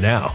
[0.00, 0.34] now.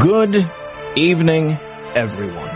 [0.00, 0.50] Good
[0.96, 1.58] evening,
[1.94, 2.48] everyone.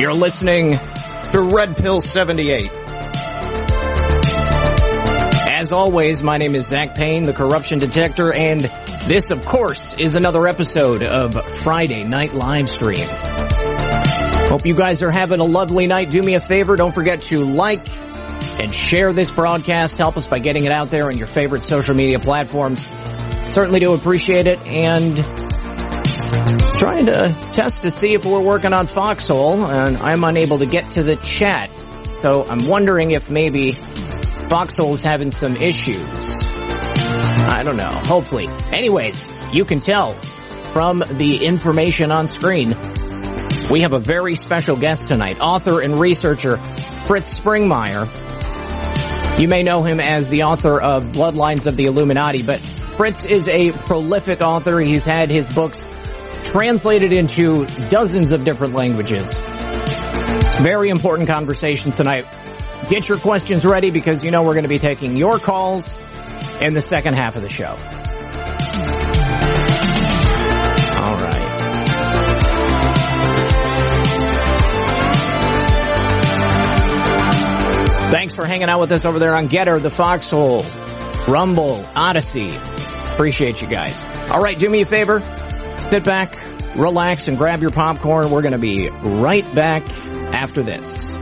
[0.00, 0.80] You're listening
[1.30, 2.72] to Red Pill 78.
[5.52, 8.62] As always, my name is Zak Paine, the corruption detector, and
[9.06, 13.06] this, of course, is another episode of Friday Night Livestream.
[14.48, 16.10] Hope you guys are having a lovely night.
[16.10, 17.86] Do me a favor, don't forget to like
[18.64, 19.98] and share this broadcast.
[19.98, 22.86] Help us by getting it out there on your favorite social media platforms.
[23.48, 25.16] Certainly do appreciate it and
[26.78, 30.92] trying to test to see if we're working on Foxhole and I'm unable to get
[30.92, 31.70] to the chat.
[32.22, 33.76] So I'm wondering if maybe
[34.48, 36.32] Foxhole's having some issues.
[37.46, 37.90] I don't know.
[37.90, 38.48] Hopefully.
[38.72, 40.12] Anyways, you can tell
[40.72, 42.72] from the information on screen,
[43.70, 46.56] we have a very special guest tonight, author and researcher
[47.06, 48.08] Fritz Springmeier.
[49.36, 53.48] You may know him as the author of Bloodlines of the Illuminati, but Fritz is
[53.48, 54.78] a prolific author.
[54.78, 55.84] He's had his books
[56.44, 59.32] translated into dozens of different languages.
[60.62, 62.26] Very important conversation tonight.
[62.88, 65.98] Get your questions ready because you know we're going to be taking your calls
[66.60, 67.76] in the second half of the show.
[78.14, 80.62] Thanks for hanging out with us over there on Gettr, the Foxhole,
[81.26, 82.54] Rumble, Odysee.
[83.12, 84.04] Appreciate you guys.
[84.30, 85.18] All right, do me a favor.
[85.90, 86.36] Sit back,
[86.76, 88.30] relax, and grab your popcorn.
[88.30, 89.82] We're going to be right back
[90.32, 91.18] after this.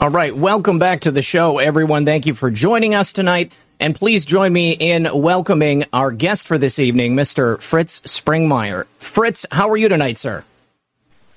[0.00, 2.04] All right, welcome back to the show, everyone.
[2.04, 3.52] Thank you for joining us tonight.
[3.78, 7.62] And please join me in welcoming our guest for this evening, Mr.
[7.62, 8.86] Fritz Springmeier.
[8.98, 10.42] Fritz, how are you tonight, sir?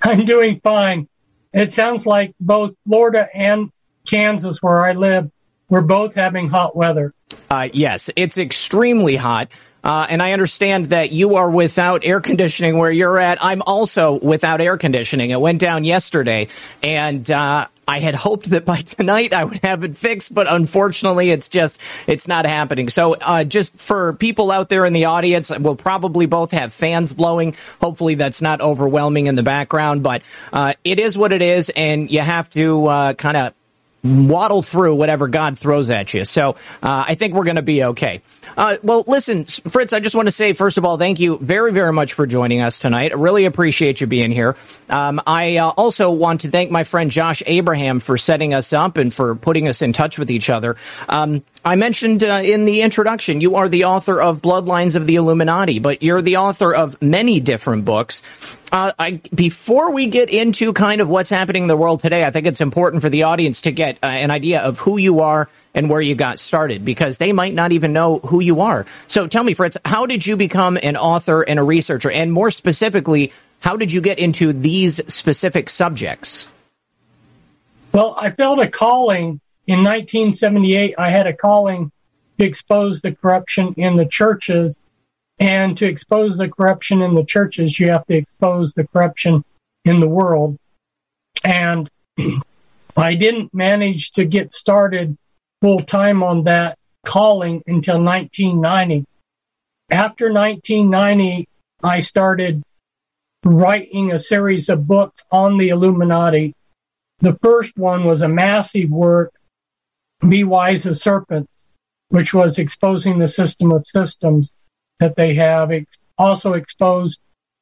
[0.02, 1.08] I'm doing fine.
[1.56, 3.72] It sounds like both Florida and
[4.06, 5.32] Kansas, where I live,
[5.70, 7.14] we're both having hot weather.
[7.50, 9.48] Uh, yes, it's extremely hot.
[9.82, 13.38] Uh, and I understand that you are without air conditioning where you're at.
[13.42, 15.30] I'm also without air conditioning.
[15.30, 16.50] It went down yesterday,
[16.84, 21.30] and uh, I had hoped that by tonight I would have it fixed, but unfortunately,
[21.30, 22.90] it's just it's not happening.
[22.90, 27.14] So, uh, just for people out there in the audience, we'll probably both have fans
[27.14, 27.56] blowing.
[27.82, 30.22] Hopefully, that's not overwhelming in the background, but
[30.52, 33.54] uh, it is what it is, and you have to uh, kind of
[34.06, 36.26] waddle through whatever God throws at you.
[36.26, 36.52] So
[36.84, 38.22] uh, I think we're going to be okay.
[38.56, 41.74] Uh, well, listen, Fritz, I just want to say, first of all, thank you very,
[41.74, 43.12] very much for joining us tonight.
[43.12, 44.56] I really appreciate you being here.
[44.90, 48.98] Um, I uh, also want to thank my friend Josh Abraham for setting us up
[48.98, 50.78] and for putting us in touch with each other.
[51.10, 55.16] Um, I mentioned uh, in the introduction, you are the author of Bloodlines of the
[55.16, 58.22] Illuminati, but you're the author of many different books.
[58.76, 62.32] Uh, I, before we get into kind of what's happening in the world today, I
[62.32, 65.48] think it's important for the audience to get uh, an idea of who you are
[65.74, 68.86] and where you got started because they might not even know who you are.
[69.08, 72.12] So tell me, Fritz, how did you become an author and a researcher?
[72.12, 76.50] And more specifically, how did you get into these specific subjects?
[77.94, 80.96] Well, I felt a calling in 1978.
[80.98, 81.94] I had a calling
[82.40, 84.78] to expose the corruption in the churches.
[85.40, 89.44] And to expose the corruption in the churches, you have to expose the corruption
[89.84, 90.58] in the world.
[91.44, 91.90] And
[92.98, 95.18] I didn't manage to get started
[95.62, 99.06] full time on that calling until 1990.
[99.90, 101.48] After 1990,
[101.84, 102.64] I started
[103.44, 106.56] writing a series of books on the Illuminati.
[107.20, 109.34] The first one was a massive work,
[110.28, 111.52] Be Wise as Serpents,
[112.10, 114.52] which was exposing the system of systems
[115.00, 115.72] that they have.
[116.18, 117.20] Also exposed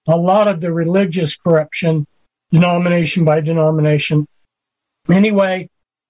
[0.08, 2.06] a lot of the religious corruption,
[2.52, 4.28] denomination by denomination.
[5.10, 5.70] Anyway,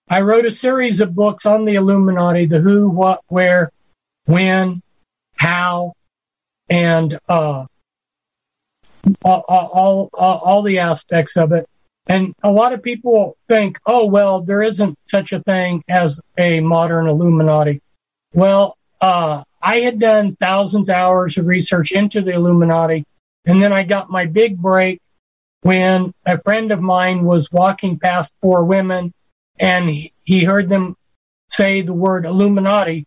[0.09, 3.71] I wrote a series of books on the Illuminati, the who, what, where,
[4.25, 4.81] when,
[5.35, 5.93] how,
[6.69, 7.65] and uh,
[9.23, 11.67] all, all, all, all the aspects of it.
[12.07, 16.59] And a lot of people think, oh, well, there isn't such a thing as a
[16.59, 17.81] modern Illuminati.
[18.33, 23.05] Well, uh, I had done thousands of hours of research into the Illuminati,
[23.45, 24.99] and then I got my big break
[25.61, 29.13] when a friend of mine was walking past four women
[29.57, 29.89] and
[30.23, 30.97] he heard them
[31.49, 33.05] say the word Illuminati,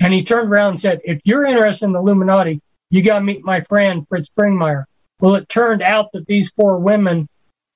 [0.00, 3.24] and he turned around and said, if you're interested in the Illuminati, you got to
[3.24, 4.84] meet my friend, Fritz Springmeier.
[5.20, 7.28] Well, it turned out that these four women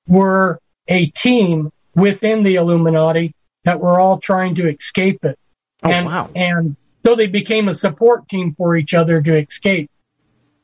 [0.07, 5.37] were a team within the Illuminati that were all trying to escape it.
[5.83, 6.29] Oh, and, wow.
[6.35, 6.75] and
[7.07, 9.89] so they became a support team for each other to escape.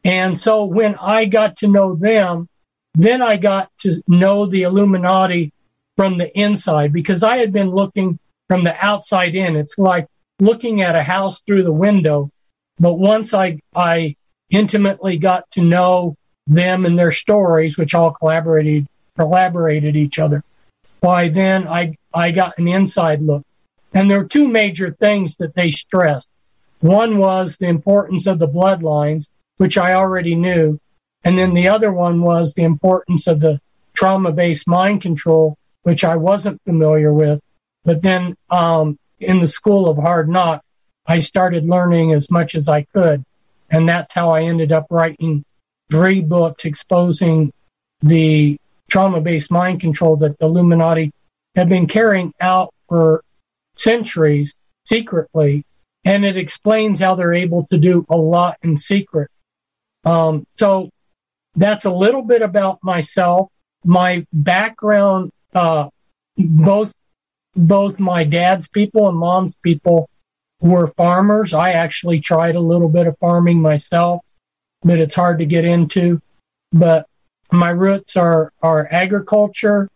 [0.03, 2.49] And so when I got to know them,
[2.95, 5.53] then I got to know the Illuminati
[5.95, 8.19] from the inside because I had been looking
[8.49, 9.55] from the outside in.
[9.55, 10.07] It's like
[10.41, 12.29] looking at a house through the window.
[12.77, 14.17] But once I, I
[14.49, 18.85] intimately got to know them and their stories, which all collaborated,
[19.17, 20.43] collaborated each other,
[20.99, 23.43] why then I, I got an inside look.
[23.93, 26.27] And there were two major things that they stressed.
[26.83, 30.81] One was the importance of the bloodlines, which I already knew.
[31.23, 33.61] And then the other one was the importance of the
[33.93, 37.39] trauma based mind control, which I wasn't familiar with.
[37.85, 40.65] But then um, in the school of hard knocks,
[41.05, 43.23] I started learning as much as I could.
[43.69, 45.45] And that's how I ended up writing
[45.89, 47.53] three books exposing
[48.01, 48.57] the
[48.91, 51.13] trauma based mind control that the Illuminati
[51.55, 53.23] had been carrying out for
[53.77, 55.63] centuries secretly.
[56.05, 59.29] And it explains how they're able to do a lot in secret.
[60.03, 60.89] Um, so
[61.55, 63.49] that's a little bit about myself.
[63.85, 65.89] My background, uh,
[66.37, 66.91] both,
[67.55, 70.09] both my dad's people and mom's people
[70.59, 71.53] were farmers.
[71.53, 74.21] I actually tried a little bit of farming myself,
[74.81, 76.21] but it's hard to get into.
[76.71, 77.05] But
[77.51, 79.89] my roots are, are agriculture,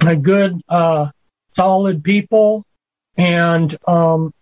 [0.00, 1.10] a good, uh,
[1.52, 2.64] solid people,
[3.16, 4.32] and, um,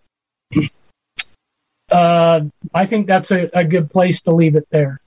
[1.90, 2.40] uh,
[2.74, 5.00] I think that's a, a good place to leave it there.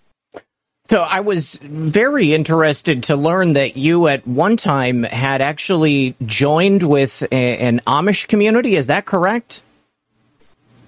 [0.85, 6.81] So I was very interested to learn that you at one time had actually joined
[6.81, 8.75] with a, an Amish community.
[8.75, 9.61] Is that correct?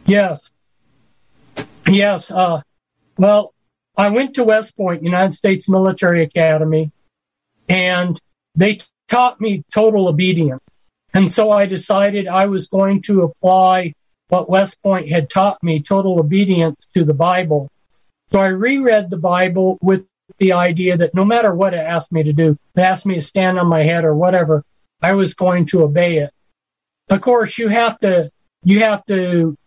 [0.07, 0.49] Yes.
[1.87, 2.31] Yes.
[2.31, 2.61] Uh,
[3.17, 3.53] well,
[3.95, 6.91] I went to West Point, United States Military Academy,
[7.69, 8.19] and
[8.55, 10.63] they taught me total obedience.
[11.13, 13.93] And so I decided I was going to apply
[14.31, 17.69] what West Point had taught me, total obedience to the Bible.
[18.31, 20.05] So I reread the Bible with
[20.37, 23.21] the idea that no matter what it asked me to do, it asked me to
[23.21, 24.63] stand on my head or whatever,
[25.01, 26.31] I was going to obey it.
[27.09, 28.31] Of course, you have to,
[28.63, 29.57] you have to,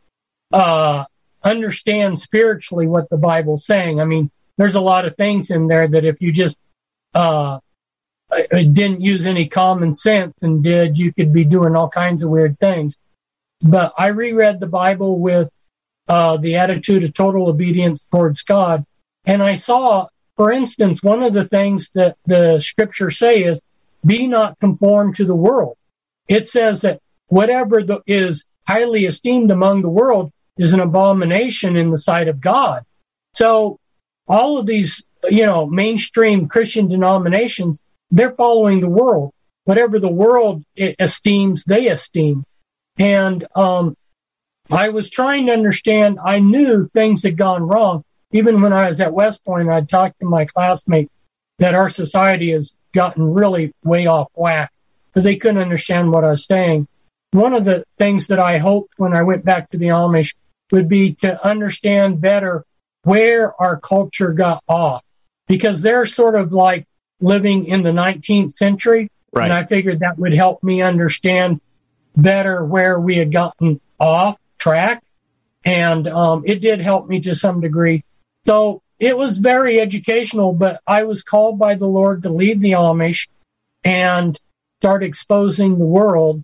[0.51, 1.05] uh,
[1.43, 4.01] understand spiritually what the Bible's saying.
[4.01, 6.57] I mean, there's a lot of things in there that if you just,
[7.13, 7.59] uh,
[8.51, 12.59] didn't use any common sense and did, you could be doing all kinds of weird
[12.59, 12.97] things.
[13.65, 15.49] But I reread the Bible with
[16.07, 18.85] uh, the attitude of total obedience towards God.
[19.25, 23.61] And I saw, for instance, one of the things that the scriptures say is,
[24.05, 25.79] be not conformed to the world.
[26.29, 31.91] It says that whatever the, is highly esteemed among the world is an abomination in
[31.91, 32.85] the sight of God.
[33.33, 33.79] So
[34.29, 37.81] all of these, you know, mainstream Christian denominations,
[38.11, 39.33] they're following the world.
[39.65, 42.45] Whatever the world esteems, they esteem.
[42.99, 43.97] And um,
[44.71, 46.19] I was trying to understand.
[46.25, 48.05] I knew things had gone wrong.
[48.33, 51.13] Even when I was at West Point, I talked to my classmates
[51.59, 54.73] that our society has gotten really way off whack,
[55.13, 56.89] but they couldn't understand what I was saying.
[57.33, 60.35] One of the things that I hoped when I went back to the Amish
[60.71, 62.65] would be to understand better
[63.03, 65.03] where our culture got off,
[65.47, 66.87] because they're sort of like
[67.21, 69.45] living in the 19th century, Right.
[69.45, 71.61] and I figured that would help me understand
[72.17, 75.03] better where we had gotten off track.
[75.65, 78.05] And um, it did help me to some degree.
[78.47, 82.73] So it was very educational, but I was called by the Lord to leave the
[82.73, 83.29] Amish
[83.83, 84.39] and
[84.81, 86.43] start exposing the world,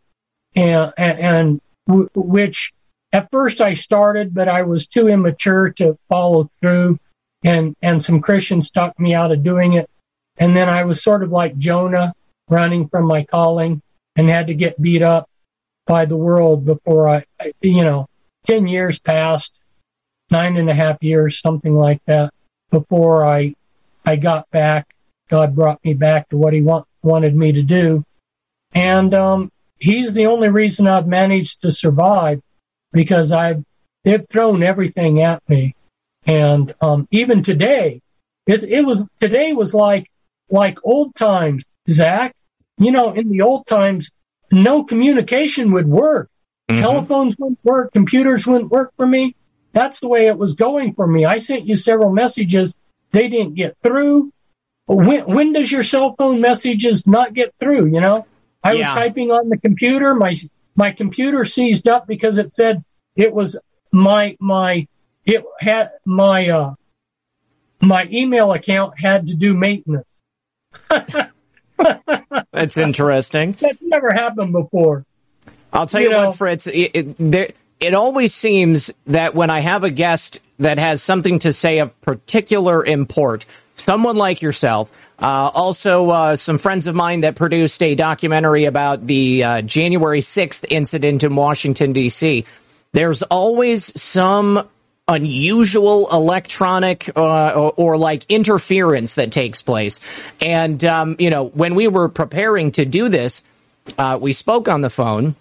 [0.55, 2.73] and, and w- which
[3.13, 6.99] at first I started, but I was too immature to follow through,
[7.43, 9.89] and and some Christians talked me out of doing it,
[10.37, 12.15] and then I was sort of like Jonah,
[12.49, 13.81] running from my calling,
[14.17, 15.30] and had to get beat up
[15.91, 18.07] by the world before I, I you know,
[18.47, 19.59] 10 years passed,
[20.31, 22.33] nine and a half years, something like that,
[22.71, 23.57] before I,
[24.07, 24.87] I got back.
[25.29, 28.05] God brought me back to what he want, wanted me to do.
[28.73, 32.41] And, um, he's the only reason I've managed to survive
[32.93, 33.65] because I've
[34.05, 35.75] they've thrown everything at me,
[36.27, 38.01] and um, even today,
[38.47, 40.09] it, it was today was like
[40.51, 42.35] like old times, Zak.
[42.79, 44.11] You know, in the old times,
[44.51, 46.31] no communication would work.
[46.69, 46.83] Mm-hmm.
[46.83, 49.35] Telephones wouldn't work, computers wouldn't work for me.
[49.73, 51.25] That's the way it was going for me.
[51.25, 52.75] I sent you several messages.
[53.11, 54.33] They didn't get through.
[54.87, 57.87] When, when does your cell phone messages not get through?
[57.87, 58.27] You know,
[58.63, 58.89] I yeah.
[58.89, 60.15] was typing on the computer.
[60.15, 60.35] My,
[60.75, 63.57] my computer seized up because it said it was
[63.93, 64.89] my, my,
[65.25, 66.75] it had my, uh,
[67.81, 70.07] my email account had to do maintenance.
[72.53, 73.57] That's interesting.
[73.61, 75.05] That's never happened before.
[75.73, 76.67] I'll tell you, you know, what, Fritz.
[76.67, 81.39] It, it, there, it always seems that when I have a guest that has something
[81.41, 83.47] to say of particular import,
[83.77, 89.07] someone like yourself, uh, also uh, some friends of mine that produced a documentary about
[89.07, 92.45] the uh, January 6th incident in Washington, D.C.,
[92.93, 94.69] there's always some
[95.11, 100.01] unusual electronic uh, or, or, like interference that takes place.
[100.41, 103.43] And, um, you know, when we were preparing to do this,
[103.99, 105.35] uh, we spoke on the phone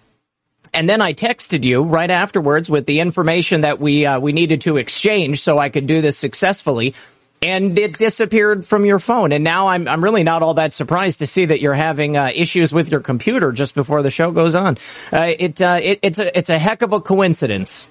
[0.72, 4.62] and then I texted you right afterwards with the information that we uh, we needed
[4.62, 6.94] to exchange so I could do this successfully.
[7.42, 11.20] And it disappeared from your phone, and now I'm I'm really not all that surprised
[11.20, 14.54] to see that you're having uh, issues with your computer just before the show goes
[14.54, 14.76] on.
[15.10, 17.88] Uh, it, uh, it it's a it's a heck of a coincidence.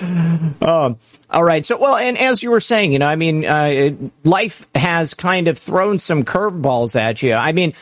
[0.62, 0.98] um,
[1.30, 1.64] all right.
[1.64, 3.90] So, well, and as you were saying, you know, I mean, uh,
[4.24, 7.34] life has kind of thrown some curveballs at you.
[7.34, 7.74] I mean,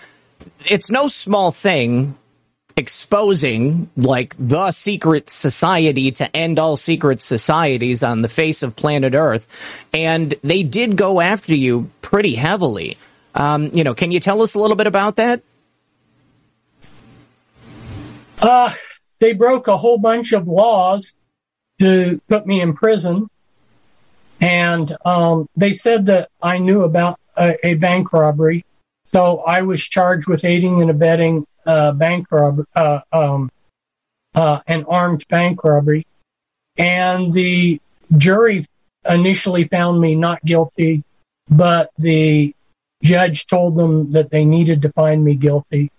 [0.66, 2.16] it's no small thing
[2.76, 9.14] exposing like the secret society to end all secret societies on the face of planet
[9.14, 9.46] Earth.
[9.92, 12.96] And they did go after you pretty heavily.
[13.34, 15.42] Um, you know, can you tell us a little bit about that?
[18.40, 18.72] Uh,
[19.20, 21.12] they broke a whole bunch of laws
[21.80, 23.28] to put me in prison.
[24.40, 28.64] And um, they said that I knew about a, a bank robbery.
[29.12, 33.50] So I was charged with aiding and abetting uh, bank robbery, uh, um,
[34.34, 36.06] uh, an armed bank robbery,
[36.76, 37.80] and the
[38.16, 38.66] jury
[39.08, 41.02] initially found me not guilty,
[41.48, 42.54] but the
[43.02, 45.90] judge told them that they needed to find me guilty,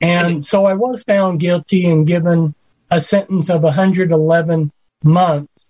[0.00, 2.54] and so I was found guilty and given
[2.90, 4.72] a sentence of 111
[5.04, 5.66] months.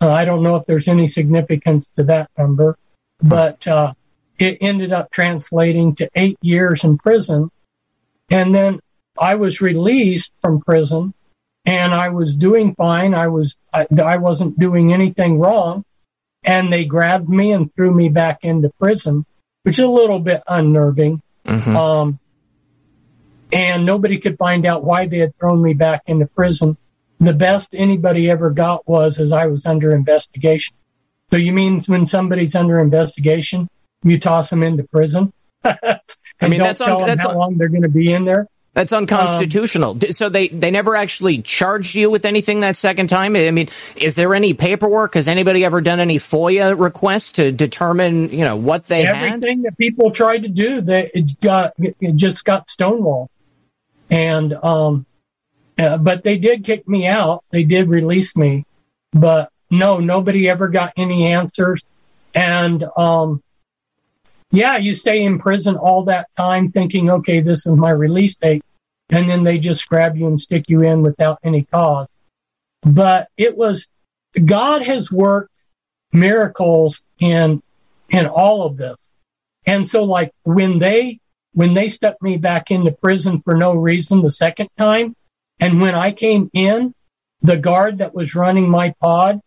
[0.00, 2.76] Uh, I don't know if there's any significance to that number,
[3.22, 3.94] but uh,
[4.38, 7.50] it ended up translating to eight years in prison
[8.30, 8.80] and then
[9.18, 11.14] I was released from prison
[11.64, 13.14] and I was doing fine.
[13.14, 15.84] I was, I, I wasn't doing anything wrong.
[16.42, 19.24] And they grabbed me and threw me back into prison,
[19.62, 21.22] which is a little bit unnerving.
[21.46, 21.76] Mm-hmm.
[21.76, 22.18] Um,
[23.54, 26.76] and nobody could find out why they had thrown me back into prison.
[27.20, 30.74] The best anybody ever got was as I was under investigation.
[31.30, 33.68] So you mean when somebody's under investigation,
[34.02, 35.32] you toss them into prison?
[35.64, 38.48] I mean, that's un- that's how un- long they're going to be in there.
[38.72, 39.92] That's unconstitutional.
[39.92, 43.36] Um, so they, they never actually charged you with anything that second time.
[43.36, 45.14] I mean, is there any paperwork?
[45.14, 49.34] Has anybody ever done any FOIA requests to determine, you know, what they everything had?
[49.34, 53.28] Everything that people tried to do, they it got it just got stonewalled.
[54.10, 55.06] And um,
[55.78, 57.44] uh, but they did kick me out.
[57.50, 58.64] They did release me,
[59.12, 61.82] but no, nobody ever got any answers.
[62.34, 63.42] And um,
[64.50, 68.62] yeah, you stay in prison all that time thinking, okay, this is my release date.
[69.10, 72.08] And then they just grab you and stick you in without any cause.
[72.82, 73.86] But it was,
[74.42, 75.50] God has worked
[76.12, 77.62] miracles in,
[78.08, 78.96] in all of this.
[79.66, 81.20] And so like when they,
[81.54, 85.16] when they stuck me back into prison for no reason the second time,
[85.60, 86.94] and when I came in,
[87.42, 89.40] the guard that was running my pod,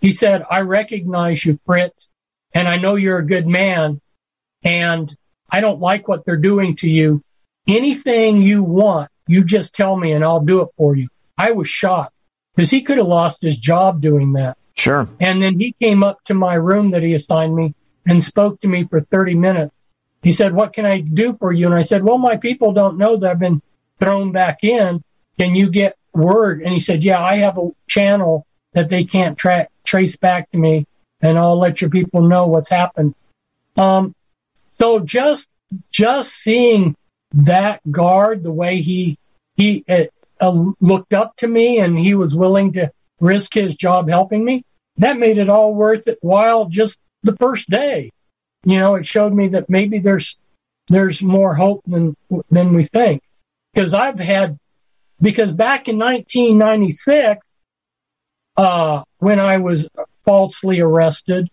[0.00, 2.08] he said, I recognize you, Fritz,
[2.52, 4.00] and I know you're a good man,
[4.62, 5.14] and
[5.50, 7.22] I don't like what they're doing to you.
[7.66, 11.08] Anything you want, you just tell me and I'll do it for you.
[11.38, 12.14] I was shocked
[12.54, 14.58] because he could have lost his job doing that.
[14.76, 15.08] Sure.
[15.20, 17.74] And then he came up to my room that he assigned me
[18.06, 19.73] and spoke to me for 30 minutes.
[20.24, 21.66] He said, what can I do for you?
[21.66, 23.62] And I said, well, my people don't know that I've been
[24.00, 25.04] thrown back in.
[25.38, 26.62] Can you get word?
[26.62, 30.58] And he said, yeah, I have a channel that they can't track, trace back to
[30.58, 30.86] me
[31.20, 33.14] and I'll let your people know what's happened.
[33.76, 34.14] Um,
[34.78, 35.48] so just
[35.90, 36.94] just seeing
[37.32, 39.18] that guard, the way he
[39.56, 40.04] he uh,
[40.40, 44.64] uh, looked up to me and he was willing to risk his job helping me,
[44.98, 48.10] that made it all worth it while just the first day.
[48.64, 50.36] You know, it showed me that maybe there's
[50.88, 52.16] there's more hope than
[52.50, 53.22] than we think.
[53.72, 54.58] because I've had,
[55.20, 57.44] because back in 1996,
[58.56, 59.88] uh, when I was
[60.24, 61.48] falsely arrested,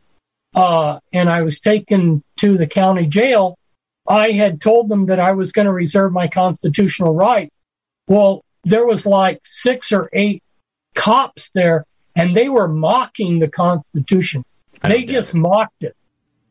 [0.55, 3.57] uh, and I was taken to the county jail,
[4.07, 7.51] I had told them that I was going to reserve my constitutional right.
[8.07, 10.43] Well, there was like six or eight
[10.95, 14.43] cops there and they were mocking the Constitution.
[14.83, 15.95] They just mocked it.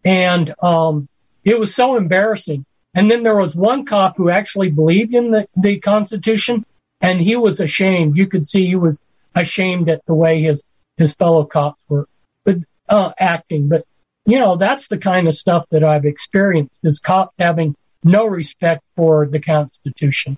[0.05, 1.09] And, um,
[1.45, 2.65] it was so embarrassing.
[2.95, 6.65] And then there was one cop who actually believed in the, the Constitution
[7.01, 8.17] and he was ashamed.
[8.17, 9.01] You could see he was
[9.35, 10.63] ashamed at the way his,
[10.97, 12.09] his fellow cops were,
[12.45, 12.57] but,
[12.89, 13.69] uh, acting.
[13.69, 13.87] But,
[14.27, 18.83] you know, that's the kind of stuff that I've experienced is cops having no respect
[18.97, 20.37] for the Constitution.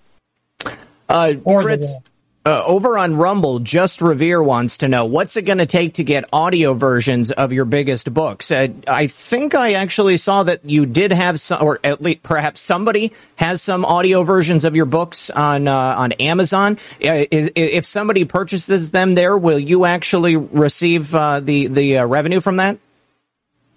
[1.09, 1.97] Uh, or Fritz,
[2.45, 6.05] uh, over on Rumble, Just Revere wants to know what's it going to take to
[6.05, 8.51] get audio versions of your biggest books.
[8.51, 12.61] Uh, I think I actually saw that you did have some, or at least perhaps
[12.61, 16.79] somebody has some audio versions of your books on uh, on Amazon.
[17.01, 22.41] Uh, if somebody purchases them there, will you actually receive uh, the the uh, revenue
[22.41, 22.79] from that?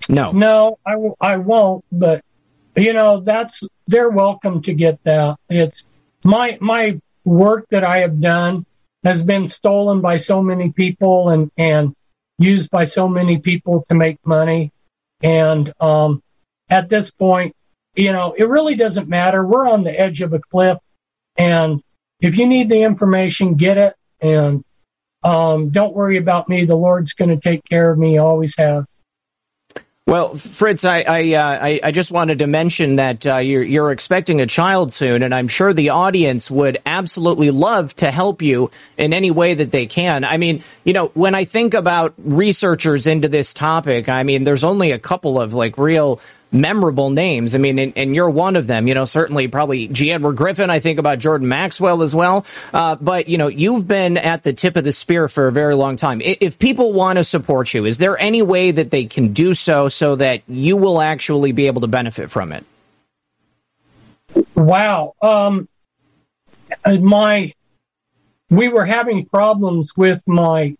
[0.09, 1.85] No, no, I w- I won't.
[1.91, 2.23] But
[2.75, 5.37] you know, that's they're welcome to get that.
[5.49, 5.83] It's
[6.23, 8.65] my my work that I have done
[9.03, 11.93] has been stolen by so many people and, and
[12.37, 14.71] used by so many people to make money.
[15.21, 16.21] And, um,
[16.69, 17.55] at this point,
[17.95, 19.45] you know, it really doesn't matter.
[19.45, 20.77] We're on the edge of a cliff
[21.37, 21.81] and
[22.19, 24.63] if you need the information, get it and,
[25.23, 26.65] um, don't worry about me.
[26.65, 28.19] The Lord's going to take care of me.
[28.19, 28.85] Always have.
[30.07, 33.91] Well, Fritz, I I, uh, I, I just wanted to mention that uh, you're you're
[33.91, 38.69] expecting a child soon, and I'm sure the audience would absolutely love to help you
[38.99, 40.23] in any way that they can.
[40.23, 44.63] I mean, you know, when I think about researchers into this topic, I mean, there's
[44.63, 47.55] only a couple of like real memorable names.
[47.55, 48.87] I mean, and, and, you're one of them.
[48.87, 50.11] You know, certainly probably G.
[50.11, 50.69] Edward Griffin.
[50.69, 52.45] I think about Jordan Maxwell as well.
[52.73, 55.75] Uh, but you know, you've been at the tip of the spear for a very
[55.75, 56.21] long time.
[56.21, 59.89] If people want to support you, is there any way that they can do so
[59.89, 62.65] so that you will actually be able to benefit from it?
[64.55, 65.13] Wow.
[65.21, 65.67] Um,
[66.85, 67.53] my,
[68.49, 70.75] we were having problems with my,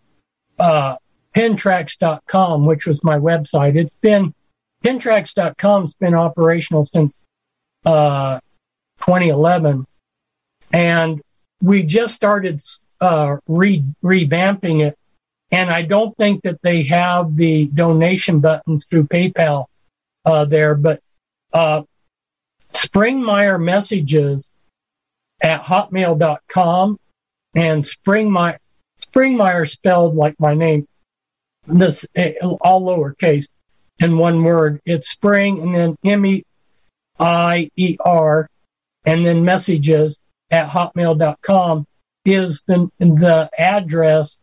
[0.58, 0.96] uh,
[1.34, 3.76] pentracks.com, which was my website.
[3.76, 4.34] It's been
[4.86, 7.12] Pentracks.com's been operational since
[7.84, 8.38] uh,
[9.00, 9.84] 2011,
[10.72, 11.20] and
[11.60, 12.62] we just started
[13.00, 14.96] uh, re- revamping it.
[15.50, 19.66] And I don't think that they have the donation buttons through PayPal
[20.24, 21.00] uh, there, but
[21.52, 21.82] uh,
[22.72, 24.52] Springmeier messages
[25.42, 26.98] at hotmail.com
[27.56, 28.58] and Springmeier,
[29.12, 30.86] Springmeier spelled like my name,
[31.66, 32.06] this
[32.60, 33.48] all lowercase
[33.98, 34.80] in one word.
[34.84, 36.40] It's spring and then M-E-I-E-R
[39.04, 40.18] and then messages
[40.50, 41.86] at hotmail.com
[42.24, 44.36] is the, the address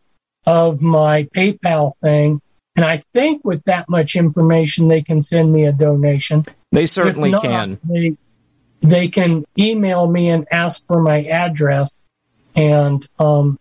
[0.46, 2.40] of my PayPal thing.
[2.76, 6.44] And I think with that much information, they can send me a donation.
[6.72, 7.78] They certainly not, can.
[7.84, 8.16] They,
[8.80, 11.90] they can email me and ask for my address
[12.56, 13.58] and um,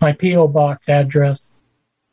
[0.00, 1.40] my PO box address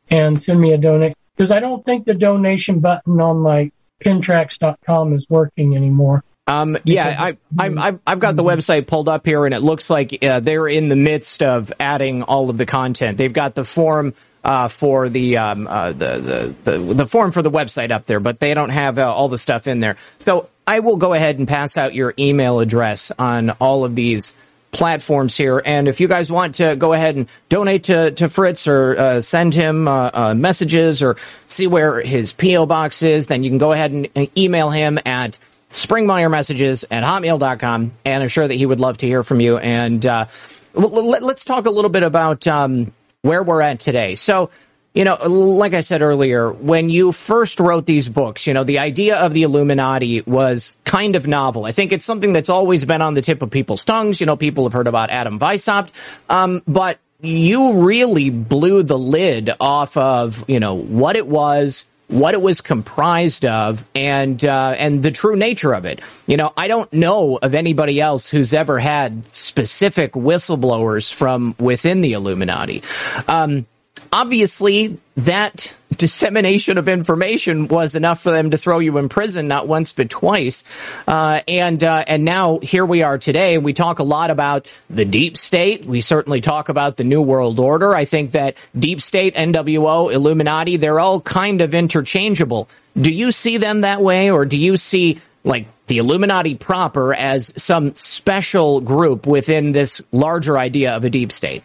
[0.10, 3.72] and send me a donation because I don't think the donation button on my
[4.04, 6.24] pentracks.com is working anymore.
[6.48, 10.24] Um, yeah, I, I, I've got the website pulled up here, and it looks like
[10.24, 13.18] uh, they're in the midst of adding all of the content.
[13.18, 17.42] They've got the form uh, for the, um, uh, the, the, the the form for
[17.42, 19.98] the website up there, but they don't have uh, all the stuff in there.
[20.18, 24.34] So I will go ahead and pass out your email address on all of these
[24.72, 25.62] platforms here.
[25.64, 29.22] And if you guys want to go ahead and donate to, to Fritz or uh,
[29.22, 32.66] send him uh, uh, messages or see where his P.O.
[32.66, 35.38] box is, then you can go ahead and email him at
[35.72, 37.92] springmeiermessages at hotmail.com.
[38.06, 39.58] And I'm sure that he would love to hear from you.
[39.58, 40.26] And uh,
[40.74, 44.16] let, us talk a little bit about um, where we're at today.
[44.16, 44.50] So,
[44.94, 48.80] you know, like I said earlier, when you first wrote these books, you know, the
[48.80, 51.66] idea of the Illuminati was kind of novel.
[51.66, 54.20] I think it's something that's always been on the tip of people's tongues.
[54.20, 55.92] You know, people have heard about Adam Weishaupt,
[56.30, 62.34] um, but you really blew the lid off of, you know, what it was, what
[62.34, 66.02] it was comprised of and uh, and the true nature of it.
[66.28, 72.02] You know, I don't know of anybody else who's ever had specific whistleblowers from within
[72.02, 72.84] the Illuminati.
[73.30, 73.66] Um,
[74.12, 79.68] obviously that dissemination of information was enough for them to throw you in prison not
[79.68, 80.64] once but twice.
[81.08, 85.06] Uh, and uh, and now here we are today we talk a lot about the
[85.06, 85.86] deep state.
[85.86, 87.94] We certainly talk about the new world order.
[87.96, 92.68] I think that deep state nwo illuminati they're all kind of interchangeable.
[93.00, 97.54] Do you see them that way or do you see like the Illuminati proper as
[97.62, 101.64] some special group within this larger idea of a deep state?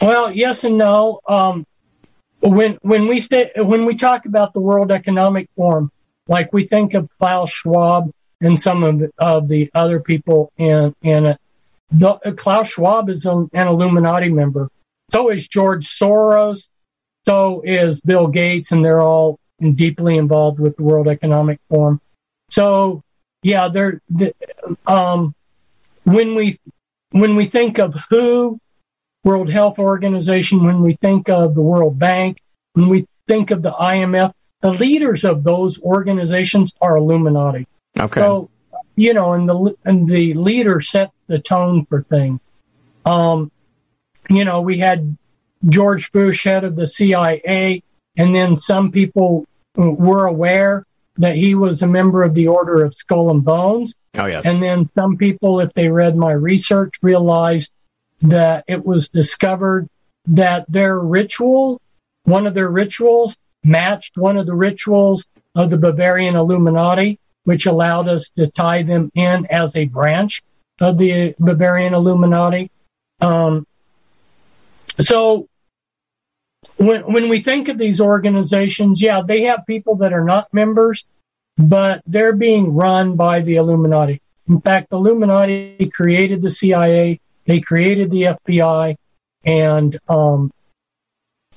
[0.00, 1.20] Well, yes and no.
[1.26, 1.66] Um,
[2.40, 5.90] when when we stay, when we talk about the World Economic Forum,
[6.28, 10.94] like we think of Klaus Schwab and some of the, of the other people in
[11.02, 11.40] in it.
[11.90, 14.68] The, Klaus Schwab is an, an Illuminati member.
[15.10, 16.68] So is George Soros.
[17.24, 22.00] So is Bill Gates, and they're all deeply involved with the World Economic Forum.
[22.50, 23.02] So
[23.42, 24.34] yeah, they're the,
[24.86, 25.34] um,
[26.04, 26.58] when we
[27.10, 28.58] when we think of who
[29.24, 32.38] World Health Organization, when we think of the World Bank,
[32.74, 37.66] when we think of the IMF, the leaders of those organizations are Illuminati.
[37.98, 38.20] Okay.
[38.20, 38.50] So,
[38.96, 42.40] you know, and the and the leader sets the tone for things.
[43.04, 43.50] Um,
[44.28, 45.16] you know, we had
[45.66, 47.82] George Bush, head of the CIA,
[48.16, 52.94] and then some people were aware that he was a member of the Order of
[52.94, 53.94] Skull and Bones.
[54.16, 54.46] Oh yes.
[54.46, 57.70] And then some people, if they read my research, realized
[58.20, 59.88] that it was discovered
[60.26, 61.80] that their ritual,
[62.24, 65.24] one of their rituals, matched one of the rituals
[65.54, 70.42] of the Bavarian Illuminati, which allowed us to tie them in as a branch
[70.80, 72.70] of the Bavarian Illuminati.
[73.20, 73.66] Um,
[75.00, 75.48] so
[76.76, 81.04] when when we think of these organizations, yeah, they have people that are not members,
[81.56, 84.20] but they're being run by the Illuminati.
[84.48, 88.96] In fact, the Illuminati created the CIA, they created the FBI,
[89.44, 90.50] and um,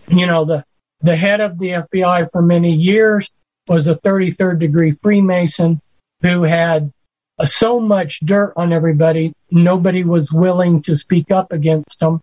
[0.08, 0.63] you know the
[1.02, 3.30] the head of the FBI for many years
[3.67, 5.82] was a 33rd degree Freemason
[6.21, 6.91] who had
[7.39, 12.21] uh, so much dirt on everybody, nobody was willing to speak up against him,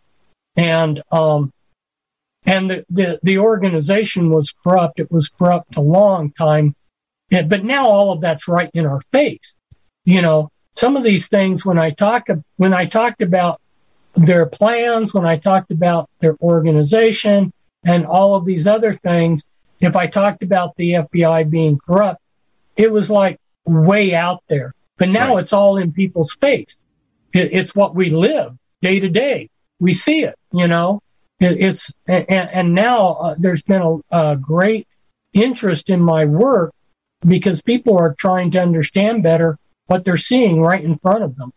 [0.57, 1.53] and um,
[2.47, 5.01] and the, the, the organization was corrupt.
[5.01, 6.75] It was corrupt a long time,
[7.31, 9.55] and, but now all of that's right in our face.
[10.05, 13.61] You know, some of these things when I talk when I talked about
[14.15, 17.53] their plans, when I talked about their organization,
[17.85, 19.43] and all of these other things,
[19.81, 22.21] if I talked about the FBI being corrupt,
[22.77, 24.75] it was like way out there.
[24.97, 25.43] But now right.
[25.43, 26.77] it's all in people's face.
[27.33, 29.51] It, it's what we live day to day.
[29.81, 31.01] We see it, you know.
[31.41, 34.87] It, it's and, and now uh, there's been a, a great
[35.33, 36.73] interest in my work
[37.27, 41.53] because people are trying to understand better what they're seeing right in front of them.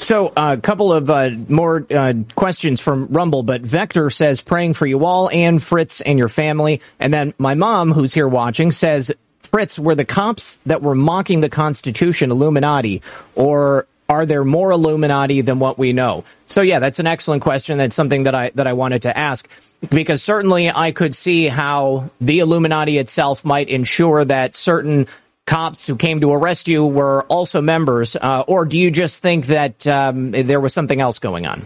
[0.00, 4.74] So, a uh, couple of uh, more uh, questions from Rumble, but Vector says praying
[4.74, 6.82] for you all and Fritz and your family.
[7.00, 11.40] And then my mom, who's here watching, says, Fritz, were the cops that were mocking
[11.40, 13.02] the Constitution Illuminati,
[13.34, 16.24] or are there more Illuminati than what we know?
[16.46, 17.78] So, yeah, that's an excellent question.
[17.78, 19.48] That's something that I that I wanted to ask
[19.90, 25.08] because certainly I could see how the Illuminati itself might ensure that certain
[25.48, 29.46] cops who came to arrest you were also members, uh, or do you just think
[29.46, 31.64] that um, there was something else going on?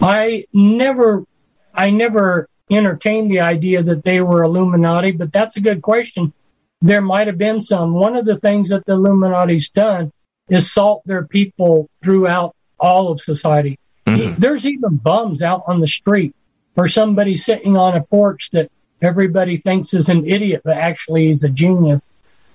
[0.00, 1.24] I never,
[1.74, 6.32] I never entertained the idea that they were Illuminati, but that's a good question.
[6.80, 7.92] There might have been some.
[7.92, 10.12] One of the things that the Illuminati's done
[10.48, 13.80] is salt their people throughout all of society.
[14.06, 14.40] Mm-hmm.
[14.40, 16.36] There's even bums out on the street
[16.76, 18.70] or somebody sitting on a porch that
[19.04, 22.02] everybody thinks is an idiot, but actually he's a genius.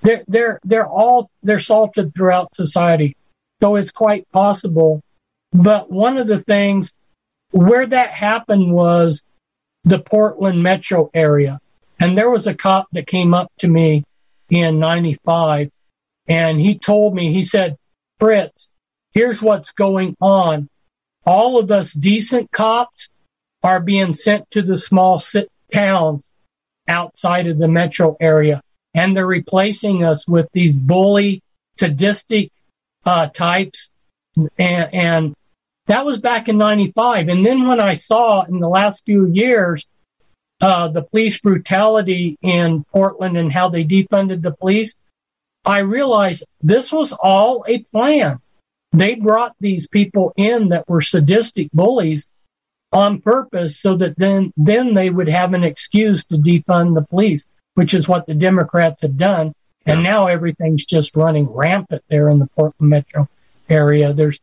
[0.01, 3.15] They're, they're, they're all, they're salted throughout society.
[3.62, 5.01] So it's quite possible.
[5.51, 6.93] But one of the things
[7.51, 9.21] where that happened was
[9.83, 11.59] the Portland metro area.
[11.99, 14.03] And there was a cop that came up to me
[14.49, 15.69] in 95
[16.27, 17.75] and he told me, he said,
[18.19, 18.67] Fritz,
[19.13, 20.69] here's what's going on.
[21.25, 23.09] All of us decent cops
[23.63, 25.21] are being sent to the small
[25.73, 26.25] towns
[26.89, 28.62] outside of the metro area.
[28.93, 31.41] And they're replacing us with these bully,
[31.78, 32.52] sadistic
[33.06, 33.89] uh, types.
[34.58, 35.36] And, and
[35.88, 37.30] that was back in 95.
[37.30, 39.86] And then when I saw in the last few years,
[40.62, 44.95] uh, the police brutality in Portland and how they defunded the police,
[45.63, 48.39] I realized this was all a plan.
[48.91, 52.28] They brought these people in that were sadistic bullies
[52.91, 57.45] on purpose so that then then they would have an excuse to defund the police,
[57.75, 59.54] which is what the Democrats have done.
[59.86, 63.28] And now everything's just running rampant there in the Portland metro
[63.69, 64.13] area.
[64.13, 64.39] There's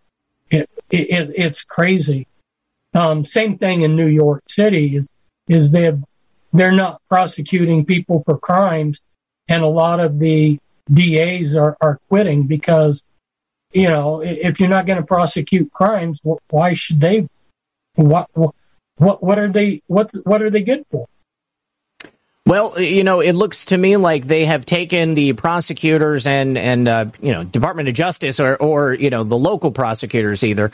[0.50, 2.26] it, it it's crazy.
[2.94, 5.08] Um, same thing in New York City is
[5.48, 5.92] is they
[6.52, 9.00] they're not prosecuting people for crimes,
[9.48, 10.58] and a lot of the
[10.92, 13.02] DAs are are quitting because
[13.72, 17.28] you know if you're not going to prosecute crimes, why should they
[17.96, 18.30] what
[18.96, 21.06] what what are they what what are they good for?
[22.46, 26.88] Well, you know, it looks to me like they have taken the prosecutors and and
[26.88, 30.70] uh, you know Department of Justice or or you know the local prosecutors either,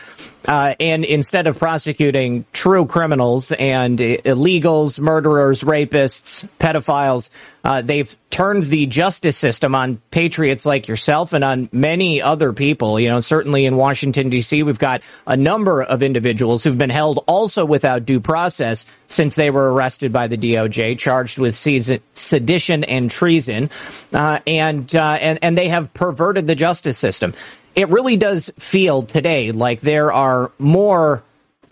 [0.46, 7.30] uh, and instead of prosecuting true criminals and illegals, murderers, rapists, pedophiles,
[7.64, 12.98] uh, they've turned the justice system on patriots like yourself and on many other people.
[12.98, 17.22] You know, certainly in Washington D.C., we've got a number of individuals who've been held
[17.26, 23.10] also without due process since they were arrested by the DOJ, charged with sedition and
[23.10, 23.70] treason,
[24.12, 27.34] uh, and uh, and and they have perverted the justice system.
[27.74, 31.22] It really does feel today like there are more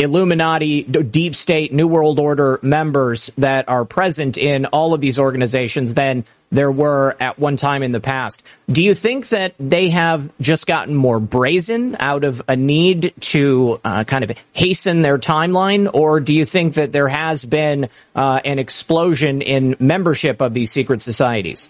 [0.01, 5.93] Illuminati, deep state, New World Order members that are present in all of these organizations
[5.93, 8.43] than there were at one time in the past.
[8.69, 13.79] Do you think that they have just gotten more brazen out of a need to
[13.85, 18.41] uh, kind of hasten their timeline, or do you think that there has been uh,
[18.45, 21.69] an explosion in membership of these secret societies?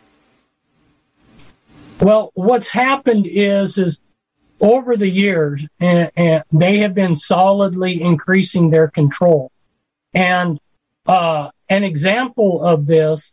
[2.01, 3.99] Well, what's happened is is
[4.61, 9.51] over the years, and, and they have been solidly increasing their control.
[10.13, 10.59] And
[11.07, 13.33] uh, an example of this,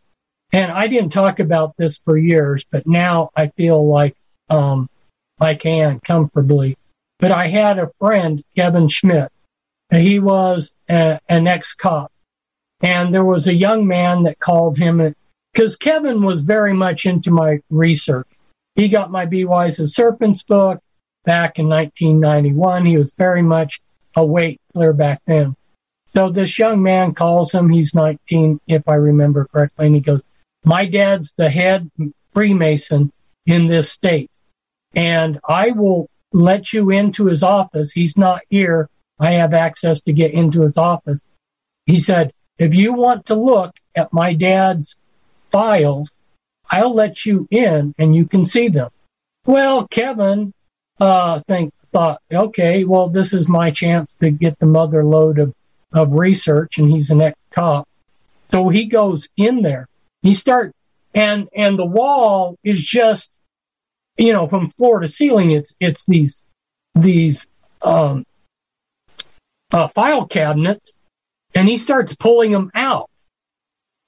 [0.54, 4.16] and I didn't talk about this for years, but now I feel like
[4.50, 4.90] um,
[5.40, 6.78] I can comfortably.
[7.20, 9.32] But I had a friend, Kevin Schmidt.
[9.92, 12.12] He was a, an ex-cop,
[12.82, 15.16] and there was a young man that called him
[15.54, 18.28] because Kevin was very much into my research.
[18.76, 20.82] He got my Be Wise as Serpents book
[21.28, 22.86] back in 1991.
[22.86, 23.82] He was very much
[24.16, 25.56] awake clear back then.
[26.14, 27.70] So this young man calls him.
[27.70, 30.24] He's 19, if I remember correctly, and he goes,
[30.64, 31.92] "My dad's the head
[32.34, 33.12] Freemason
[33.46, 34.32] in this state,
[34.96, 37.92] and I will let you into his office.
[37.92, 38.90] He's not here.
[39.20, 41.22] I have access to get into his office."
[41.86, 44.96] He said, "If you want to look at my dad's
[45.52, 46.10] files,
[46.70, 48.92] I'll let you in and you can see them."
[49.46, 50.54] Well, Kevin
[51.00, 55.54] uh, think thought, okay, well, this is my chance to get the mother lode of,
[55.92, 57.88] of research, and he's an ex-cop.
[58.52, 59.88] So he goes in there.
[60.22, 60.74] He start
[61.14, 63.30] and and the wall is just,
[64.18, 65.52] you know, from floor to ceiling.
[65.52, 66.44] It's it's these
[66.94, 67.48] these
[67.82, 68.24] um,
[69.72, 70.94] uh, file cabinets,
[71.56, 73.10] and he starts pulling them out,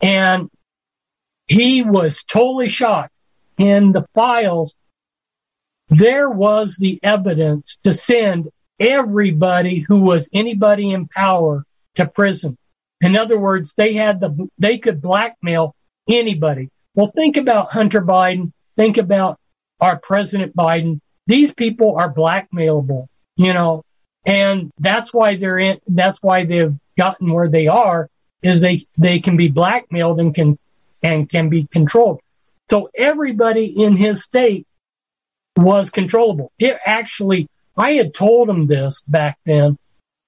[0.01, 0.49] and
[1.47, 3.13] he was totally shocked.
[3.57, 4.73] In the files
[5.89, 8.49] there was the evidence to send
[8.79, 12.57] everybody who was anybody in power to prison.
[13.01, 15.75] In other words, they had the, they could blackmail
[16.07, 16.69] anybody.
[16.95, 18.51] Well, think about Hunter Biden.
[18.77, 19.39] Think about
[19.79, 20.99] our President Biden.
[21.27, 23.83] These people are blackmailable, you know,
[24.25, 28.09] and that's why they're in, that's why they've gotten where they are
[28.41, 30.57] is they, they can be blackmailed and can,
[31.01, 32.19] and can be controlled.
[32.69, 34.67] So everybody in his state
[35.63, 36.51] was controllable.
[36.59, 39.77] It actually, I had told him this back then,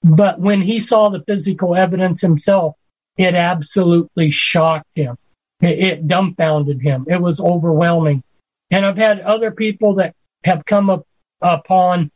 [0.03, 2.75] but when he saw the physical evidence himself,
[3.17, 5.17] it absolutely shocked him.
[5.61, 7.05] It, it dumbfounded him.
[7.07, 8.23] It was overwhelming.
[8.71, 11.05] And I've had other people that have come up
[11.41, 12.11] upon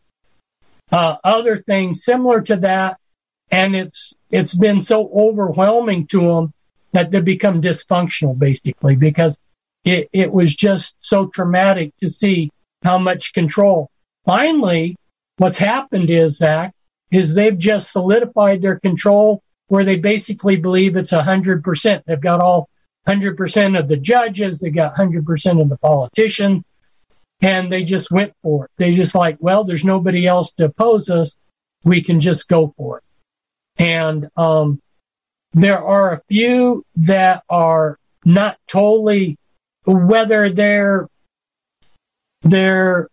[0.92, 2.98] uh, other things similar to that,
[3.52, 6.54] and it's it's been so overwhelming to them
[6.92, 9.38] that they become dysfunctional, basically, because
[9.84, 12.52] it, it was just so traumatic to see
[12.86, 13.90] how much control.
[14.26, 14.96] Finally,
[15.38, 16.72] what's happened is, Zak,
[17.12, 22.04] is they've just solidified their control where they basically believe it's 100%.
[22.06, 22.70] They've got all
[23.08, 26.64] 100% of the judges, they got 100% of the politicians,
[27.42, 28.72] and they just went for it.
[28.78, 31.36] They just like, well, there's nobody else to oppose us.
[31.84, 33.04] We can just go for it.
[33.78, 34.80] And um,
[35.54, 39.38] there are a few that are not totally,
[39.86, 41.08] whether they're
[42.46, 43.10] they're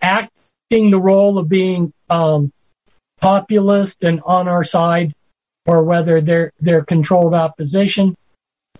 [0.00, 2.50] acting the role of being um,
[3.20, 5.14] populist and on our side,
[5.66, 8.16] or whether they're they're controlled opposition.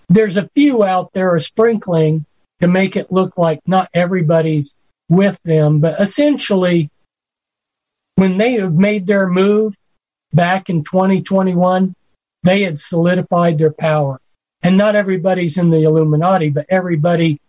[0.09, 2.25] There's a few out there, a sprinkling,
[2.61, 4.75] to make it look like not everybody's
[5.09, 6.89] with them, but essentially,
[8.17, 9.75] when they have made their move
[10.33, 11.95] back in 2021,
[12.43, 14.21] they had solidified their power.
[14.63, 17.41] And not everybody's in the Illuminati, but everybody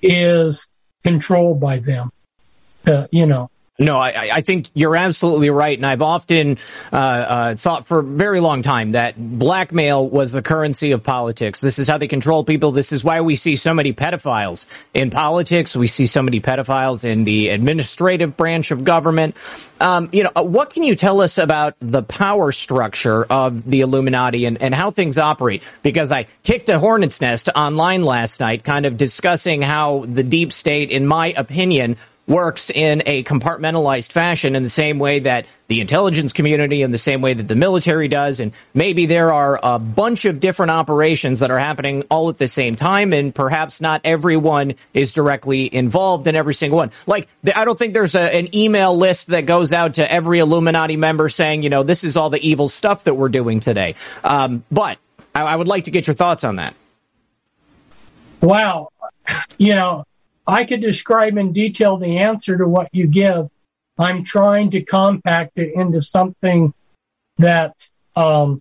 [0.00, 0.68] is
[1.02, 2.10] controlled by them.
[2.86, 3.50] Uh, you know.
[3.80, 6.58] No, I, I, think you're absolutely right, and I've often
[6.92, 11.60] uh, uh, thought for a very long time that blackmail was the currency of politics.
[11.60, 12.72] This is how they control people.
[12.72, 15.74] This is why we see so many pedophiles in politics.
[15.74, 19.34] We see so many pedophiles in the administrative branch of government.
[19.80, 23.80] Um, you know, uh, what can you tell us about the power structure of the
[23.80, 25.62] Illuminati and, and how things operate?
[25.82, 30.52] Because I kicked a hornet's nest online last night, kind of discussing how the deep
[30.52, 31.96] state, in my opinion,
[32.26, 36.98] works in a compartmentalized fashion in the same way that the intelligence community in the
[36.98, 38.40] same way that the military does.
[38.40, 42.48] And maybe there are a bunch of different operations that are happening all at the
[42.48, 46.92] same time and perhaps not everyone is directly involved in every single one.
[47.06, 50.96] Like i don't think there's a, an email list that goes out to every illuminati
[50.96, 53.96] member saying you know this is all the evil stuff that we're doing today.
[54.22, 54.98] Um, but
[55.34, 56.74] I, I would like to get your thoughts on that.
[58.40, 58.90] Wow
[59.58, 60.04] you know
[60.50, 63.48] I could describe in detail the answer to what you give.
[63.96, 66.74] I'm trying to compact it into something
[67.38, 68.60] that's um,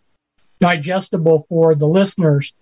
[0.59, 2.53] digestible for the listeners.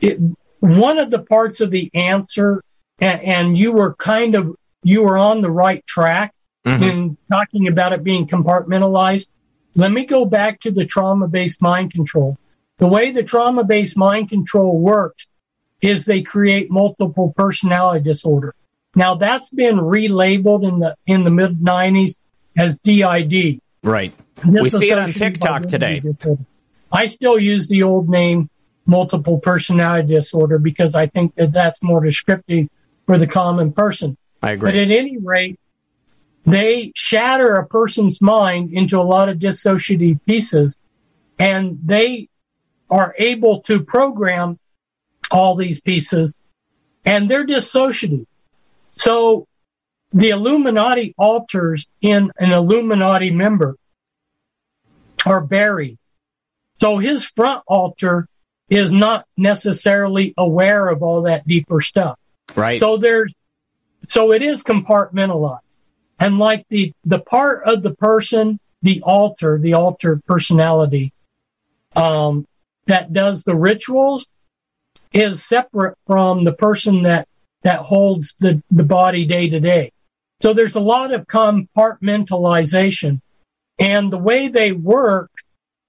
[0.00, 0.18] It,
[0.58, 2.64] one of the parts of the answer,
[2.98, 6.34] and, and, you were kind of you were on the right track
[6.66, 6.82] mm-hmm.
[6.82, 9.28] in talking about it being compartmentalized.
[9.76, 12.36] Let me go back to the trauma-based mind control.
[12.78, 15.26] The way the trauma-based mind control works
[15.82, 18.54] is they create multiple personality disorder.
[18.94, 22.16] Now that's been relabeled in the in the mid 90s
[22.56, 23.60] as DID.
[23.82, 24.14] Right.
[24.46, 26.00] We see it on TikTok today.
[26.00, 26.44] Disorder.
[26.90, 28.48] I still use the old name
[28.86, 32.68] multiple personality disorder because I think that that's more descriptive
[33.06, 34.16] for the common person.
[34.42, 34.70] I agree.
[34.70, 35.58] But at any rate,
[36.44, 40.76] they shatter a person's mind into a lot of dissociative pieces
[41.38, 42.28] and they
[42.90, 44.58] are able to program
[45.32, 46.34] all these pieces,
[47.04, 48.26] and they're dissociative.
[48.96, 49.46] So
[50.12, 53.76] the Illuminati alters in an Illuminati member
[55.24, 55.98] are buried.
[56.80, 58.28] So his front alter
[58.68, 62.18] is not necessarily aware of all that deeper stuff.
[62.54, 62.80] Right.
[62.80, 63.32] So there's,
[64.08, 65.60] so it is compartmentalized.
[66.18, 71.12] And like the, the part of the person, the alter, the alter personality,
[71.96, 72.46] um,
[72.86, 74.26] that does the rituals
[75.12, 77.28] is separate from the person that,
[77.62, 79.92] that holds the, the body day to day.
[80.40, 83.20] So there's a lot of compartmentalization
[83.78, 85.30] and the way they work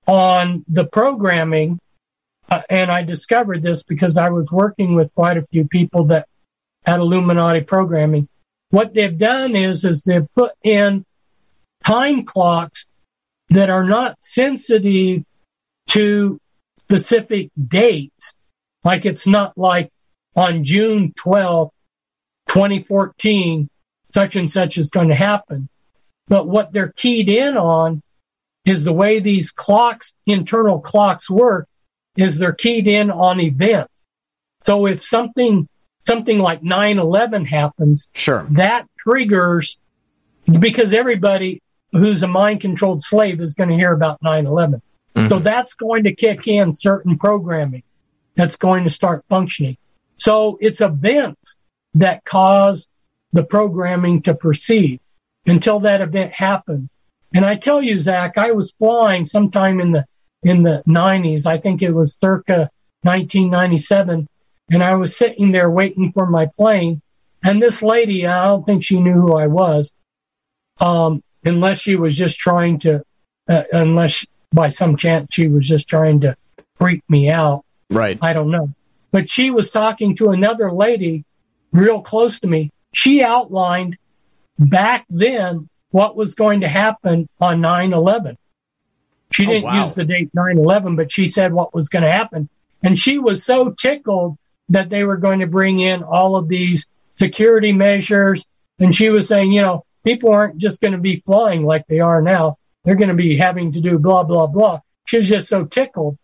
[0.08, 1.80] on the programming,
[2.50, 6.28] uh, and I discovered this because I was working with quite a few people that
[6.86, 8.28] had Illuminati programming.
[8.70, 11.06] What they've done is, is they've put in
[11.84, 12.88] time clocks
[13.50, 15.24] that are not sensitive
[15.90, 16.40] to
[16.80, 18.34] specific dates,
[18.84, 19.92] like it's not like
[20.36, 21.72] on June 12,
[22.48, 23.70] 2014,
[24.12, 25.70] such and such is going to happen.
[26.28, 28.02] But what they're keyed in on
[28.66, 31.68] is the way these clocks, internal clocks work
[32.16, 33.92] is they're keyed in on events.
[34.62, 35.68] So if something,
[36.06, 39.78] something like 9-11 happens, sure, that triggers
[40.60, 41.62] because everybody
[41.92, 44.82] who's a mind controlled slave is going to hear about 9-11.
[45.16, 45.28] Mm-hmm.
[45.28, 47.84] So that's going to kick in certain programming
[48.36, 49.78] that's going to start functioning.
[50.18, 51.56] So it's events
[51.96, 52.88] that cause
[53.32, 55.00] the programming to proceed
[55.46, 56.90] until that event happens.
[57.34, 60.06] And I tell you, Zak, I was flying sometime in the
[60.44, 61.46] in the 90s.
[61.46, 62.70] I think it was circa
[63.02, 64.28] 1997,
[64.72, 67.02] and I was sitting there waiting for my plane.
[67.44, 69.92] And this lady, I don't think she knew who I was,
[70.80, 73.04] um, unless she was just trying to,
[73.50, 76.36] uh, unless by some chance she was just trying to
[76.78, 77.66] freak me out.
[77.94, 78.18] Right.
[78.22, 78.74] I don't know.
[79.12, 81.26] But she was talking to another lady
[81.72, 82.72] real close to me.
[82.94, 83.98] She outlined
[84.58, 88.38] back then what was going to happen on 9-11.
[89.32, 89.84] She oh, didn't oh, wow.
[89.84, 92.50] use the date 9-11, but she said what was going to happen.
[92.82, 94.38] And she was so tickled
[94.70, 96.86] that they were going to bring in all of these
[97.16, 98.46] security measures.
[98.80, 102.00] And she was saying, you know, people aren't just going to be flying like they
[102.00, 102.58] are now.
[102.84, 104.82] They're going to be having to do blah, blah, blah.
[105.06, 106.18] She was just so tickled.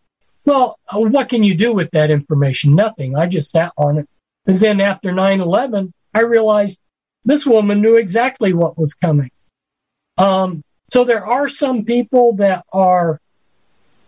[0.49, 2.73] Well, what can you do with that information?
[2.73, 3.15] Nothing.
[3.15, 4.09] I just sat on it.
[4.47, 6.79] And then after 9-11, I realized
[7.23, 9.29] this woman knew exactly what was coming.
[10.17, 13.19] Um, so there are some people that are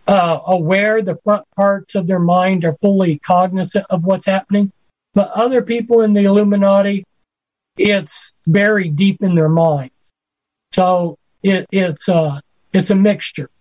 [0.08, 4.72] uh, aware the front parts of their mind are fully cognizant of what's happening,
[5.14, 7.04] but other people in the Illuminati,
[7.78, 9.94] it's buried deep in their minds.
[10.72, 12.42] So it, it's uh,
[12.74, 13.52] it's a mixture.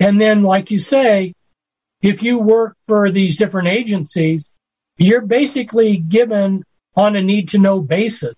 [0.00, 1.35] And then, like you say,
[2.06, 4.48] if you work for these different agencies,
[4.96, 8.34] you're basically given on a need to know basis.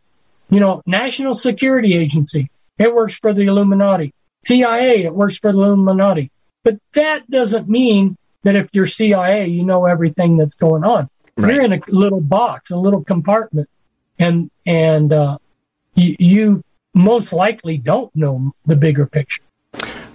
[0.48, 4.14] You know, National Security Agency, it works for the Illuminati.
[4.46, 6.30] CIA, it works for the Illuminati.
[6.64, 11.10] But that doesn't mean that if you're CIA, you know everything that's going on.
[11.36, 11.54] Right.
[11.54, 13.68] You're in a little box, a little compartment,
[14.18, 15.38] and and uh,
[15.94, 16.64] you, you
[16.94, 19.42] most likely don't know the bigger picture.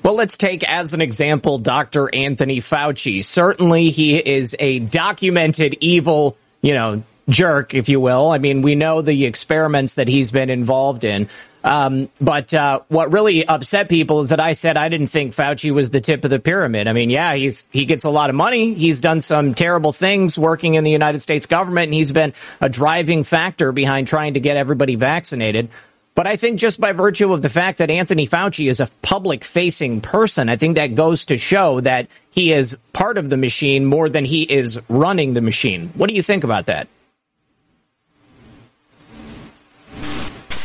[0.04, 2.14] Well, let's take as an example Dr.
[2.14, 3.24] Anthony Fauci.
[3.24, 8.30] Certainly, he is a documented evil, you know, jerk, if you will.
[8.30, 11.30] I mean, we know the experiments that he's been involved in.
[11.64, 15.72] Um, but uh, what really upset people is that I said I didn't think Fauci
[15.72, 16.89] was the tip of the pyramid.
[16.89, 18.74] I mean, yeah, he's he gets a lot of money.
[18.74, 22.68] He's done some terrible things working in the United States government, and he's been a
[22.68, 25.70] driving factor behind trying to get everybody vaccinated.
[26.16, 29.43] But I think just by virtue of the fact that Anthony Fauci is a public
[29.43, 33.86] facing person, I think that goes to show that he is part of the machine
[33.86, 35.89] more than he is running the machine.
[35.95, 36.88] What do you think about that?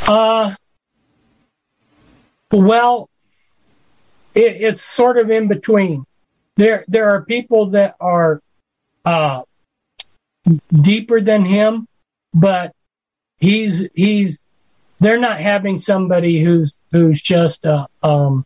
[0.07, 0.55] Uh,
[2.53, 3.09] well,
[4.35, 6.05] it, it's sort of in between.
[6.57, 8.41] There, there are people that are
[9.05, 9.43] uh,
[10.73, 11.87] deeper than him,
[12.35, 12.73] but
[13.39, 14.41] he's he's
[14.99, 18.45] they're not having somebody who's who's just a um,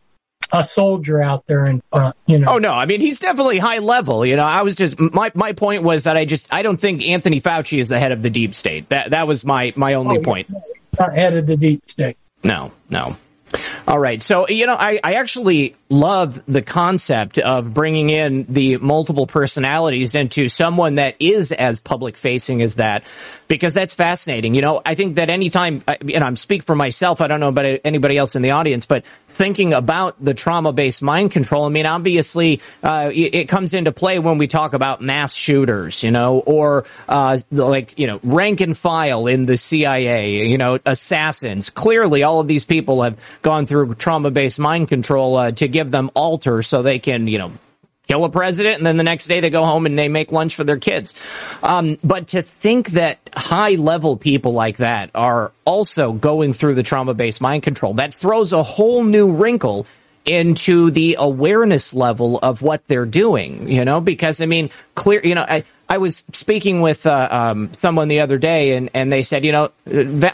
[0.51, 2.53] a soldier out there in front, you know.
[2.53, 4.25] Oh no, I mean he's definitely high level.
[4.25, 7.07] You know, I was just my my point was that I just I don't think
[7.07, 8.89] Anthony Fauci is the head of the deep state.
[8.89, 10.49] That that was my my only oh, point.
[10.99, 12.17] Not head of the deep state.
[12.43, 13.15] No, no.
[13.87, 14.21] All right.
[14.21, 20.15] So, you know, I, I actually love the concept of bringing in the multiple personalities
[20.15, 23.03] into someone that is as public facing as that,
[23.47, 24.55] because that's fascinating.
[24.55, 27.81] You know, I think that anytime, and I'm speak for myself, I don't know about
[27.83, 29.03] anybody else in the audience, but
[29.33, 34.19] thinking about the trauma based mind control, I mean, obviously, uh, it, comes into play
[34.19, 38.77] when we talk about mass shooters, you know, or, uh, like, you know, rank and
[38.77, 41.69] file in the CIA, you know, assassins.
[41.69, 45.91] Clearly, all of these people have gone through trauma based mind control, uh, to give
[45.91, 47.51] them alter so they can, you know,
[48.07, 50.55] kill a president and then the next day they go home and they make lunch
[50.55, 51.13] for their kids.
[51.61, 56.83] Um, but to think that high level people like that are also going through the
[56.83, 59.87] trauma based mind control, that throws a whole new wrinkle
[60.25, 65.35] into the awareness level of what they're doing, you know, because I mean, clear, you
[65.35, 69.23] know, I, I was speaking with uh, um, someone the other day, and, and they
[69.23, 69.71] said, you know,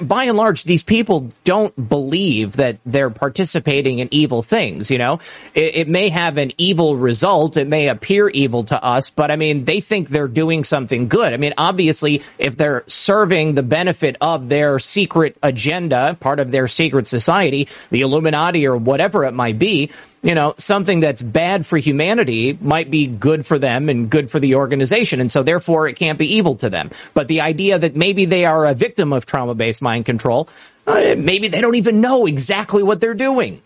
[0.02, 4.92] by and large, these people don't believe that they're participating in evil things.
[4.92, 5.20] You know,
[5.56, 9.36] it, it, may have an evil result, it may appear evil to us, but I
[9.38, 11.34] mean, they think they're doing something good.
[11.34, 16.68] I mean, obviously, if they're serving the benefit of their secret agenda, part of their
[16.68, 19.90] secret society, the Illuminati or whatever it might be,
[20.22, 24.40] you know, something that's bad for humanity might be good for them and good for
[24.40, 25.22] the organization.
[25.22, 26.92] And so therefore it can't be evil to them.
[27.14, 30.50] But the idea that maybe they are a victim of trauma based mind control,
[30.86, 33.62] uh, maybe they don't even know exactly what they're doing.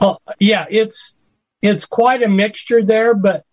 [0.00, 1.14] Uh, yeah, it's,
[1.60, 3.44] it's quite a mixture there, but,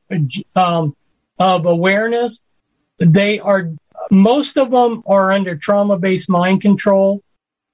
[0.55, 0.95] um,
[1.37, 2.39] of awareness.
[2.97, 3.71] They are,
[4.11, 7.21] most of them are under trauma based mind control.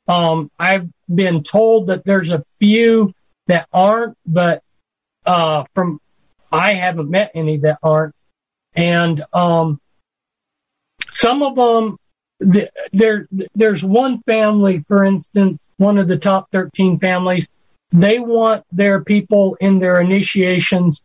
[0.08, 3.14] Um, I've been told that there's a few
[3.50, 4.64] that aren't, but
[5.26, 6.00] uh, from
[6.52, 8.16] I haven't met any that aren't,
[8.76, 9.82] and um,
[11.12, 11.98] some of them
[12.40, 17.48] the, there there's one family, for instance, one of the top 13 families.
[17.92, 21.02] They want their people in their initiations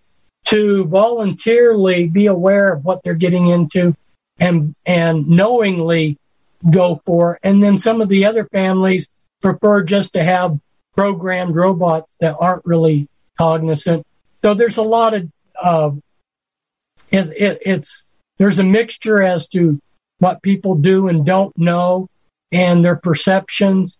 [0.46, 3.96] to voluntarily be aware of what they're getting into
[4.38, 6.18] and and knowingly
[6.70, 7.38] go for.
[7.42, 9.08] And then some of the other families
[9.40, 10.58] prefer just to have
[10.96, 14.06] programmed robots that aren't really cognizant.
[14.42, 15.30] So there's a lot of,
[15.62, 15.90] uh,
[17.10, 18.06] it, it, it's,
[18.38, 19.80] there's a mixture as to
[20.18, 22.08] what people do and don't know
[22.52, 23.96] and their perceptions.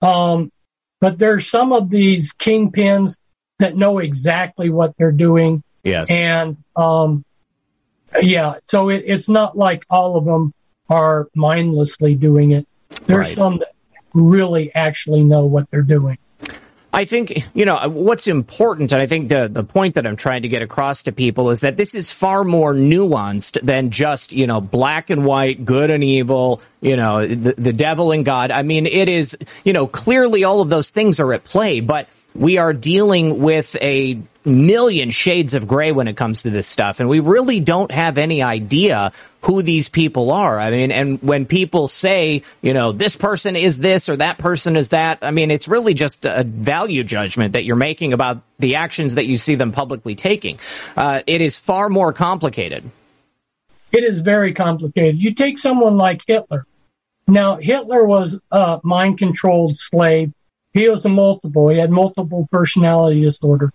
[0.00, 0.50] Um,
[1.00, 3.16] but there's some of these kingpins
[3.58, 5.62] that know exactly what they're doing.
[5.84, 6.10] Yes.
[6.10, 7.24] And, um,
[8.20, 10.52] yeah, so it, it's not like all of them
[10.88, 12.66] are mindlessly doing it.
[13.06, 13.34] There's right.
[13.34, 13.72] some that
[14.12, 16.18] really actually know what they're doing.
[16.94, 20.42] I think, you know, what's important, and I think the, the point that I'm trying
[20.42, 24.46] to get across to people is that this is far more nuanced than just, you
[24.46, 28.50] know, black and white, good and evil, you know, the, the devil and God.
[28.50, 32.08] I mean, it is, you know, clearly all of those things are at play, but
[32.34, 37.00] we are dealing with a million shades of gray when it comes to this stuff.
[37.00, 39.12] And we really don't have any idea
[39.42, 40.58] who these people are.
[40.58, 44.76] I mean, and when people say, you know, this person is this or that person
[44.76, 48.76] is that, I mean, it's really just a value judgment that you're making about the
[48.76, 50.58] actions that you see them publicly taking.
[50.96, 52.84] Uh, it is far more complicated.
[53.90, 55.22] It is very complicated.
[55.22, 56.64] You take someone like Hitler.
[57.26, 60.32] Now, Hitler was a mind controlled slave
[60.72, 61.68] he was a multiple.
[61.68, 63.72] He had multiple personality disorder.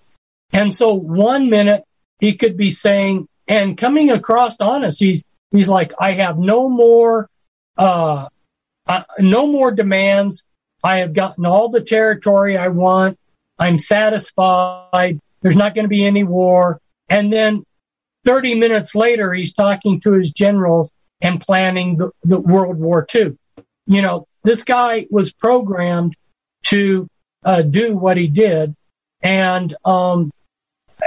[0.51, 1.83] And so one minute
[2.19, 7.29] he could be saying and coming across honest, he's he's like, I have no more
[7.77, 8.27] uh,
[8.87, 10.43] uh no more demands.
[10.83, 13.17] I have gotten all the territory I want.
[13.59, 15.19] I'm satisfied.
[15.41, 16.79] There's not going to be any war.
[17.09, 17.63] And then
[18.25, 20.91] 30 minutes later, he's talking to his generals
[21.21, 23.37] and planning the, the World War II.
[23.87, 26.15] You know, this guy was programmed
[26.65, 27.07] to
[27.43, 28.75] uh, do what he did.
[29.21, 30.31] And, um,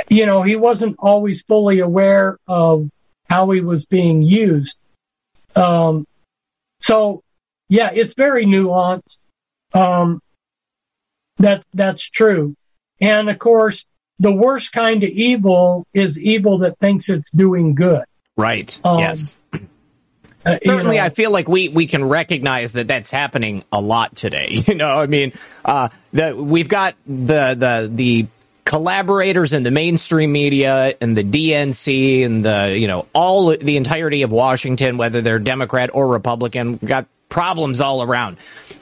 [0.08, 2.88] you know, he wasn't always fully aware of
[3.30, 4.76] how he was being used.
[5.54, 6.04] Um,
[6.80, 7.22] so,
[7.68, 9.18] yeah, it's very nuanced.
[9.72, 10.20] Um,
[11.38, 12.56] that that's true.
[13.00, 13.86] And of course,
[14.18, 18.04] the worst kind of evil is evil that thinks it's doing good.
[18.36, 18.78] Right.
[18.82, 19.32] Um, yes.
[19.52, 19.58] Uh,
[20.64, 24.16] Certainly, you know, I feel like we, we can recognize that that's happening a lot
[24.16, 24.62] today.
[24.66, 28.26] You know, I mean, uh, the, we've got the, the, the
[28.70, 34.22] collaborators in the mainstream media and the DNC and the, you know, all the entirety
[34.22, 38.36] of Washington, whether they're Democrat or Republican, got problems all around,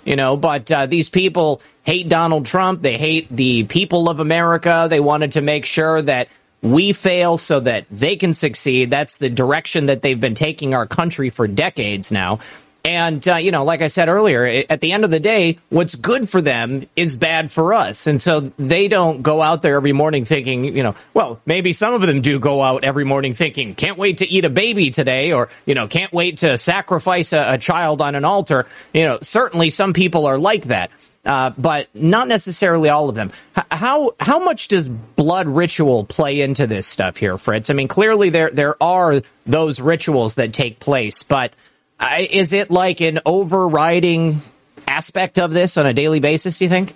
[0.05, 2.83] you know, but uh, these people hate Donald Trump.
[2.83, 4.89] They hate the people of America.
[4.91, 6.29] They wanted to make sure that
[6.61, 8.91] we fail so that they can succeed.
[8.91, 12.41] That's the direction that they've been taking our country for decades now.
[12.85, 15.95] And, uh, you know, like I said earlier, at the end of the day, what's
[15.95, 18.07] good for them is bad for us.
[18.07, 21.93] And so they don't go out there every morning thinking, you know, well, maybe some
[21.93, 25.33] of them do go out every morning thinking, can't wait to eat a baby today
[25.33, 28.67] or, you know, can't wait to sacrifice a, a child on an altar.
[28.95, 30.91] You know, certainly some people are like that.
[31.27, 33.33] Uh, but not necessarily all of them.
[33.57, 37.69] H- how how much does blood ritual play into this stuff here, Fritz?
[37.69, 41.53] I mean, clearly there there are those rituals that take place, but
[41.99, 44.41] uh, is it like an overriding
[44.87, 46.59] aspect of this on a daily basis?
[46.59, 46.95] Do you think?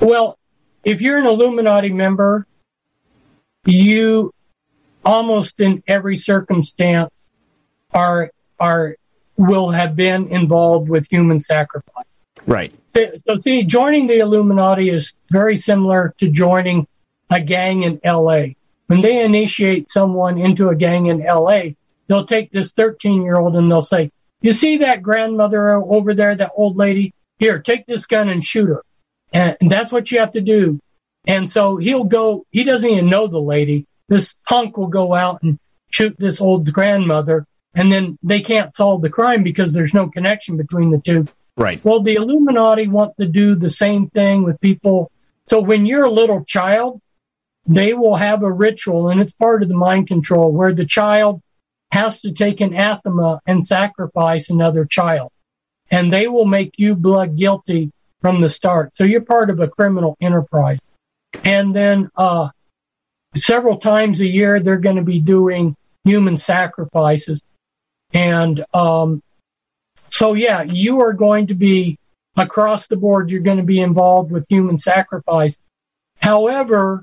[0.00, 0.38] Well,
[0.84, 2.46] if you're an Illuminati member,
[3.64, 4.32] you
[5.04, 7.12] almost in every circumstance
[7.92, 8.96] are are
[9.36, 12.04] will have been involved with human sacrifice.
[12.46, 12.72] Right.
[12.94, 16.86] So, see, joining the Illuminati is very similar to joining
[17.30, 18.54] a gang in LA.
[18.86, 21.74] When they initiate someone into a gang in LA,
[22.08, 26.34] they'll take this 13 year old and they'll say, you see that grandmother over there,
[26.34, 27.14] that old lady?
[27.38, 28.82] Here, take this gun and shoot her.
[29.32, 30.80] And that's what you have to do.
[31.26, 33.86] And so he'll go, he doesn't even know the lady.
[34.08, 35.58] This punk will go out and
[35.90, 40.56] shoot this old grandmother and then they can't solve the crime because there's no connection
[40.56, 41.26] between the two.
[41.56, 41.84] Right.
[41.84, 45.10] Well, the Illuminati want to do the same thing with people.
[45.48, 47.00] So when you're a little child,
[47.66, 51.42] they will have a ritual and it's part of the mind control where the child
[51.90, 55.30] has to take an anathema and sacrifice another child.
[55.90, 58.92] And they will make you blood guilty from the start.
[58.96, 60.78] So you're part of a criminal enterprise.
[61.44, 62.48] And then, uh,
[63.36, 67.40] several times a year, they're going to be doing human sacrifices.
[68.12, 69.22] And um,
[70.10, 71.98] so, yeah, you are going to be
[72.36, 75.56] across the board, you're going to be involved with human sacrifice.
[76.20, 77.02] However,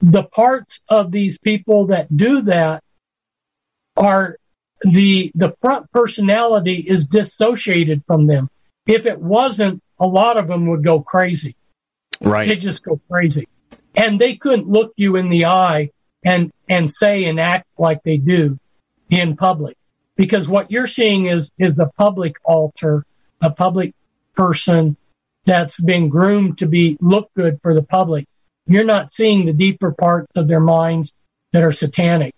[0.00, 2.82] the parts of these people that do that
[3.96, 4.36] are
[4.82, 8.48] the the front personality is dissociated from them.
[8.86, 11.56] If it wasn't, a lot of them would go crazy.
[12.20, 12.48] Right.
[12.48, 13.48] They just go crazy.
[13.94, 15.90] And they couldn't look you in the eye
[16.24, 18.58] and and say and act like they do
[19.10, 19.76] in public
[20.16, 23.04] because what you're seeing is is a public alter,
[23.40, 23.94] a public
[24.34, 24.96] person
[25.44, 28.26] that's been groomed to be look good for the public.
[28.66, 31.12] You're not seeing the deeper parts of their minds
[31.52, 32.34] that are satanic.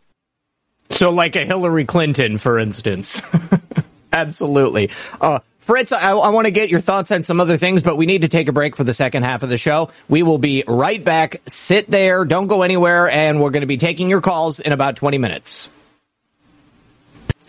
[0.95, 3.20] So, like a Hillary Clinton, for instance.
[4.12, 4.90] Absolutely.
[5.20, 8.07] Uh, Fritz, I, I want to get your thoughts on some other things, but we
[8.07, 9.90] need to take a break for the second half of the show.
[10.09, 11.40] We will be right back.
[11.47, 14.95] Sit there, don't go anywhere, and we're going to be taking your calls in about
[14.95, 15.68] 20 minutes.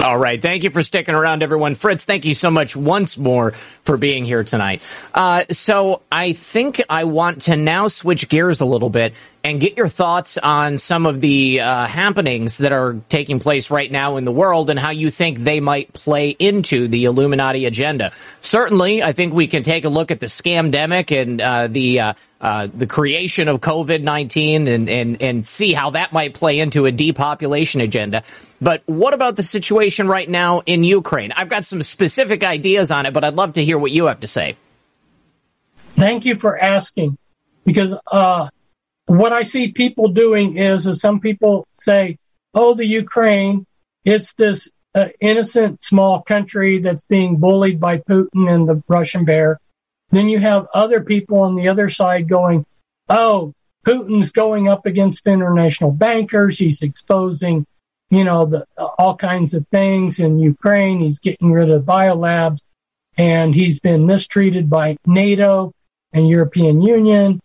[0.06, 0.40] All right.
[0.40, 1.74] Thank you for sticking around, everyone.
[1.74, 4.84] Fritz, thank you so much once more for being here tonight.
[5.12, 9.78] Uh, so I think I want to now switch gears a little bit and get
[9.78, 14.26] your thoughts on some of the uh, happenings that are taking place right now in
[14.26, 18.12] the world and how you think they might play into the Illuminati agenda.
[18.42, 22.14] Certainly, I think we can take a look at the scamdemic and uh, the
[22.46, 26.86] uh, the creation of COVID nineteen and, and and see how that might play into
[26.86, 28.22] a depopulation agenda.
[28.62, 31.32] But what about the situation right now in Ukraine?
[31.32, 34.20] I've got some specific ideas on it, but I'd love to hear what you have
[34.20, 34.58] to say.
[35.96, 37.18] Thank you for asking,
[37.66, 38.50] because uh,
[39.08, 42.20] what I see people doing is, is some people say,
[42.54, 43.66] "Oh, the Ukraine,
[44.04, 49.60] it's this uh, innocent small country that's being bullied by Putin and the Russian bear."
[50.12, 52.66] Then you have other people on the other side going,
[53.10, 53.54] oh,
[53.86, 56.58] Putin's going up against international bankers.
[56.58, 57.66] He's exposing,
[58.10, 61.00] you know, the, all kinds of things in Ukraine.
[61.00, 62.60] He's getting rid of biolabs
[63.18, 65.72] and he's been mistreated by NATO
[66.14, 67.40] and European Union.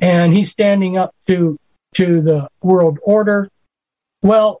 [0.00, 1.56] And he's standing up to,
[1.94, 3.48] to the world order.
[4.22, 4.60] Well,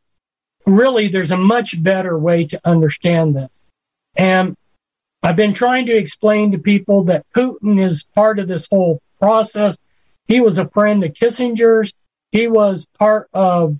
[0.64, 3.50] really, there's a much better way to understand this.
[4.16, 4.56] And
[5.26, 9.76] I've been trying to explain to people that Putin is part of this whole process.
[10.28, 11.92] He was a friend of Kissinger's.
[12.30, 13.76] He was part of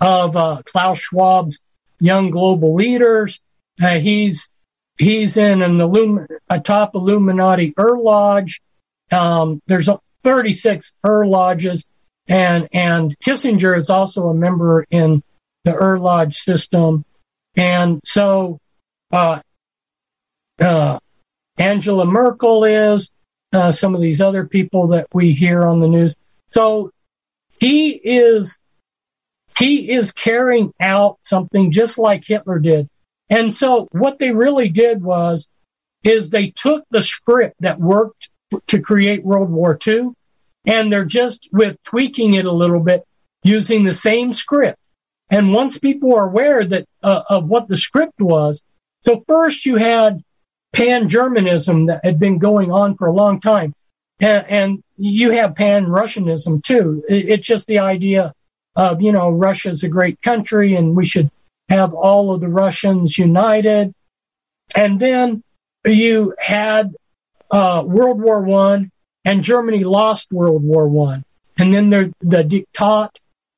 [0.00, 1.60] of uh, Klaus Schwab's
[2.00, 3.38] Young Global Leaders.
[3.80, 4.48] Uh, he's
[4.98, 8.60] he's in an Illum- a top Illuminati Ur Lodge.
[9.12, 9.88] Um, there's
[10.24, 11.84] 36 Ur Lodges,
[12.26, 15.22] and and Kissinger is also a member in
[15.62, 17.04] the Ur Lodge system.
[17.54, 18.58] And so
[19.12, 19.38] uh,
[20.60, 20.98] uh,
[21.56, 23.10] Angela Merkel is,
[23.52, 26.16] uh, some of these other people that we hear on the news.
[26.48, 26.90] So
[27.58, 28.58] he is
[29.56, 32.88] he is carrying out something just like Hitler did.
[33.30, 35.46] And so what they really did was
[36.02, 38.28] is they took the script that worked
[38.66, 40.10] to create World War II
[40.66, 43.04] and they're just with tweaking it a little bit
[43.42, 44.78] using the same script.
[45.30, 48.60] And once people are aware that uh, of what the script was,
[49.04, 50.22] so first you had
[50.74, 53.72] pan-Germanism that had been going on for a long time.
[54.20, 57.04] And, and you have pan-Russianism too.
[57.08, 58.34] It, it's just the idea
[58.76, 61.30] of, you know, Russia's a great country and we should
[61.68, 63.94] have all of the Russians united.
[64.74, 65.42] And then
[65.84, 66.94] you had
[67.50, 68.90] uh, World War One,
[69.24, 71.24] and Germany lost World War One.
[71.56, 73.10] And then there, the diktat,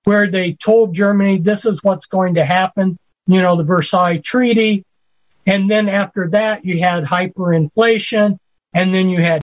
[0.05, 2.99] where they told Germany this is what's going to happen.
[3.27, 4.85] You know, the Versailles Treaty,
[5.47, 8.39] and then after that, you had hyperinflation,
[8.75, 9.43] and then you had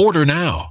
[0.00, 0.70] Order now.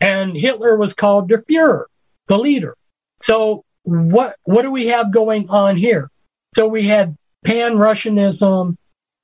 [0.00, 1.84] and Hitler was called der Führer,
[2.28, 2.76] the leader.
[3.22, 6.10] So what what do we have going on here?
[6.54, 8.76] So we had pan-Russianism.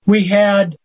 [0.06, 0.76] We had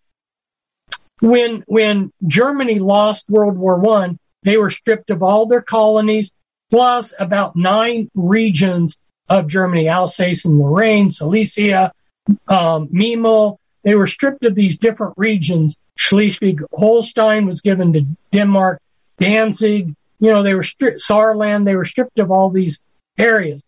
[1.22, 6.32] when when Germany lost World War One, they were stripped of all their colonies,
[6.70, 8.96] plus about nine regions
[9.30, 11.92] of Germany: Alsace and Lorraine, Silesia,
[12.48, 13.58] um, Memel.
[13.84, 15.76] They were stripped of these different regions.
[15.96, 18.82] Schleswig-Holstein was given to Denmark.
[19.20, 22.80] Danzig, you know, they were stripped, Saarland, they were stripped of all these
[23.18, 23.62] areas.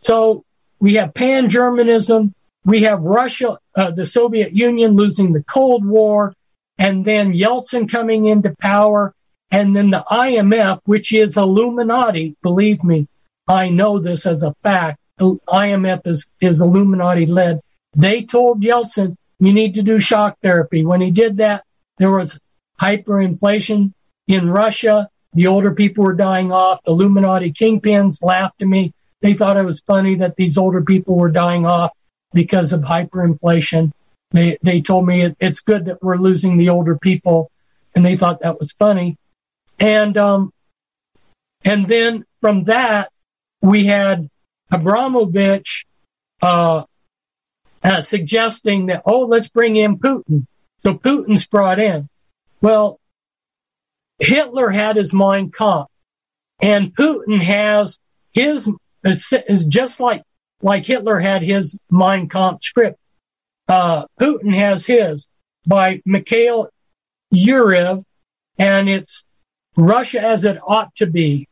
[0.00, 0.44] So
[0.80, 2.34] we have pan-Germanism,
[2.64, 6.34] we have Russia, uh, the Soviet Union losing the Cold War,
[6.78, 9.14] and then Yeltsin coming into power,
[9.50, 13.06] and then the IMF, which is Illuminati, believe me,
[13.48, 14.98] I know this as a fact.
[15.18, 17.60] IMF is, is Illuminati led.
[17.94, 20.84] They told Yeltsin, you need to do shock therapy.
[20.84, 21.64] When he did that,
[21.98, 22.38] there was
[22.80, 23.92] hyperinflation
[24.26, 25.08] in Russia.
[25.34, 26.80] The older people were dying off.
[26.84, 28.94] The Illuminati kingpins laughed at me.
[29.20, 31.92] They thought it was funny that these older people were dying off
[32.32, 33.92] because of hyperinflation.
[34.30, 37.50] They, they told me it, it's good that we're losing the older people
[37.94, 39.16] and they thought that was funny.
[39.78, 40.52] And, um,
[41.64, 43.10] and then from that,
[43.62, 44.28] we had
[44.70, 45.86] Abramovich,
[46.42, 46.84] uh,
[47.82, 50.46] uh, suggesting that, oh, let's bring in Putin.
[50.82, 52.08] So Putin's brought in.
[52.60, 52.98] Well,
[54.18, 55.90] Hitler had his Mein Kampf,
[56.60, 57.98] and Putin has
[58.32, 58.68] his
[59.04, 60.22] is just like
[60.62, 62.98] like Hitler had his Mein Kampf script.
[63.68, 65.28] Uh, Putin has his
[65.66, 66.68] by Mikhail
[67.34, 68.04] Yurev,
[68.58, 69.24] and it's
[69.76, 71.48] Russia as it ought to be.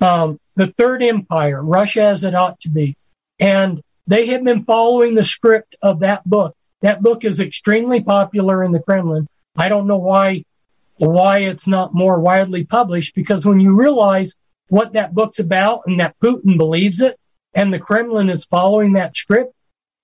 [0.00, 2.96] Um, the Third Empire, Russia as it ought to be.
[3.38, 6.54] And they have been following the script of that book.
[6.80, 9.28] That book is extremely popular in the Kremlin.
[9.56, 10.44] I don't know why
[10.96, 14.34] why it's not more widely published because when you realize
[14.68, 17.18] what that book's about and that Putin believes it
[17.54, 19.52] and the Kremlin is following that script,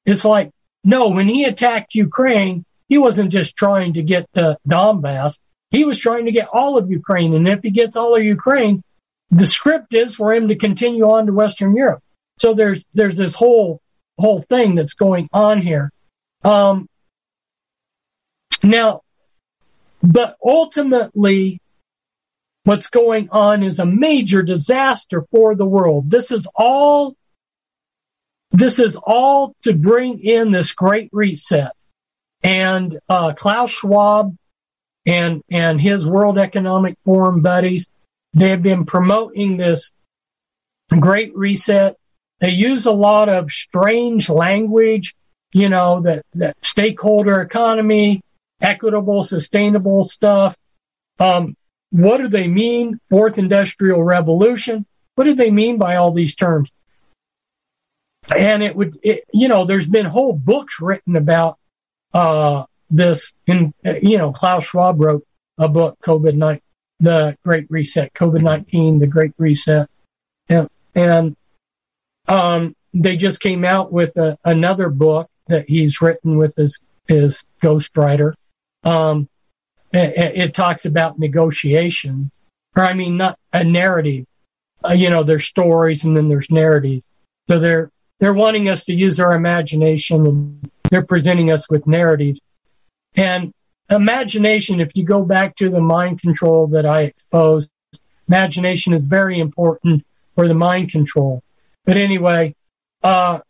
[0.05, 0.51] it's like,
[0.85, 5.39] no, when he attacked Ukraine, he wasn't just trying to get the Donbass.
[5.71, 7.35] He was trying to get all of Ukraine.
[7.35, 8.83] And if he gets all of Ukraine,
[9.31, 12.03] the script is for him to continue on to Western Europe.
[12.39, 13.81] So there's, there's this whole,
[14.19, 15.91] whole thing that's going on here.
[16.43, 16.89] Um,
[18.63, 19.03] now,
[20.03, 21.61] but ultimately,
[22.65, 26.11] what's going on is a major disaster for the world.
[26.11, 27.17] This is all,
[28.51, 31.73] this is all to bring in this great reset.
[32.43, 34.37] And, uh, Klaus Schwab
[35.07, 37.87] and, and his World Economic Forum buddies,
[38.35, 39.91] they have been promoting this
[40.89, 41.97] great reset.
[42.41, 45.15] They use a lot of strange language,
[45.53, 48.21] you know, that, that stakeholder economy,
[48.61, 50.57] equitable, sustainable stuff.
[51.19, 51.57] Um,
[51.91, 53.01] what do they mean?
[53.11, 54.87] Fourth industrial revolution.
[55.15, 56.71] What do they mean by all these terms?
[58.35, 61.59] And it would, it, you know, there's been whole books written about,
[62.13, 66.61] uh, this in, you know, Klaus Schwab wrote a book, COVID-19,
[67.01, 69.89] the Great Reset, COVID-19, the Great Reset.
[70.49, 71.37] And, and,
[72.27, 77.45] um, they just came out with a, another book that he's written with his, his
[77.63, 78.35] ghostwriter
[78.89, 79.29] um,
[79.93, 82.31] it, it, talks about negotiation,
[82.75, 84.25] or I mean, not a narrative.
[84.83, 87.03] Uh, you know, there's stories and then there's narratives.
[87.49, 92.41] So they're they're wanting us to use our imagination, and they're presenting us with narratives.
[93.15, 93.53] And
[93.91, 97.69] imagination, if you go back to the mind control that I exposed,
[98.27, 101.43] imagination is very important for the mind control.
[101.85, 102.55] But anyway,
[103.03, 103.41] uh,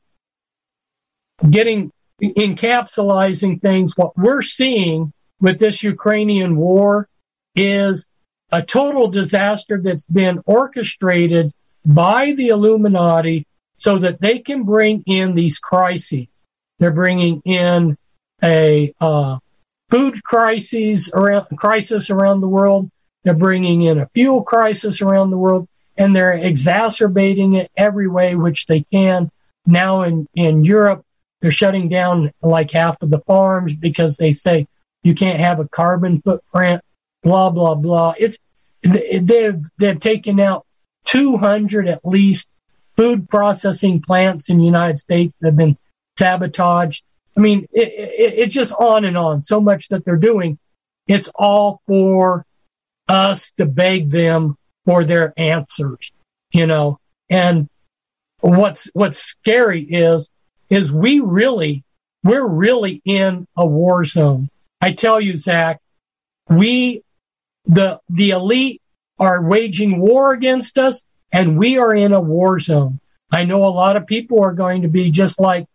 [1.49, 7.09] getting encapsulating things, what we're seeing with this Ukrainian war
[7.55, 8.07] is
[8.51, 11.53] a total disaster that's been orchestrated
[11.85, 13.47] by the Illuminati
[13.79, 16.27] so that they can bring in these crises.
[16.79, 17.97] They're bringing in
[18.43, 19.39] a uh,
[19.91, 22.91] food crisis around crisis around the world.
[23.25, 28.35] They're bringing in a fuel crisis around the world, and they're exacerbating it every way
[28.35, 29.31] which they can.
[29.67, 31.05] Now in in Europe,
[31.41, 34.67] they're shutting down like half of the farms because they say
[35.03, 36.83] you can't have a carbon footprint,
[37.23, 38.15] blah, blah, blah.
[38.19, 38.39] It's,
[38.83, 40.67] they've they've taken out
[41.07, 42.49] 200 at least
[42.97, 45.77] food processing plants in the United States that have been
[46.19, 47.03] sabotaged.
[47.37, 49.43] I mean, it, it, it's just on and on.
[49.43, 50.59] So much that they're doing.
[51.07, 52.45] It's all for
[53.09, 56.13] us to beg them for their answers,
[56.53, 56.99] you know.
[57.31, 57.69] And
[58.41, 60.29] what's what's scary is
[60.69, 61.85] is we really
[62.25, 64.51] we're really in a war zone.
[64.81, 65.81] I tell you, Zak,
[66.49, 67.03] we
[67.67, 68.81] the the elite
[69.19, 71.03] are waging war against us,
[71.33, 73.01] and we are in a war zone.
[73.31, 75.67] I know a lot of people are going to be just like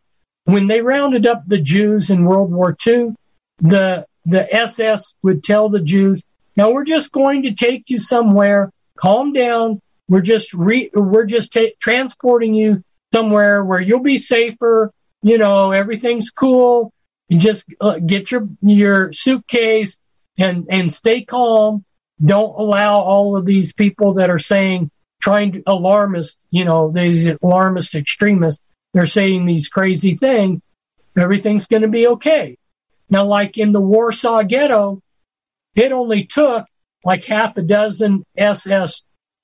[0.46, 3.14] when they rounded up the Jews in World War II.
[3.60, 6.24] The the SS would tell the Jews,
[6.56, 8.72] "Now we're just going to take you somewhere.
[8.98, 9.82] Calm down.
[10.08, 12.84] We're just re- we're just ta- transporting you
[13.14, 14.92] somewhere where you'll be safer.
[15.22, 16.92] You know, everything's cool.
[17.34, 19.98] You just uh, get your your suitcase
[20.38, 21.84] and and stay calm.
[22.24, 27.28] Don't allow all of these people that are saying trying to alarmist, you know, these
[27.42, 28.64] alarmist extremists.
[28.94, 30.62] They're saying these crazy things.
[31.18, 32.56] Everything's going to be okay.
[33.10, 35.02] Now, like in the Warsaw Ghetto,
[35.74, 36.66] it only took
[37.04, 39.02] like half a dozen SS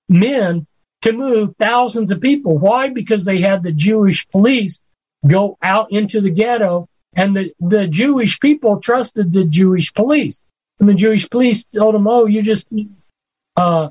[0.08, 0.68] men
[1.02, 2.56] to move thousands of people.
[2.56, 2.90] Why?
[2.90, 4.80] Because they had the Jewish police
[5.28, 10.40] go out into the ghetto and the, the Jewish people trusted the Jewish police.
[10.80, 12.68] And the Jewish police told them, oh, you just
[13.58, 13.90] uh,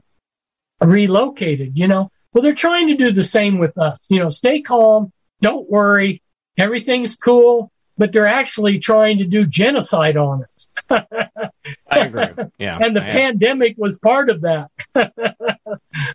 [0.80, 2.10] relocated, you know.
[2.32, 3.98] Well, they're trying to do the same with us.
[4.08, 6.22] You know, stay calm, don't worry,
[6.56, 10.68] everything's cool, but they're actually trying to do genocide on us.
[11.90, 12.24] I agree.
[12.58, 12.78] Yeah.
[12.80, 14.70] and the I pandemic was part of that.
[14.94, 15.06] uh,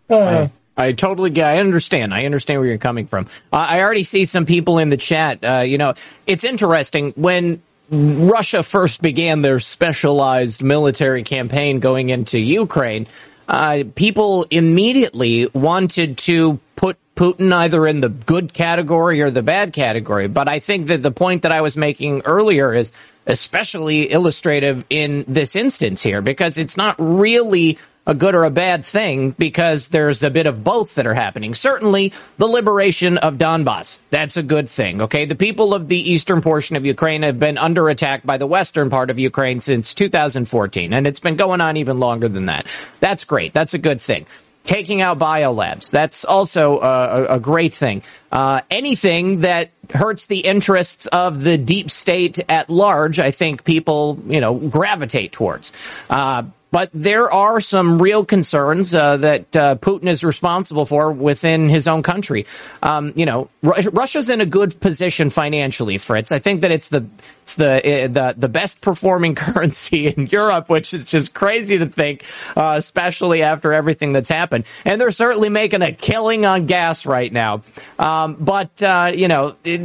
[0.10, 1.46] I, I totally get.
[1.46, 2.14] I understand.
[2.14, 3.28] I understand where you're coming from.
[3.52, 5.44] Uh, I already see some people in the chat.
[5.44, 5.94] Uh, you know,
[6.26, 7.62] it's interesting when
[7.92, 13.08] Russia first began their specialized military campaign going into Ukraine.
[13.48, 19.74] Uh, people immediately wanted to put Putin either in the good category or the bad
[19.74, 20.28] category.
[20.28, 22.92] But I think that the point that I was making earlier is
[23.28, 28.84] especially illustrative in this instance here because it's not really a good or a bad
[28.84, 31.54] thing because there's a bit of both that are happening.
[31.54, 34.02] Certainly, the liberation of Donbass.
[34.10, 35.26] That's a good thing, okay?
[35.26, 38.90] The people of the eastern portion of Ukraine have been under attack by the western
[38.90, 42.68] part of Ukraine since 2014, and it's been going on even longer than that.
[43.00, 43.54] That's great.
[43.54, 44.26] That's a good thing
[44.66, 45.92] taking out biolabs.
[45.92, 48.02] That's also a, a, great thing.
[48.32, 54.22] Uh, anything that hurts the interests of the deep state at large, I think people,
[54.26, 55.74] you know, gravitate towards.
[56.10, 56.44] Uh,
[56.74, 61.88] but there are some real concerns uh, that uh, Putin is responsible for within his
[61.88, 62.48] own country.
[62.82, 66.32] Um, you know, Russia's in a good position financially, Fritz.
[66.32, 67.06] I think that it's the
[67.44, 71.86] it's the uh, the the best performing currency in Europe, which is just crazy to
[71.86, 72.26] think,
[72.58, 74.66] uh, especially after everything that's happened.
[74.84, 77.62] And they're certainly making a killing on gas right now.
[78.00, 79.78] Um, but uh, you know, it,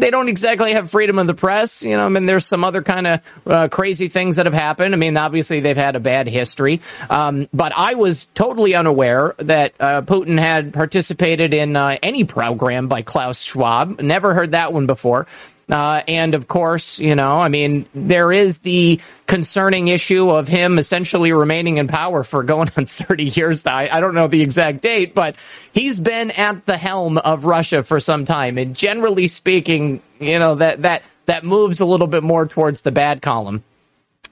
[0.00, 1.84] they don't exactly have freedom of the press.
[1.84, 4.92] You know, I mean, there's some other kind of uh, crazy things that have happened.
[4.92, 6.80] I mean, obviously they've had a bad history.
[7.08, 12.88] Um, but I was totally unaware that uh, Putin had participated in uh, any program
[12.88, 14.00] by Klaus Schwab.
[14.00, 15.26] Never heard that one before.
[15.70, 20.78] Uh, and of course, you know, I mean, there is the concerning issue of him
[20.78, 23.66] essentially remaining in power for going on 30 years.
[23.66, 25.36] I, I don't know the exact date, but
[25.72, 28.58] he's been at the helm of Russia for some time.
[28.58, 32.92] And generally speaking, you know, that, that, that moves a little bit more towards the
[32.92, 33.62] bad column.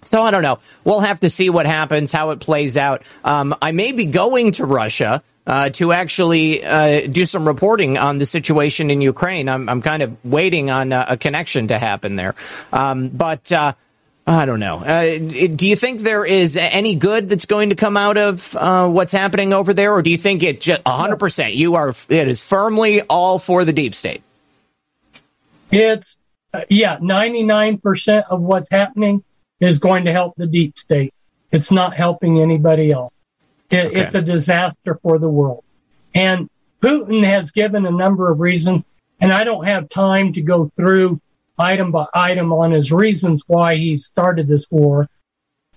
[0.03, 0.59] So I don't know.
[0.84, 3.03] We'll have to see what happens, how it plays out.
[3.24, 8.18] Um, I may be going to Russia uh, to actually uh, do some reporting on
[8.18, 9.48] the situation in Ukraine.
[9.48, 12.34] I'm, I'm kind of waiting on a, a connection to happen there.
[12.72, 13.74] Um, but uh,
[14.26, 14.76] I don't know.
[14.76, 18.88] Uh, do you think there is any good that's going to come out of uh,
[18.88, 21.57] what's happening over there, or do you think it just 100%?
[21.57, 24.22] You are it is firmly all for the deep state.
[25.72, 26.16] It's
[26.53, 29.24] uh, yeah, 99% of what's happening
[29.61, 31.14] is going to help the deep state.
[31.52, 33.12] It's not helping anybody else.
[33.70, 34.00] It, okay.
[34.00, 35.64] It's a disaster for the world.
[36.14, 36.48] And
[36.82, 38.84] Putin has given a number of reasons,
[39.20, 41.20] and I don't have time to go through
[41.58, 45.08] item by item on his reasons why he started this war,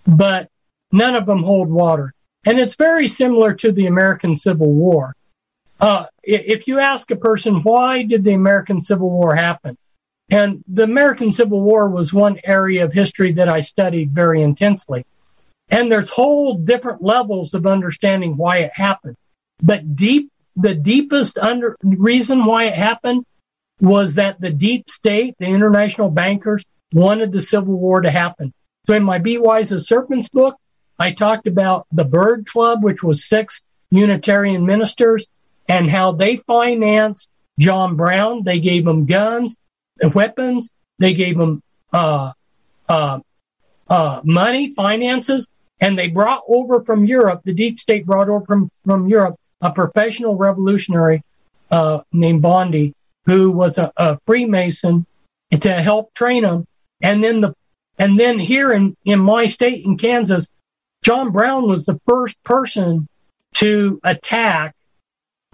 [0.08, 0.50] but
[0.92, 2.14] none of them hold water.
[2.46, 5.16] And it's very similar to the American Civil War.
[5.80, 9.78] Uh, if you ask a person, why did the American Civil War happen?
[10.34, 15.06] And the American Civil War was one area of history that I studied very intensely.
[15.70, 19.16] And there's whole different levels of understanding why it happened.
[19.62, 23.28] But deep, the deepest under, reason why it happened
[23.80, 28.54] was that the deep state, the international bankers, wanted the Civil War to happen.
[28.88, 30.56] So in my Be Wise as Serpents book,
[30.98, 33.62] I talked about the Bird Club, which was six
[33.92, 35.28] Unitarian ministers,
[35.70, 37.30] and how they financed
[37.60, 38.42] John Brown.
[38.44, 39.58] They gave him guns,
[40.14, 40.70] weapons.
[41.00, 42.32] They gave them uh,
[42.88, 43.20] uh,
[43.88, 45.48] uh, money, finances,
[45.80, 47.42] and they brought over from Europe.
[47.44, 51.24] The deep state brought over from from Europe a professional revolutionary
[51.72, 52.94] uh, named Bondi,
[53.26, 55.06] who was a, a Freemason,
[55.62, 56.68] to help train them.
[57.02, 57.54] And then the
[57.98, 60.48] and then here in in my state in Kansas,
[61.04, 63.08] John Brown was the first person
[63.56, 64.76] to attack.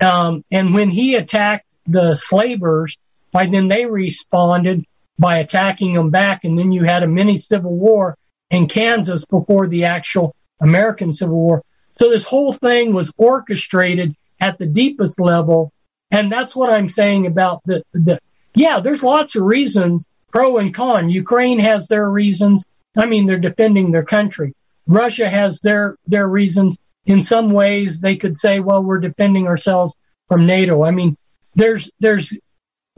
[0.02, 2.98] Um, and when he attacked the slavers,
[3.32, 4.86] by then they responded
[5.18, 6.44] by attacking them back.
[6.44, 8.18] And then you had a mini civil war
[8.50, 11.64] in Kansas before the actual American Civil War.
[12.00, 15.72] So this whole thing was orchestrated at the deepest level.
[16.12, 18.20] And that's what I'm saying about the, the,
[18.56, 21.10] yeah, there's lots of reasons pro and con.
[21.10, 22.66] Ukraine has their reasons.
[22.98, 24.56] I mean, they're defending their country.
[24.88, 26.78] Russia has their, their reasons.
[27.06, 29.94] In some ways, they could say, well, we're defending ourselves
[30.28, 30.84] from NATO.
[30.84, 31.18] I mean,
[31.56, 32.34] there's, there's,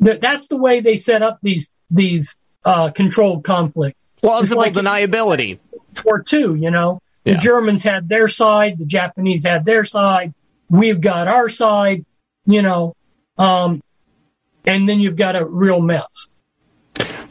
[0.02, 2.36] that's the way they set up these, these,
[2.66, 3.98] uh, controlled conflicts.
[4.22, 5.60] Plausible like deniability.
[6.04, 7.40] War two, you know, the yeah.
[7.40, 10.34] Germans had their side, the Japanese had their side,
[10.70, 12.06] we've got our side,
[12.46, 12.96] you know,
[13.38, 13.82] um,
[14.66, 16.28] and then you've got a real mess.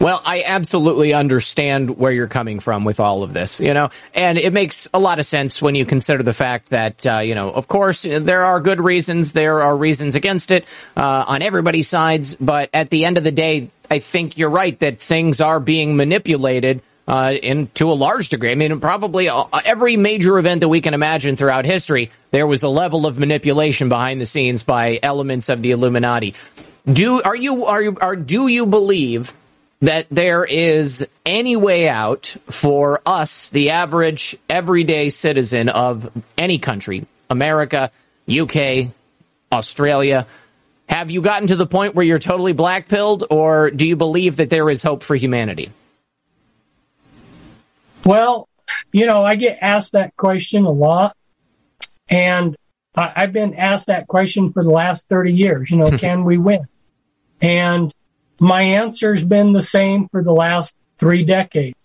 [0.01, 4.39] Well, I absolutely understand where you're coming from with all of this, you know, and
[4.39, 7.51] it makes a lot of sense when you consider the fact that, uh, you know,
[7.51, 10.65] of course, there are good reasons, there are reasons against it
[10.97, 14.79] uh, on everybody's sides, but at the end of the day, I think you're right
[14.79, 18.53] that things are being manipulated uh, in to a large degree.
[18.53, 22.63] I mean, probably uh, every major event that we can imagine throughout history, there was
[22.63, 26.35] a level of manipulation behind the scenes by elements of the Illuminati.
[26.91, 29.35] Do are you are you are do you believe
[29.81, 37.07] that there is any way out for us, the average everyday citizen of any country,
[37.31, 37.91] America,
[38.31, 38.89] UK,
[39.51, 40.27] Australia.
[40.89, 44.37] Have you gotten to the point where you're totally black pilled, or do you believe
[44.37, 45.71] that there is hope for humanity?
[48.05, 48.49] Well,
[48.93, 51.17] you know, I get asked that question a lot,
[52.11, 52.57] and
[52.95, 55.71] I've been asked that question for the last 30 years.
[55.71, 56.67] You know, can we win?
[57.41, 57.95] And
[58.41, 61.77] my answer's been the same for the last three decades.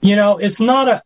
[0.00, 1.02] You know, it's not a,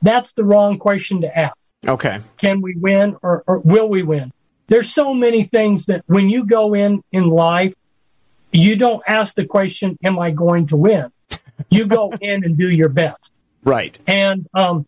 [0.00, 1.56] that's the wrong question to ask.
[1.86, 2.20] Okay.
[2.38, 4.32] Can we win or, or will we win?
[4.68, 7.74] There's so many things that when you go in in life,
[8.52, 11.12] you don't ask the question, am I going to win?
[11.70, 13.32] You go in and do your best.
[13.64, 13.98] Right.
[14.06, 14.86] And, um,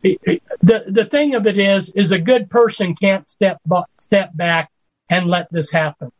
[0.00, 3.60] the, the thing of it is, is a good person can't step,
[4.00, 4.70] step back
[5.10, 6.10] and let this happen.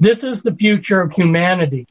[0.00, 1.86] This is the future of humanity.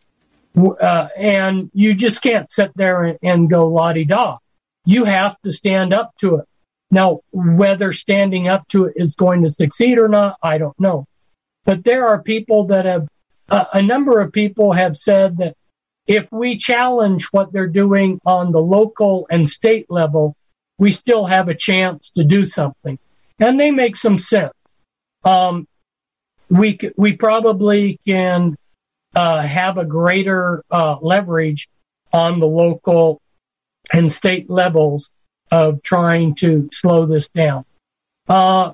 [0.56, 4.38] Uh, and you just can't sit there and, and go la di da.
[4.86, 6.46] You have to stand up to it.
[6.92, 11.06] Now, whether standing up to it is going to succeed or not, I don't know.
[11.66, 13.08] But there are people that have,
[13.50, 15.56] uh, a number of people have said that
[16.06, 20.36] if we challenge what they're doing on the local and state level,
[20.78, 23.00] we still have a chance to do something.
[23.40, 24.54] And they make some sense.
[25.24, 25.68] Um,
[26.50, 28.56] we, we probably can
[29.16, 31.70] uh, have a greater uh, leverage
[32.12, 33.22] on the local
[33.92, 35.10] and state levels
[35.52, 37.66] of trying to slow this down.
[38.28, 38.74] Uh,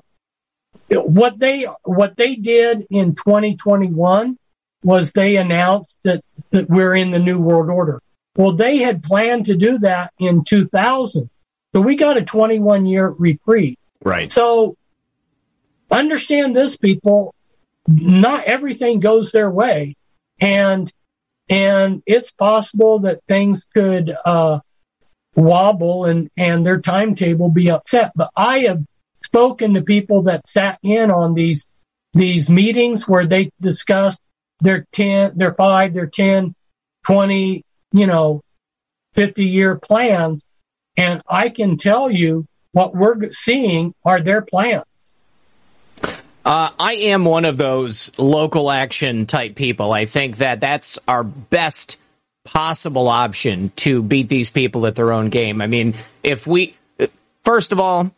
[0.88, 4.36] what they what they did in 2021
[4.82, 8.00] was they announced that, that we're in the new world order.
[8.34, 11.28] Well, they had planned to do that in 2000,
[11.74, 13.76] so we got a 21 year reprieve.
[14.02, 14.32] Right.
[14.32, 14.76] So
[15.90, 17.34] understand this, people.
[17.86, 19.96] Not everything goes their way
[20.40, 20.92] and
[21.48, 24.60] and it's possible that things could uh,
[25.34, 28.12] wobble and and their timetable be upset.
[28.14, 28.84] But I have
[29.22, 31.66] spoken to people that sat in on these
[32.12, 34.20] these meetings where they discussed
[34.60, 36.54] their 10, their 5, their 10,
[37.06, 38.42] 20, you know,
[39.14, 40.42] 50 year plans.
[40.96, 44.84] And I can tell you what we're seeing are their plans.
[46.50, 49.92] Uh, I am one of those local action type people.
[49.92, 51.96] I think that that's our best
[52.42, 55.60] possible option to beat these people at their own game.
[55.60, 55.94] I mean,
[56.24, 56.76] if we,
[57.44, 58.10] first of all,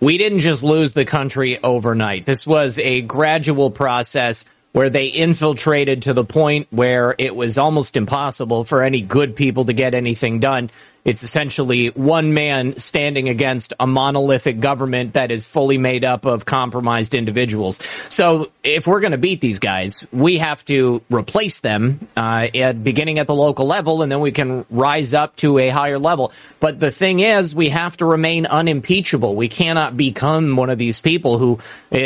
[0.00, 2.26] we didn't just lose the country overnight.
[2.26, 7.96] This was a gradual process where they infiltrated to the point where it was almost
[7.96, 10.70] impossible for any good people to get anything done.
[11.04, 16.44] It's essentially one man standing against a monolithic government that is fully made up of
[16.44, 17.80] compromised individuals.
[18.08, 22.82] So if we're going to beat these guys, we have to replace them uh, at
[22.82, 26.32] beginning at the local level, and then we can rise up to a higher level.
[26.60, 29.34] But the thing is, we have to remain unimpeachable.
[29.34, 31.58] We cannot become one of these people who
[31.92, 31.98] uh,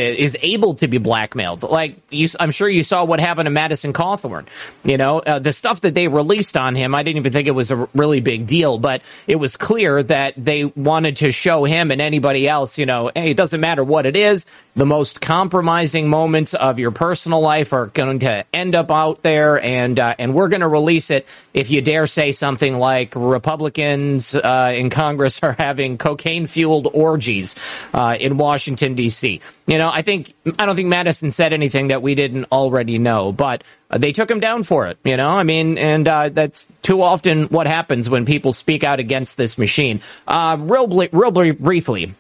[0.43, 1.63] able to be blackmailed.
[1.63, 4.47] Like you, I'm sure you saw what happened to Madison Cawthorn.
[4.85, 7.53] You know, uh, the stuff that they released on him, I didn't even think it
[7.53, 11.91] was a really big deal, but it was clear that they wanted to show him
[11.91, 14.47] and anybody else, you know, hey, it doesn't matter what it is.
[14.75, 19.63] The most compromising moments of your personal life are going to end up out there,
[19.63, 24.35] and uh, and we're going to release it if you dare say something like Republicans
[24.35, 27.55] uh, in Congress are having cocaine fueled orgies
[27.93, 29.43] uh, in Washington D.C.
[29.67, 33.31] You know, I think I don't think Madison said anything that we didn't already know,
[33.31, 33.65] but
[33.99, 34.99] they took him down for it.
[35.05, 39.01] You know, I mean, and uh, that's too often what happens when people speak out
[39.01, 40.01] against this machine.
[40.27, 42.15] Uh, real, real briefly,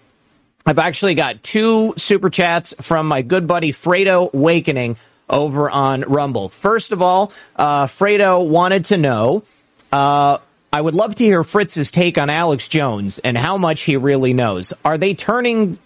[0.64, 4.96] I've actually got two super chats from my good buddy Fredo Wakening
[5.28, 6.48] over on Rumble.
[6.48, 9.42] First of all, uh, Fredo wanted to know.
[9.90, 10.38] Uh,
[10.72, 14.32] I would love to hear Fritz's take on Alex Jones and how much he really
[14.32, 14.72] knows.
[14.84, 15.78] Are they turning?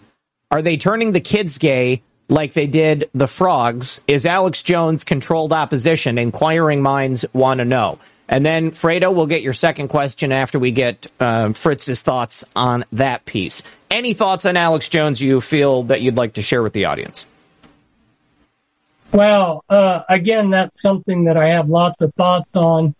[0.49, 4.01] Are they turning the kids gay like they did the frogs?
[4.07, 6.17] Is Alex Jones controlled opposition?
[6.17, 7.99] Inquiring minds want to know.
[8.29, 12.83] And then, Fredo, we'll get your second question after we get uh, Fritz's thoughts on
[12.91, 13.63] that piece.
[13.89, 17.25] Any thoughts on Alex Jones you feel that you'd like to share with the audience?
[19.13, 22.93] Well, uh, again, that's something that I have lots of thoughts on,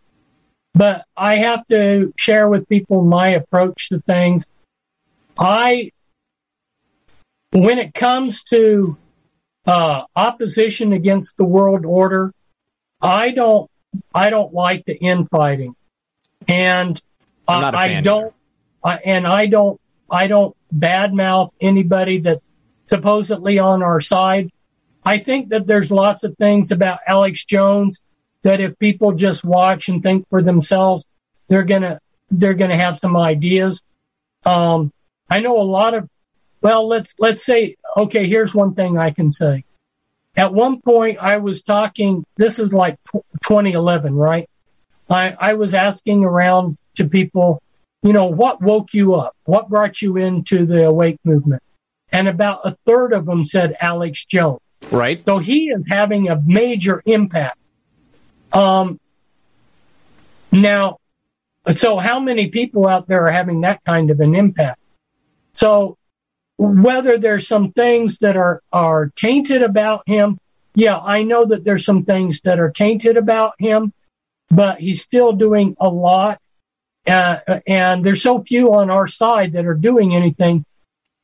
[0.74, 4.48] but I have to share with people my approach to things.
[5.38, 5.92] I,
[7.52, 8.96] when it comes to
[9.68, 12.34] uh, opposition against the world order,
[13.02, 13.70] I don't
[14.14, 15.76] I don't like the infighting,
[16.48, 17.02] and
[17.48, 18.34] uh, I don't,
[18.84, 19.80] I, and I don't,
[20.10, 22.46] I don't badmouth anybody that's
[22.88, 24.52] supposedly on our side.
[25.04, 28.00] I think that there's lots of things about Alex Jones
[28.44, 31.06] that if people just watch and think for themselves,
[31.48, 32.00] they're gonna
[32.30, 33.84] they're gonna have some ideas.
[34.46, 34.92] Um,
[35.30, 36.10] I know a lot of
[36.62, 38.28] well, let's let's say okay.
[38.28, 39.64] Here's one thing I can say.
[40.36, 44.48] At one point, I was talking, this is like 2011, right?
[45.10, 47.62] I, I was asking around to people,
[48.04, 49.36] you know, what woke you up?
[49.46, 51.64] What brought you into the awake movement?
[52.12, 54.60] And about a third of them said Alex Jones.
[54.92, 55.24] Right.
[55.26, 57.58] So he is having a major impact.
[58.54, 59.00] Um,
[60.52, 60.98] now,
[61.76, 64.80] so how many people out there are having that kind of an impact?
[65.54, 65.97] So
[66.58, 70.38] whether there's some things that are, are tainted about him.
[70.74, 73.94] Yeah, I know that there's some things that are tainted about him,
[74.50, 76.40] but he's still doing a lot.
[77.06, 80.66] Uh, and there's so few on our side that are doing anything.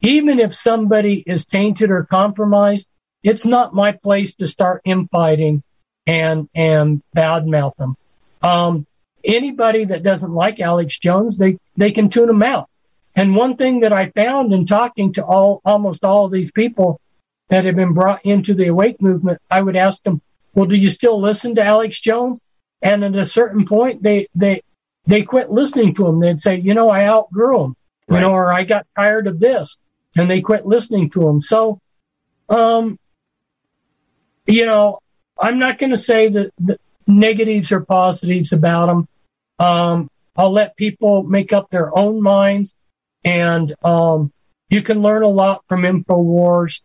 [0.01, 2.87] Even if somebody is tainted or compromised,
[3.21, 5.63] it's not my place to start infighting
[6.05, 7.95] and, and badmouth them.
[8.41, 8.85] Um,
[9.23, 12.69] anybody that doesn't like Alex Jones, they, they can tune him out.
[13.15, 16.99] And one thing that I found in talking to all, almost all of these people
[17.49, 20.21] that have been brought into the awake movement, I would ask them,
[20.53, 22.41] well, do you still listen to Alex Jones?
[22.81, 24.61] And at a certain point, they, they,
[25.05, 26.19] they quit listening to him.
[26.19, 27.75] They'd say, you know, I outgrew him,
[28.09, 29.77] you know, or I got tired of this
[30.15, 31.41] and they quit listening to him.
[31.41, 31.79] So,
[32.49, 32.97] um,
[34.45, 34.99] you know,
[35.39, 36.77] I'm not going to say that the
[37.07, 39.07] negatives or positives about him.
[39.59, 42.73] Um, I'll let people make up their own minds.
[43.25, 44.31] And um,
[44.69, 46.81] you can learn a lot from Infowars.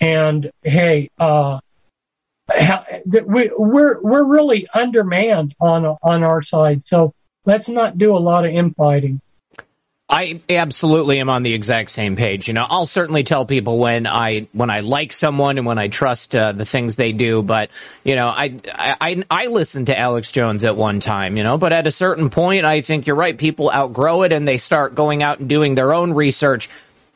[0.00, 1.60] And hey, uh,
[3.04, 7.12] we, we're we're really undermanned on on our side, so
[7.44, 9.20] let's not do a lot of infighting.
[10.10, 12.48] I absolutely am on the exact same page.
[12.48, 15.88] You know, I'll certainly tell people when I when I like someone and when I
[15.88, 17.42] trust uh, the things they do.
[17.42, 17.68] But
[18.04, 21.36] you know, I, I I listened to Alex Jones at one time.
[21.36, 23.36] You know, but at a certain point, I think you're right.
[23.36, 26.70] People outgrow it and they start going out and doing their own research.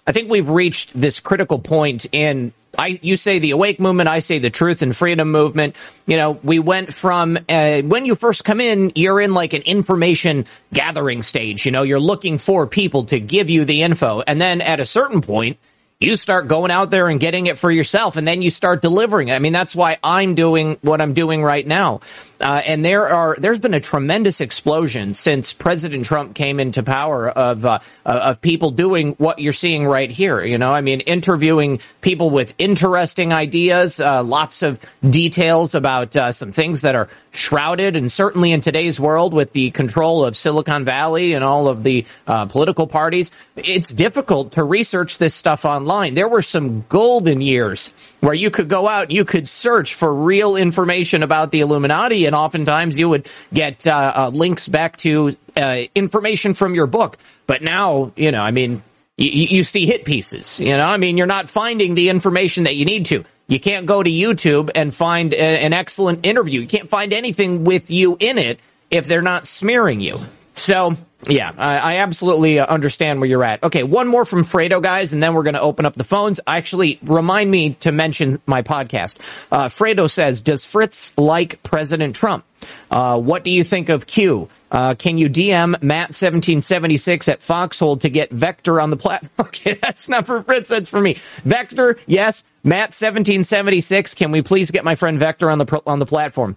[0.07, 4.21] I think we've reached this critical point in I, you say the awake movement, I
[4.21, 5.77] say the truth and freedom movement.
[6.07, 9.63] You know, we went from uh, when you first come in, you're in like an
[9.63, 11.67] information gathering stage.
[11.67, 14.87] You know, you're looking for people to give you the info, and then at a
[14.87, 15.59] certain point,
[16.01, 19.29] you start going out there and getting it for yourself, and then you start delivering
[19.29, 19.35] it.
[19.35, 22.01] I mean, that's why I'm doing what I'm doing right now.
[22.43, 27.29] Uh, and there are there's been a tremendous explosion since President Trump came into power
[27.29, 30.43] of uh, uh, of people doing what you're seeing right here.
[30.43, 36.33] You know, I mean, interviewing people with interesting ideas, uh, lots of details about uh,
[36.33, 40.85] some things that are shrouded, and certainly in today's world with the control of Silicon
[40.85, 46.15] Valley and all of the uh, political parties, it's difficult to research this stuff online.
[46.15, 47.89] There were some golden years
[48.21, 52.41] where you could go out, you could search for real information about the Illuminati and
[52.41, 57.19] oftentimes you would get uh, uh, links back to uh, information from your book.
[57.47, 58.83] But now, you know, I mean,
[59.19, 60.59] you, you see hit pieces.
[60.59, 63.25] You know, I mean, you're not finding the information that you need to.
[63.49, 66.61] You can't go to YouTube and find a, an excellent interview.
[66.61, 68.61] You can't find anything with you in it
[68.91, 70.19] if they're not smearing you.
[70.55, 70.97] So,
[71.27, 73.63] yeah, I, I, absolutely understand where you're at.
[73.63, 76.41] Okay, one more from Fredo, guys, and then we're going to open up the phones.
[76.47, 79.17] Actually, remind me to mention my podcast.
[79.51, 82.45] Uh, Fredo says, Does Fritz like President Trump?
[82.91, 84.49] Uh, what do you think of Q?
[84.71, 89.31] Uh, can you DM Matt1776 at Foxhole to get Vector on the platform?
[89.53, 91.19] Okay, that's not for Fritz, that's for me.
[91.45, 92.45] Vector, yes.
[92.65, 96.57] Matt1776, can we please get my friend Vector on the, on the platform?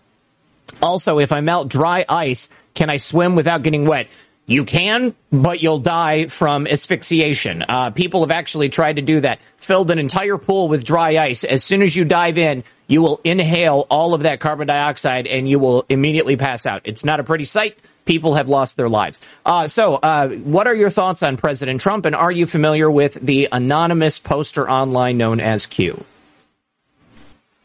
[0.82, 4.08] Also, if I melt dry ice, can I swim without getting wet?
[4.48, 7.64] You can, but you'll die from asphyxiation.
[7.68, 9.40] Uh, people have actually tried to do that.
[9.58, 11.44] Filled an entire pool with dry ice.
[11.44, 15.50] As soon as you dive in, you will inhale all of that carbon dioxide and
[15.50, 16.82] you will immediately pass out.
[16.84, 17.80] It's not a pretty sight.
[18.06, 19.20] People have lost their lives.
[19.44, 23.16] Uh, so, uh, what are your thoughts on President Trump, and are you familiar with
[23.16, 26.04] the anonymous poster online known as Q?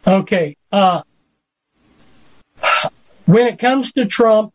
[0.07, 0.57] Okay.
[0.73, 1.03] Uh,
[3.27, 4.55] when it comes to Trump,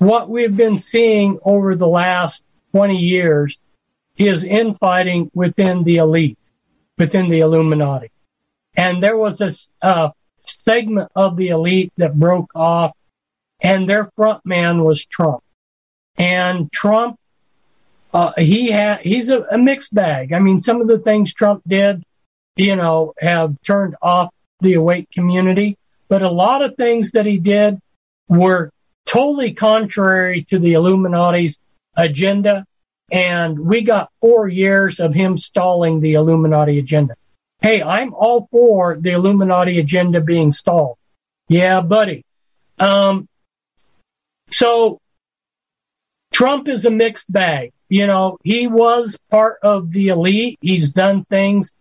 [0.00, 3.58] what we've been seeing over the last 20 years
[4.16, 6.38] is infighting within the elite,
[6.96, 8.10] within the Illuminati.
[8.74, 9.42] And there was
[9.82, 10.12] a
[10.46, 12.92] segment of the elite that broke off,
[13.60, 15.42] and their front man was Trump.
[16.16, 17.18] And Trump,
[18.14, 18.72] uh, he
[19.02, 20.32] he's a, a mixed bag.
[20.32, 22.02] I mean, some of the things Trump did,
[22.56, 25.76] you know, have turned off the awake community,
[26.08, 27.78] but a lot of things that he did
[28.28, 28.70] were
[29.10, 31.58] totally contrary to the Illuminati's
[31.96, 32.64] agenda.
[33.10, 37.16] And we got four years of him stalling the Illuminati agenda.
[37.60, 40.96] Hey, I'm all for the Illuminati agenda being stalled.
[41.48, 42.24] Yeah, buddy.
[42.78, 43.28] Um,
[44.48, 45.00] so
[46.32, 47.72] Trump is a mixed bag.
[47.88, 50.56] You know, he was part of the elite.
[50.60, 51.72] He's done things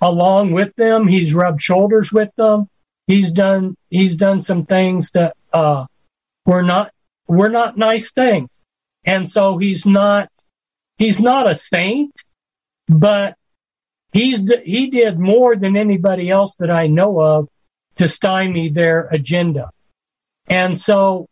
[0.00, 1.08] along with them.
[1.08, 2.68] He's rubbed shoulders with them.
[3.08, 5.86] He's done, he's done some things that, uh,
[6.46, 6.92] were not
[7.26, 8.48] were not nice things.
[9.04, 10.30] And so he's not
[10.96, 12.12] he's not a saint,
[12.88, 13.36] but
[14.12, 17.48] he's he did more than anybody else that I know of
[17.96, 19.70] to stymie their agenda.
[20.48, 21.28] And so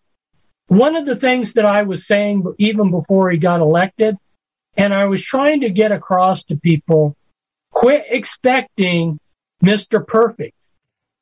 [0.67, 4.17] one of the things that I was saying even before he got elected,
[4.77, 7.17] and I was trying to get across to people,
[7.71, 9.21] quit expecting
[9.63, 10.05] Mr.
[10.05, 10.55] Perfect.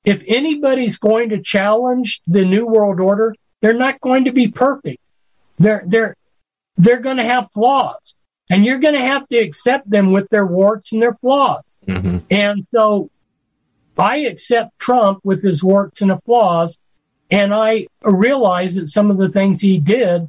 [0.04, 5.00] If anybody's going to challenge the New World Order, they're not going to be perfect.
[5.58, 6.16] They're, they're,
[6.76, 8.14] they're going to have flaws
[8.50, 11.64] and you're going to have to accept them with their warts and their flaws.
[11.86, 12.18] Mm-hmm.
[12.30, 13.08] And so
[13.96, 16.76] I accept Trump with his warts and his flaws.
[17.30, 20.28] And I realize that some of the things he did,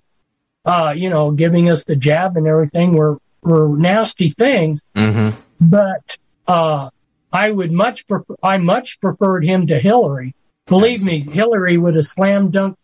[0.64, 4.82] uh, you know, giving us the jab and everything were, were nasty things.
[4.96, 5.38] Mm-hmm.
[5.60, 6.90] But, uh,
[7.34, 10.36] I would much prefer, I much preferred him to Hillary.
[10.68, 12.78] Believe me, Hillary would have slam dunked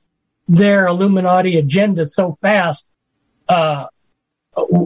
[0.50, 2.84] their Illuminati agenda so fast,
[3.48, 3.86] uh,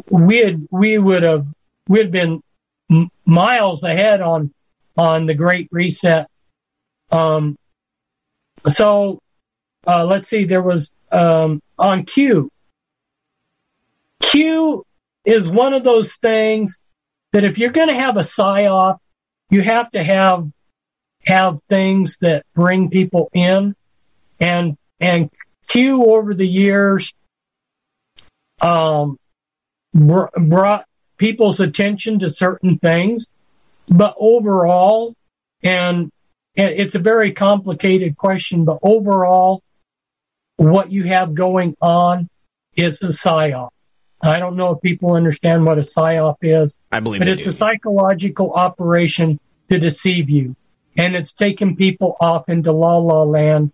[0.09, 1.47] we had, we would have,
[1.87, 2.43] we'd been
[3.25, 4.53] miles ahead on,
[4.97, 6.27] on the Great Reset.
[7.11, 7.57] Um,
[8.69, 9.19] so,
[9.87, 12.51] uh, let's see, there was, um, on Q.
[14.21, 14.85] Q
[15.25, 16.77] is one of those things
[17.31, 18.97] that if you're going to have a psyop,
[19.49, 20.51] you have to have,
[21.25, 23.75] have things that bring people in
[24.39, 25.29] and, and
[25.73, 27.11] Q over the years
[28.61, 29.17] um,
[29.91, 30.85] br- brought
[31.17, 33.25] people's attention to certain things,
[33.87, 35.15] but overall,
[35.63, 36.11] and
[36.53, 39.63] it's a very complicated question, but overall,
[40.57, 42.29] what you have going on
[42.75, 43.69] is a psyop.
[44.21, 46.75] I don't know if people understand what a psyop is.
[46.91, 47.49] I believe but it's do.
[47.49, 49.39] a psychological operation
[49.71, 50.55] to deceive you,
[50.95, 53.71] and it's taken people off into la la land,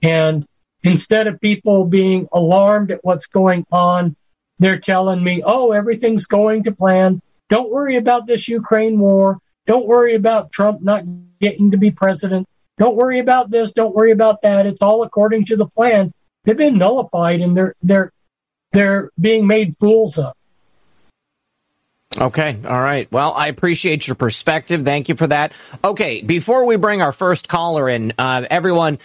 [0.00, 0.46] and
[0.84, 4.16] Instead of people being alarmed at what's going on,
[4.58, 7.20] they're telling me, oh, everything's going to plan.
[7.48, 9.38] Don't worry about this Ukraine war.
[9.66, 11.04] Don't worry about Trump not
[11.40, 12.48] getting to be president.
[12.78, 14.66] don't worry about this, don't worry about that.
[14.66, 16.12] It's all according to the plan.
[16.44, 18.12] They've been nullified and they're they're
[18.72, 20.34] they're being made fools of.
[22.18, 22.58] Okay.
[22.64, 23.10] All right.
[23.10, 24.84] Well, I appreciate your perspective.
[24.84, 25.52] Thank you for that.
[25.82, 26.20] Okay.
[26.22, 28.98] Before we bring our first caller in, uh, everyone,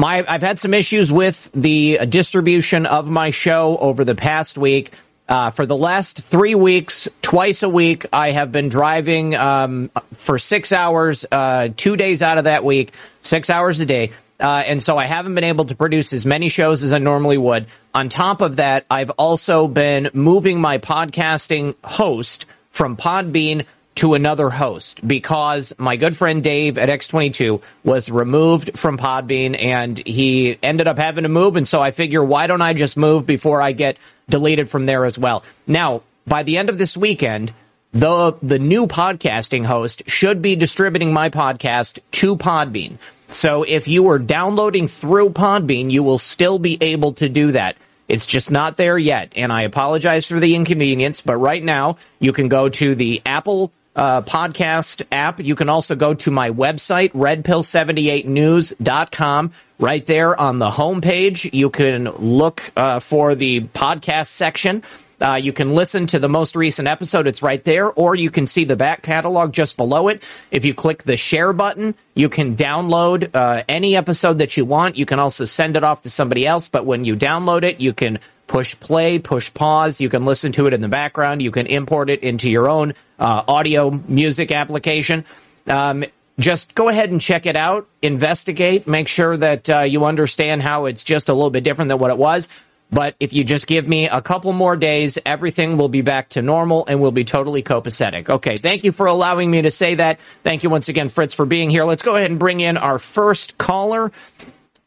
[0.00, 4.92] my I've had some issues with the distribution of my show over the past week.
[5.28, 10.38] Uh, for the last three weeks, twice a week, I have been driving um, for
[10.38, 14.10] six hours, uh, two days out of that week, six hours a day.
[14.40, 17.38] Uh, and so I haven't been able to produce as many shows as I normally
[17.38, 17.66] would.
[17.94, 23.66] On top of that, I've also been moving my podcasting host from Podbean
[24.00, 29.98] to another host because my good friend Dave at X22 was removed from Podbean and
[29.98, 31.56] he ended up having to move.
[31.56, 35.04] And so I figure, why don't I just move before I get deleted from there
[35.04, 35.44] as well?
[35.66, 37.52] Now, by the end of this weekend,
[37.92, 42.96] the the new podcasting host should be distributing my podcast to Podbean.
[43.28, 47.76] So if you are downloading through Podbean, you will still be able to do that.
[48.08, 51.20] It's just not there yet, and I apologize for the inconvenience.
[51.20, 55.40] But right now, you can go to the Apple uh, podcast app.
[55.40, 59.52] You can also go to my website, redpill78news.com.
[59.78, 64.82] Right there on the homepage, you can look uh, for the podcast section
[65.20, 67.26] uh, you can listen to the most recent episode.
[67.26, 70.22] It's right there, or you can see the back catalog just below it.
[70.50, 74.96] If you click the share button, you can download uh, any episode that you want.
[74.96, 76.68] You can also send it off to somebody else.
[76.68, 80.00] But when you download it, you can push play, push pause.
[80.00, 81.42] You can listen to it in the background.
[81.42, 85.24] You can import it into your own uh, audio music application.
[85.66, 86.04] Um,
[86.38, 90.86] just go ahead and check it out, investigate, make sure that uh, you understand how
[90.86, 92.48] it's just a little bit different than what it was.
[92.92, 96.42] But if you just give me a couple more days, everything will be back to
[96.42, 98.28] normal and we'll be totally copacetic.
[98.28, 100.18] Okay, thank you for allowing me to say that.
[100.42, 101.84] Thank you once again, Fritz, for being here.
[101.84, 104.10] Let's go ahead and bring in our first caller.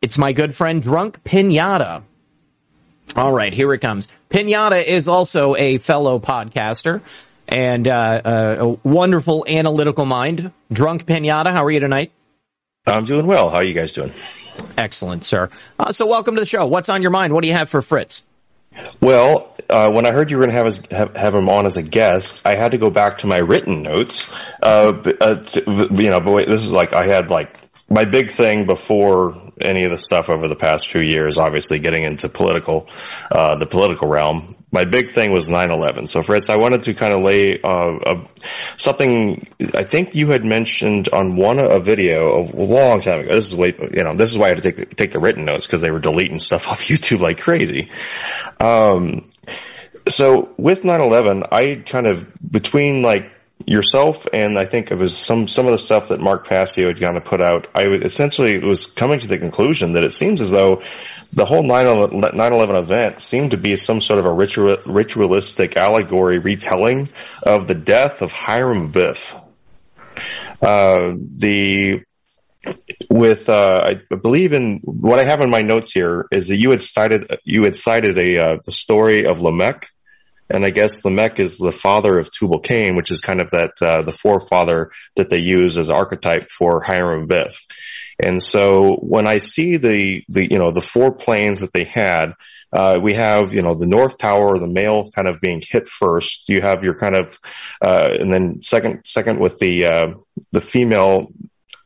[0.01, 2.03] It's my good friend Drunk Pinata.
[3.15, 4.09] All right, here it comes.
[4.29, 7.01] Pinata is also a fellow podcaster
[7.47, 10.51] and uh, a wonderful analytical mind.
[10.71, 12.11] Drunk Pinata, how are you tonight?
[12.85, 13.49] I'm doing well.
[13.49, 14.11] How are you guys doing?
[14.77, 15.49] Excellent, sir.
[15.79, 16.67] Uh, so, welcome to the show.
[16.67, 17.33] What's on your mind?
[17.33, 18.23] What do you have for Fritz?
[19.01, 21.83] Well, uh, when I heard you were going to have, have, him on as a
[21.83, 24.33] guest, I had to go back to my written notes.
[24.61, 27.55] Uh, uh to, you know, but wait, this is like I had like
[27.89, 31.37] my big thing before any of the stuff over the past few years.
[31.37, 32.87] Obviously, getting into political,
[33.31, 36.09] uh, the political realm my big thing was 9-11.
[36.09, 38.25] So Fritz, I wanted to kind of lay uh,
[38.75, 39.45] something.
[39.75, 43.35] I think you had mentioned on one a video a long time ago.
[43.35, 45.19] This is way, you know, this is why I had to take the, take the
[45.19, 47.91] written notes because they were deleting stuff off YouTube like crazy.
[48.59, 49.29] Um,
[50.07, 53.31] so with 9-11, I kind of between like
[53.65, 56.99] yourself and I think it was some some of the stuff that Mark Passio had
[56.99, 57.67] kind of put out.
[57.73, 60.81] I essentially was coming to the conclusion that it seems as though
[61.31, 67.09] the whole 9/11 event seemed to be some sort of a ritual, ritualistic allegory retelling
[67.41, 69.39] of the death of Hiram Abiff.
[70.61, 72.03] Uh, the
[73.09, 76.71] with uh, I believe in what I have in my notes here is that you
[76.71, 79.87] had cited you had cited a uh, the story of Lamech
[80.49, 83.71] and I guess Lamech is the father of Tubal Cain, which is kind of that
[83.81, 87.55] uh, the forefather that they use as archetype for Hiram Abiff.
[88.19, 92.33] And so when I see the the you know the four planes that they had,
[92.71, 96.49] uh, we have you know the north tower, the male kind of being hit first.
[96.49, 97.39] You have your kind of
[97.83, 100.07] uh, and then second second with the uh,
[100.51, 101.27] the female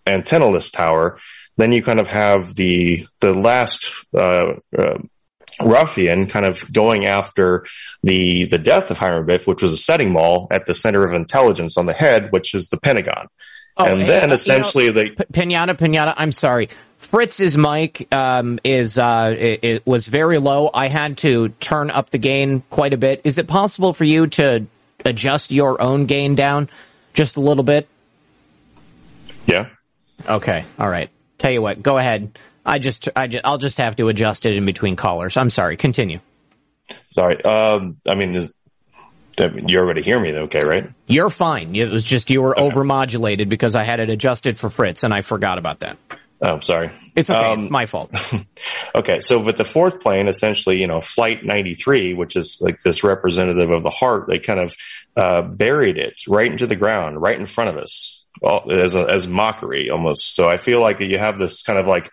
[0.05, 1.19] antennaless tower.
[1.57, 4.97] Then you kind of have the the last uh, uh,
[5.61, 7.65] ruffian kind of going after
[8.03, 11.13] the the death of Hiram Abiff, which was a setting maul at the center of
[11.13, 13.27] intelligence on the head, which is the Pentagon.
[13.75, 16.13] Oh, and then essentially you know, they Pinata Pinata.
[16.17, 16.69] I'm sorry.
[16.97, 20.69] Fritz's mic um, is uh, it, it, was very low.
[20.73, 23.21] I had to turn up the gain quite a bit.
[23.23, 24.65] Is it possible for you to
[25.05, 26.69] adjust your own gain down
[27.13, 27.87] just a little bit?
[29.45, 29.69] Yeah.
[30.27, 30.65] Okay.
[30.79, 31.11] All right.
[31.37, 31.83] Tell you what.
[31.83, 32.37] Go ahead.
[32.67, 35.37] I just, I just, I'll just have to adjust it in between callers.
[35.37, 35.77] I'm sorry.
[35.77, 36.19] Continue.
[37.11, 37.41] Sorry.
[37.43, 38.53] Um, I mean, is,
[39.39, 40.89] you already hear me, okay, right?
[41.07, 41.75] You're fine.
[41.75, 42.75] It was just you were okay.
[42.75, 45.97] overmodulated because I had it adjusted for Fritz, and I forgot about that.
[46.41, 46.91] Oh, I'm sorry.
[47.15, 47.39] It's okay.
[47.39, 48.15] Um, it's my fault.
[48.95, 49.21] okay.
[49.21, 53.71] So with the fourth plane, essentially, you know, flight 93, which is like this representative
[53.71, 54.75] of the heart, they kind of,
[55.15, 58.25] uh, buried it right into the ground, right in front of us
[58.69, 60.35] as a, as mockery almost.
[60.35, 62.11] So I feel like you have this kind of like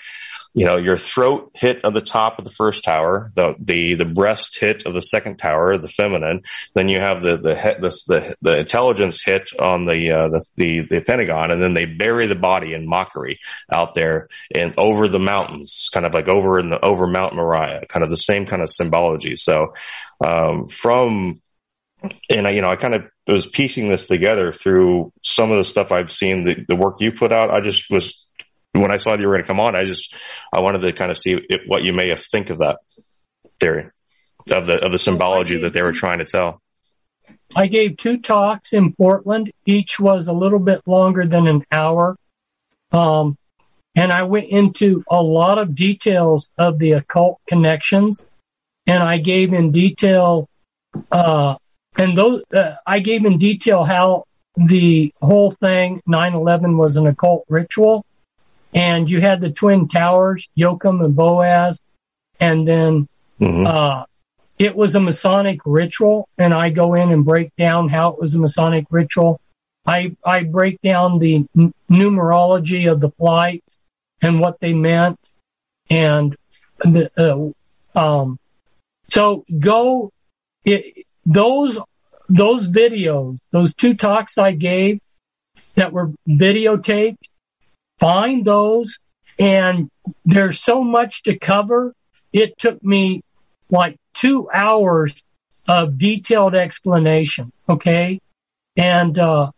[0.56, 4.04] you know, your throat hit of the top of the first tower, the, the, the
[4.04, 6.42] breast hit of the second tower, the feminine.
[6.74, 10.80] Then you have the, the, the, the, the intelligence hit on the, uh, the, the,
[10.88, 11.50] the Pentagon.
[11.50, 13.40] And then they bury the body in mockery
[13.72, 17.86] out there and over the mountains, kind of like over in the, over Mount Moriah,
[17.88, 19.34] kind of the same kind of symbology.
[19.34, 19.74] So,
[20.24, 21.42] um, from,
[22.30, 25.64] and I, you know, I kind of was piecing this together through some of the
[25.64, 27.50] stuff I've seen, the, the work you put out.
[27.50, 28.28] I just was
[28.74, 30.14] when I saw that you were going to come on, I just
[30.52, 32.78] I wanted to kind of see it, what you may have think of that
[33.60, 33.90] theory
[34.50, 36.60] of the of the symbology that they were trying to tell.
[37.54, 39.52] I gave two talks in Portland.
[39.64, 42.16] Each was a little bit longer than an hour.
[42.92, 43.38] Um,
[43.94, 48.26] and I went into a lot of details of the occult connections.
[48.86, 50.48] And I gave in detail,
[51.10, 51.56] uh,
[51.96, 54.24] and those, uh, I gave in detail how
[54.56, 58.04] the whole thing, 9-11 was an occult ritual
[58.74, 61.80] and you had the twin towers, Jachin and Boaz,
[62.40, 63.08] and then
[63.40, 63.66] mm-hmm.
[63.66, 64.04] uh,
[64.58, 68.34] it was a Masonic ritual, and I go in and break down how it was
[68.34, 69.40] a Masonic ritual.
[69.86, 73.78] I I break down the n- numerology of the flights
[74.20, 75.20] and what they meant,
[75.88, 76.36] and
[76.78, 77.54] the
[77.96, 78.38] uh, um,
[79.08, 80.10] so go
[80.64, 81.78] it, those
[82.28, 85.00] those videos, those two talks I gave
[85.74, 87.28] that were videotaped
[88.04, 88.98] find those.
[89.38, 89.90] And
[90.26, 91.94] there's so much to cover.
[92.32, 93.22] It took me
[93.70, 95.24] like two hours
[95.66, 97.50] of detailed explanation.
[97.66, 98.20] Okay.
[98.76, 99.50] And, uh,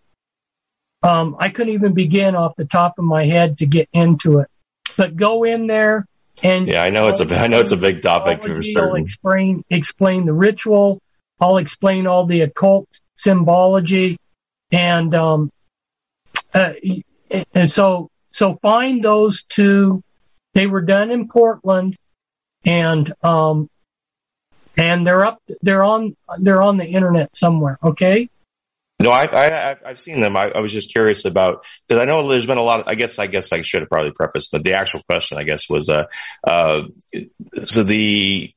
[1.02, 4.48] um, I couldn't even begin off the top of my head to get into it,
[4.96, 6.06] but go in there
[6.42, 8.88] and yeah, I know it's a I know it's a big topic for certain.
[8.88, 11.00] I'll explain explain the ritual.
[11.40, 14.18] I'll explain all the occult symbology,
[14.70, 15.50] and um,
[16.52, 16.72] uh,
[17.54, 20.02] and so so find those two.
[20.52, 21.96] They were done in Portland,
[22.66, 23.70] and um,
[24.76, 25.42] and they're up.
[25.62, 26.14] They're on.
[26.38, 27.78] They're on the internet somewhere.
[27.82, 28.28] Okay.
[28.98, 30.38] No, I, I, I've seen them.
[30.38, 32.80] I, I was just curious about because I know there's been a lot.
[32.80, 35.42] Of, I guess I guess I should have probably prefaced, but the actual question, I
[35.42, 36.06] guess, was uh,
[36.42, 36.82] uh,
[37.62, 38.54] so the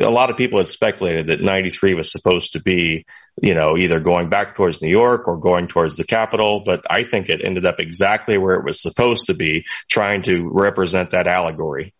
[0.00, 3.04] a lot of people had speculated that '93 was supposed to be,
[3.42, 7.02] you know, either going back towards New York or going towards the capital, but I
[7.02, 11.26] think it ended up exactly where it was supposed to be, trying to represent that
[11.26, 11.94] allegory.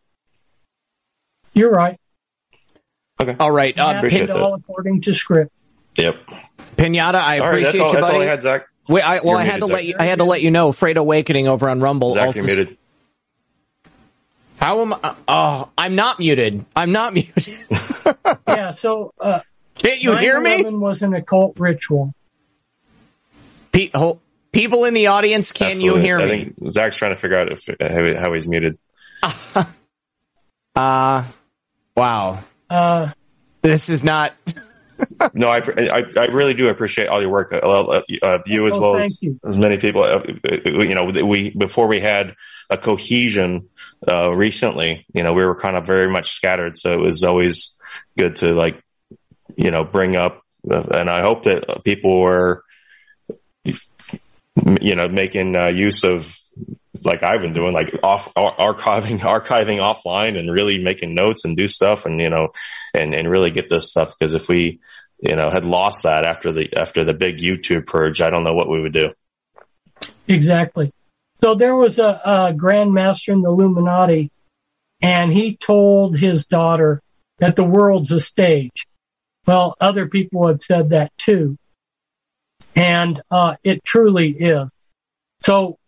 [1.55, 1.99] You're right.
[3.21, 3.35] Okay.
[3.39, 3.77] All right.
[3.77, 4.37] Uh, appreciate that.
[4.37, 5.53] All according to script.
[5.97, 6.17] Yep.
[6.77, 8.17] Pinata, I all appreciate right, that's all, you, that's buddy.
[8.17, 8.67] all I had, Zak.
[8.89, 9.95] Wait, I, well, You're I had muted, to let you.
[9.99, 10.73] I had to let you know.
[10.73, 12.12] Freight Awakening over on Rumble.
[12.12, 12.77] Zak, also, you're muted.
[14.59, 15.15] How am I?
[15.29, 16.65] Oh, I'm not muted.
[16.75, 17.49] I'm not muted.
[18.49, 18.71] yeah.
[18.73, 19.12] So.
[19.21, 19.41] Uh,
[19.77, 20.65] Can't you hear me?
[20.65, 22.15] was an occult ritual.
[23.73, 24.21] Pe- ho-
[24.53, 26.01] people in the audience, can Absolutely.
[26.01, 26.45] you hear I me?
[26.47, 28.79] think Zak's trying to figure out if how, how he's muted.
[30.77, 31.25] Uh,
[31.97, 32.39] wow.
[32.71, 33.09] Uh,
[33.61, 34.35] This is not.
[35.35, 38.81] no, I, I, I really do appreciate all your work, uh, uh, you as Oh,
[38.81, 39.39] well as, you.
[39.45, 40.03] as many people.
[40.03, 40.23] Uh,
[40.65, 42.35] you know, we before we had
[42.69, 43.69] a cohesion
[44.07, 47.77] uh, recently, you know, we were kind of very much scattered, so it was always
[48.17, 48.83] good to like,
[49.57, 50.43] you know, bring up.
[50.71, 52.65] Uh, and I hope that people were,
[53.65, 56.37] you know, making uh, use of
[57.05, 61.69] like I've been doing, like off archiving, archiving offline, and really making notes and do
[61.69, 62.49] stuff, and you know,
[62.95, 64.81] and and really get this stuff because if we,
[65.21, 68.55] you know, had lost that after the after the big YouTube purge, I don't know
[68.55, 69.13] what we would do.
[70.29, 70.93] Exactly.
[71.41, 74.31] So there was a, a Grand Master in the Illuminati,
[75.01, 77.01] and he told his daughter
[77.39, 78.87] that the world's a stage.
[79.47, 81.57] Well, other people have said that too.
[82.77, 84.71] And uh, it truly is.
[85.41, 85.79] So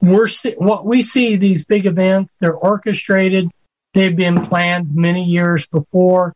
[0.00, 2.32] we're what we see these big events.
[2.40, 3.50] They're orchestrated.
[3.94, 6.34] They've been planned many years before.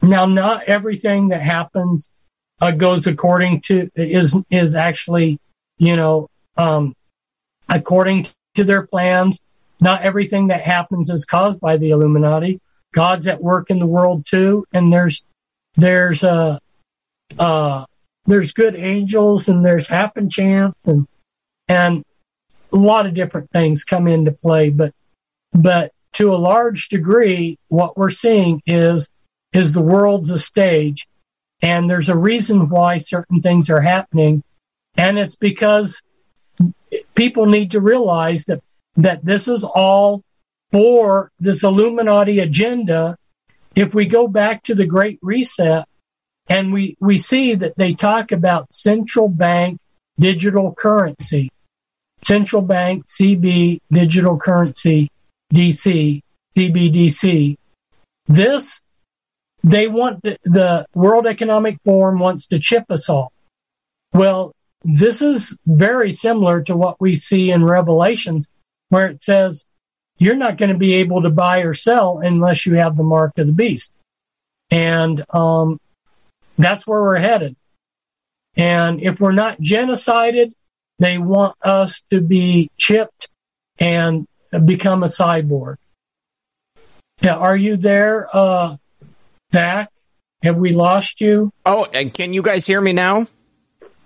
[0.00, 2.08] Now, not everything that happens
[2.60, 5.38] uh, goes according to is is actually,
[5.78, 6.94] you know, um,
[7.68, 9.38] according to their plans.
[9.80, 12.60] Not everything that happens is caused by the Illuminati.
[12.92, 15.22] God's at work in the world too, and there's
[15.76, 16.58] there's uh
[17.38, 17.84] uh
[18.26, 21.06] there's good angels and there's happen chance and
[21.68, 22.04] and
[22.72, 24.92] a lot of different things come into play, but
[25.52, 29.08] but to a large degree, what we're seeing is
[29.52, 31.06] is the world's a stage,
[31.60, 34.42] and there's a reason why certain things are happening,
[34.96, 36.02] and it's because
[37.14, 38.62] people need to realize that
[38.96, 40.22] that this is all
[40.70, 43.16] for this Illuminati agenda.
[43.74, 45.86] If we go back to the Great Reset,
[46.48, 49.78] and we we see that they talk about central bank
[50.18, 51.50] digital currency
[52.24, 55.10] central bank CB digital currency
[55.52, 56.22] DC,
[56.56, 57.56] CBDC.
[58.26, 58.80] This,
[59.62, 63.32] they want the, the World Economic Forum wants to chip us all.
[64.12, 64.52] Well,
[64.84, 68.48] this is very similar to what we see in Revelations,
[68.88, 69.64] where it says
[70.18, 73.38] you're not going to be able to buy or sell unless you have the mark
[73.38, 73.90] of the beast.
[74.70, 75.78] And um,
[76.58, 77.56] that's where we're headed.
[78.56, 80.52] And if we're not genocided,
[81.02, 83.28] they want us to be chipped
[83.78, 84.26] and
[84.64, 85.76] become a cyborg.
[87.20, 88.76] Yeah, are you there, uh,
[89.52, 89.90] Zak?
[90.42, 91.52] Have we lost you?
[91.66, 93.26] Oh, and can you guys hear me now?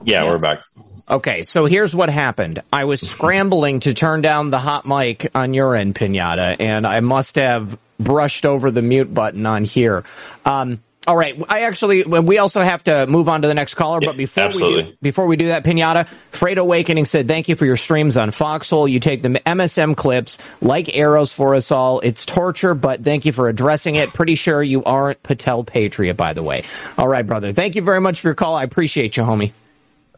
[0.05, 0.63] Yeah, we're back.
[1.09, 2.63] Okay, so here's what happened.
[2.73, 7.01] I was scrambling to turn down the hot mic on your end, Pinata, and I
[7.01, 10.05] must have brushed over the mute button on here.
[10.45, 11.41] Um, all right.
[11.49, 14.85] I actually, we also have to move on to the next caller, but before absolutely.
[14.85, 18.17] we do, before we do that, Pinata, Freight Awakening said, thank you for your streams
[18.17, 18.89] on Foxhole.
[18.89, 22.01] You take the MSM clips like arrows for us all.
[22.01, 24.13] It's torture, but thank you for addressing it.
[24.13, 26.65] Pretty sure you aren't Patel Patriot, by the way.
[26.99, 27.53] All right, brother.
[27.53, 28.55] Thank you very much for your call.
[28.55, 29.53] I appreciate you, homie.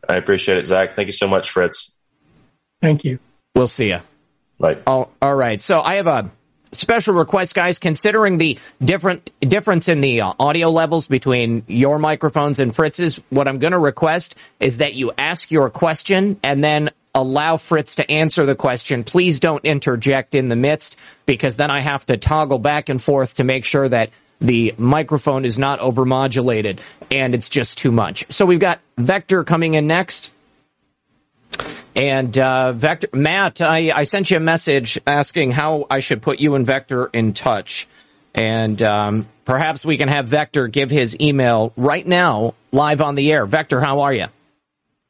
[0.09, 0.95] I appreciate it, Zak.
[0.95, 1.99] Thank you so much, Fritz.
[2.81, 3.19] Thank you.
[3.55, 4.01] We'll see you.
[4.59, 4.79] Bye.
[4.87, 5.61] Oh, all right.
[5.61, 6.31] So I have a
[6.73, 7.79] special request, guys.
[7.79, 13.49] Considering the different difference in the uh, audio levels between your microphones and Fritz's, what
[13.49, 18.11] I'm going to request is that you ask your question and then allow Fritz to
[18.11, 19.05] answer the question.
[19.05, 20.97] Please don't interject in the midst
[21.27, 25.45] because then I have to toggle back and forth to make sure that the microphone
[25.45, 26.79] is not overmodulated
[27.11, 28.31] and it's just too much.
[28.33, 30.33] So we've got Vector coming in next.
[31.99, 36.39] And uh, Vector, Matt, I, I sent you a message asking how I should put
[36.39, 37.89] you and Vector in touch.
[38.37, 43.33] And um, perhaps we can have Vector give his email right now, live on the
[43.33, 43.47] air.
[43.47, 44.27] Vector, how are you?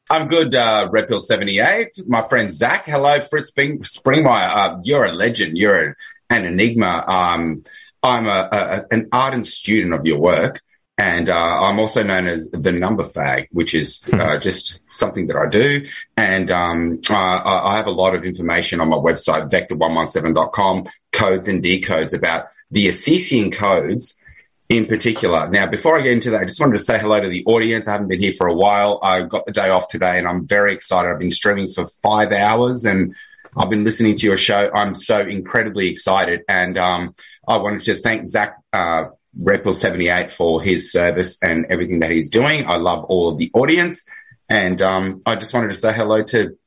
[0.09, 2.07] I'm good, uh, Red Pill 78.
[2.07, 4.49] My friend Zak, hello, Fritz Spring- Springmeier.
[4.55, 5.59] Uh, you're a legend.
[5.59, 5.95] You're
[6.31, 7.03] an enigma.
[7.07, 7.61] Um,
[8.01, 10.59] I'm a, a, an ardent student of your work.
[10.99, 15.37] And uh, I'm also known as the number fag, which is uh, just something that
[15.37, 15.85] I do.
[16.17, 21.63] And um, uh, I have a lot of information on my website, vector117.com, codes and
[21.63, 24.21] decodes about the Assisian codes
[24.67, 25.47] in particular.
[25.47, 27.87] Now, before I get into that, I just wanted to say hello to the audience.
[27.87, 28.99] I haven't been here for a while.
[29.01, 31.09] I got the day off today and I'm very excited.
[31.09, 33.15] I've been streaming for five hours and
[33.55, 34.69] I've been listening to your show.
[34.73, 36.41] I'm so incredibly excited.
[36.49, 37.13] And um,
[37.47, 39.05] I wanted to thank Zak uh,
[39.37, 42.67] Redpill 78 for his service and everything that he's doing.
[42.67, 44.09] I love all of the audience.
[44.49, 46.57] And um, I just wanted to say hello to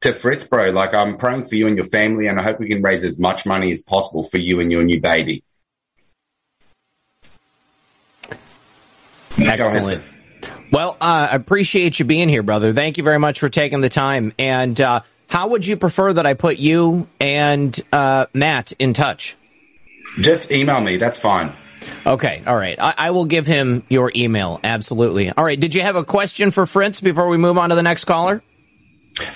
[0.00, 0.70] to Fritz, bro.
[0.70, 3.18] Like I'm praying for you and your family, and I hope we can raise as
[3.18, 5.44] much money as possible for you and your new baby.
[9.38, 10.02] Excellent.
[10.72, 12.72] Well, uh, I appreciate you being here, brother.
[12.72, 14.32] Thank you very much for taking the time.
[14.38, 19.36] And uh, how would you prefer that I put you and uh, Matt in touch?
[20.18, 20.96] Just email me.
[20.96, 21.52] That's fine.
[22.04, 22.42] Okay.
[22.46, 22.78] All right.
[22.78, 24.60] I, I, will give him your email.
[24.62, 25.30] Absolutely.
[25.30, 25.58] All right.
[25.58, 28.42] Did you have a question for Fritz before we move on to the next caller?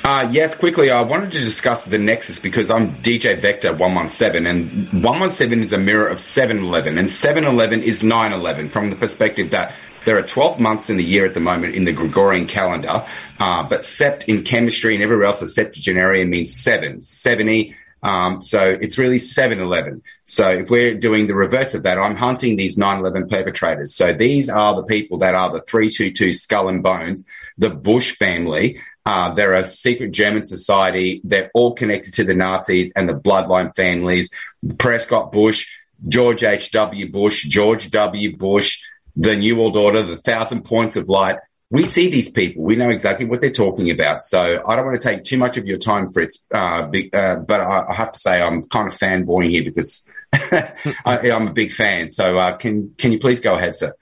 [0.04, 0.90] Uh, yes, quickly.
[0.90, 5.78] I wanted to discuss the Nexus because I'm DJ Vector 117 and 117 is a
[5.78, 9.74] mirror of 711 and 711 is 911 from the perspective that
[10.04, 13.06] there are 12 months in the year at the moment in the Gregorian calendar,
[13.38, 17.74] uh, but sept in chemistry and everywhere else, a septuagenarian means seven, 70.
[18.02, 20.02] Um, so it's really 7-Eleven.
[20.24, 23.94] So if we're doing the reverse of that, I'm hunting these 9-11 perpetrators.
[23.94, 27.26] So these are the people that are the 322 skull and bones,
[27.58, 28.80] the Bush family.
[29.04, 31.20] Uh, they're a secret German society.
[31.24, 34.30] They're all connected to the Nazis and the bloodline families.
[34.78, 35.68] Prescott Bush,
[36.06, 37.10] George H.W.
[37.10, 38.36] Bush, George W.
[38.36, 38.82] Bush,
[39.16, 41.36] the New World Order, the Thousand Points of Light
[41.70, 42.64] we see these people.
[42.64, 44.22] We know exactly what they're talking about.
[44.22, 46.46] So I don't want to take too much of your time, Fritz.
[46.52, 50.10] Uh, be, uh, but I, I, have to say I'm kind of fanboying here because
[50.32, 52.10] I, am a big fan.
[52.10, 53.94] So uh, can can you please go ahead, sir?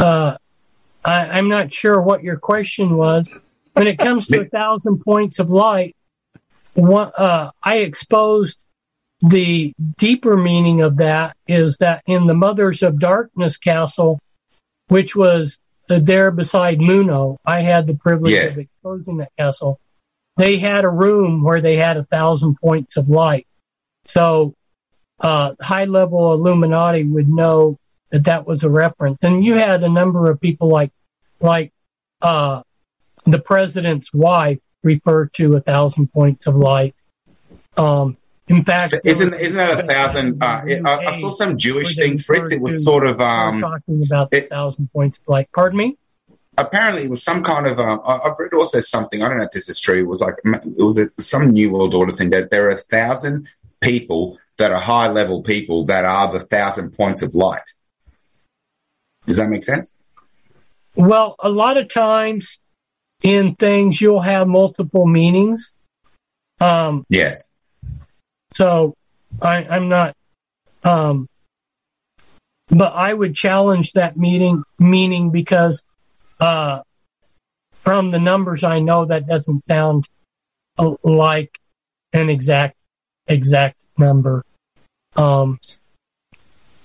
[0.00, 0.36] Uh,
[1.04, 3.28] I, am not sure what your question was.
[3.74, 5.94] When it comes to a thousand points of light,
[6.72, 8.56] one, uh, I exposed
[9.26, 14.20] the deeper meaning of that is that in the Mothers of Darkness castle,
[14.88, 18.56] which was there beside Muno, I had the privilege yes.
[18.56, 19.80] of exposing that castle.
[20.36, 23.46] They had a room where they had a thousand points of light.
[24.04, 24.54] So,
[25.20, 27.78] uh, high level Illuminati would know
[28.10, 29.18] that that was a reference.
[29.22, 30.90] And you had a number of people like,
[31.40, 31.72] like,
[32.20, 32.62] uh,
[33.24, 36.94] the president's wife refer to a thousand points of light.
[37.76, 40.42] Um, in fact, isn't isn't that a thousand?
[40.42, 42.50] Uh, I, I, saw some Jewish thing, Fritz.
[42.50, 45.18] It was sort of um, talking about the thousand points.
[45.26, 45.96] Like, pardon me.
[46.58, 49.50] apparently it was some kind of um, I've read also something I don't know if
[49.50, 49.98] this is true.
[49.98, 52.76] It was like it was a, some New World Order thing that there are a
[52.76, 53.48] thousand
[53.80, 57.68] people that are high level people that are the thousand points of light.
[59.26, 59.96] Does that make sense?
[60.94, 62.58] Well, a lot of times
[63.22, 65.72] in things you'll have multiple meanings.
[66.60, 67.53] Um, Yes.
[68.54, 68.94] So
[69.42, 70.16] I, I'm not,
[70.82, 71.28] um,
[72.68, 75.82] but I would challenge that meaning meaning because
[76.40, 76.80] uh,
[77.82, 80.08] from the numbers I know that doesn't sound
[81.02, 81.58] like
[82.12, 82.76] an exact
[83.26, 84.44] exact number.
[85.16, 85.58] Um,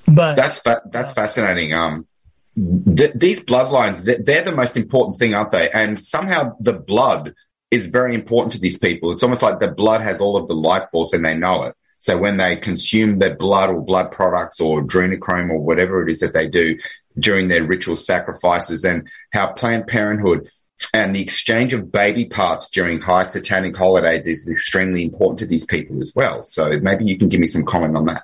[0.05, 1.73] but That's fa- that's fascinating.
[1.73, 2.07] Um,
[2.55, 5.69] th- these bloodlines, th- they're the most important thing, aren't they?
[5.69, 7.35] And somehow the blood
[7.71, 9.11] is very important to these people.
[9.11, 11.75] It's almost like the blood has all of the life force and they know it.
[11.97, 16.21] So when they consume their blood or blood products or adrenochrome or whatever it is
[16.21, 16.79] that they do
[17.17, 20.49] during their ritual sacrifices and how Planned Parenthood
[20.93, 25.65] and the exchange of baby parts during high satanic holidays is extremely important to these
[25.65, 26.41] people as well.
[26.43, 28.23] So maybe you can give me some comment on that.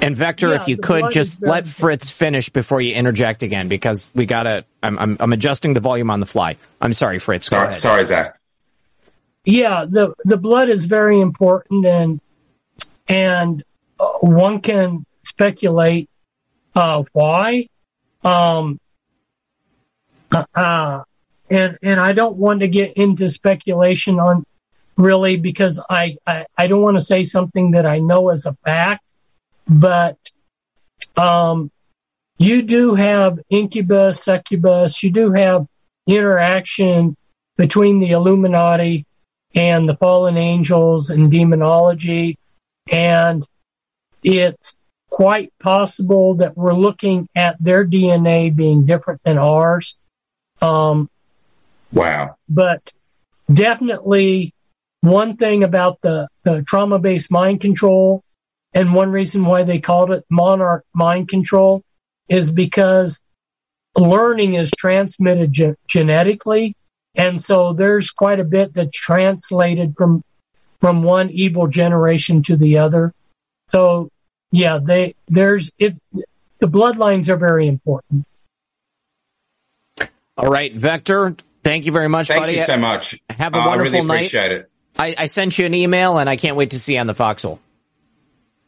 [0.00, 4.10] And Vector, Yeah, if you could just let Fritz finish before you interject again, because
[4.14, 4.64] we gotta.
[4.82, 6.56] I'm I'm, I'm adjusting the volume on the fly.
[6.80, 7.48] I'm sorry, Fritz.
[7.48, 7.74] Go Sorry, ahead.
[7.80, 8.38] sorry Zak.
[9.44, 12.20] yeah, the the blood is very important, and
[13.08, 13.62] and
[14.00, 16.08] uh, one can speculate
[16.74, 17.68] uh, why.
[18.22, 18.80] Um,
[20.54, 21.02] uh,
[21.50, 24.44] and and I don't want to get into speculation on
[24.96, 28.54] really because I I, I don't want to say something that I know as a
[28.64, 29.04] fact,
[29.68, 30.18] but
[31.16, 31.70] um,
[32.38, 35.66] you do have incubus, succubus, you do have
[36.06, 37.16] interaction
[37.56, 39.06] between the Illuminati
[39.54, 42.36] and the fallen angels and demonology.
[42.90, 43.46] And
[44.22, 44.74] it's
[45.10, 49.94] quite possible that we're looking at their DNA being different than ours.
[50.60, 51.08] Um,
[51.92, 52.34] Wow.
[52.48, 52.80] but
[53.52, 54.52] definitely
[55.00, 58.24] one thing about the, the trauma based mind control
[58.74, 61.82] and one reason why they called it monarch mind control
[62.28, 63.18] is because
[63.96, 66.74] learning is transmitted ge- genetically.
[67.14, 70.24] And so there's quite a bit that's translated from,
[70.80, 73.14] from one evil generation to the other.
[73.68, 74.08] So
[74.50, 78.24] yeah, they, there's, it, the bloodlines are very important.
[80.36, 81.36] All right, Vector.
[81.62, 82.56] Thank you very much, Thank buddy.
[82.56, 83.20] Thank you so much.
[83.30, 84.14] Have a Uh, I wonderful really night.
[84.16, 84.70] appreciate it.
[84.98, 87.14] I, I sent you an email, and I can't wait to see you on the
[87.14, 87.60] Foxhole.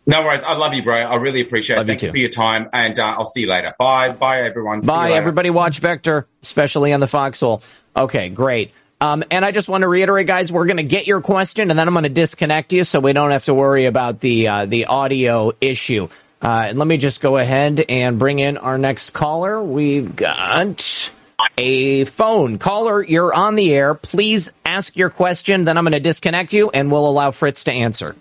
[0.06, 0.44] No worries.
[0.44, 0.94] I love you, bro.
[0.94, 1.88] I really appreciate Love it.
[1.88, 2.12] Thank you, too.
[2.12, 3.74] for your time, and uh, I'll see you later.
[3.76, 4.12] Bye.
[4.12, 4.82] Bye, everyone.
[4.82, 5.50] See you Bye, everybody.
[5.50, 7.62] Watch Vector, especially on the Foxhole.
[7.96, 8.72] Okay, great.
[9.00, 11.78] Um, and I just want to reiterate, guys, we're going to get your question, and
[11.78, 14.66] then I'm going to disconnect you, so we don't have to worry about the uh,
[14.66, 16.08] the audio issue.
[16.40, 19.60] Uh, and let me just go ahead and bring in our next caller.
[19.60, 21.12] We've got
[21.58, 23.02] a phone caller.
[23.02, 23.94] You're on the air.
[23.94, 25.64] Please ask your question.
[25.64, 28.14] Then I'm going to disconnect you, and we'll allow Fritz to answer.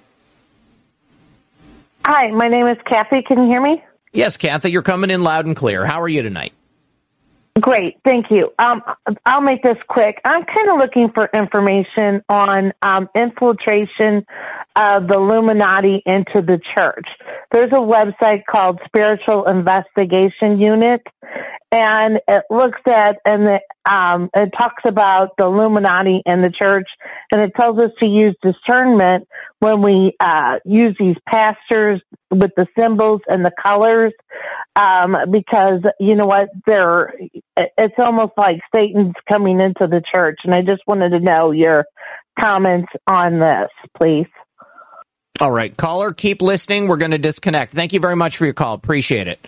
[2.07, 3.23] Hi, my name is Kathy.
[3.23, 3.83] Can you hear me?
[4.13, 5.87] Yes, Kathy, you're coming in loud and clear.
[5.87, 6.53] How are you tonight?
[7.59, 8.53] Great, thank you.
[8.59, 8.83] Um,
[9.25, 10.21] I'll make this quick.
[10.23, 14.23] I'm kind of looking for information on um, infiltration
[14.75, 17.07] of the Illuminati into the church.
[17.51, 21.01] There's a website called Spiritual Investigation Unit,
[21.71, 26.87] and it looks at and it, um, it talks about the Illuminati and the church,
[27.31, 29.27] and it tells us to use discernment
[29.59, 34.13] when we uh, use these pastors with the symbols and the colors,
[34.75, 37.13] um, because you know what, they're
[37.55, 41.85] it's almost like Satan's coming into the church, and I just wanted to know your
[42.39, 44.27] comments on this, please.
[45.41, 46.87] All right, caller, keep listening.
[46.87, 47.73] We're going to disconnect.
[47.73, 48.73] Thank you very much for your call.
[48.73, 49.45] Appreciate it.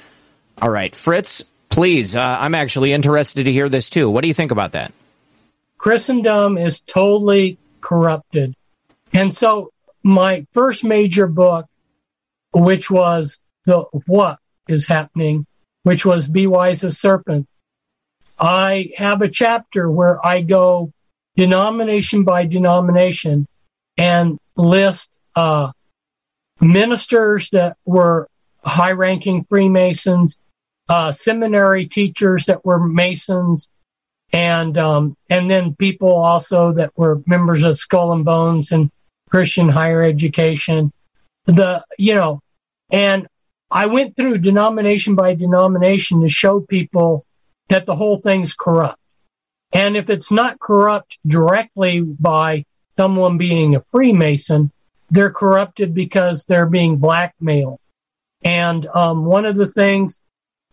[0.62, 2.16] All right, Fritz, please.
[2.16, 4.10] Uh, I'm actually interested to hear this too.
[4.10, 4.92] What do you think about that?
[5.78, 8.54] Christendom is totally corrupted.
[9.14, 9.72] And so
[10.04, 11.68] my first major book,
[12.54, 15.46] which was the what is happening,
[15.84, 17.50] which was Be Wise as Serpents,
[18.40, 20.92] I have a chapter where I go
[21.38, 23.48] denomination by denomination
[23.98, 25.72] and list uh,
[26.62, 28.28] ministers that were
[28.64, 30.38] high ranking Freemasons,
[30.90, 33.68] uh, seminary teachers that were Masons,
[34.34, 38.92] and um, and then people also that were members of Skull and Bones and
[39.30, 40.92] Christian higher education.
[41.46, 42.42] The you know,
[42.90, 43.28] and
[43.72, 47.26] I went through denomination by denomination to show people
[47.70, 49.00] that the whole thing's corrupt.
[49.74, 52.64] And if it's not corrupt directly by
[52.98, 54.72] someone being a Freemason,
[55.10, 57.80] they're corrupted because they're being blackmailed.
[58.44, 60.22] And um, one of the things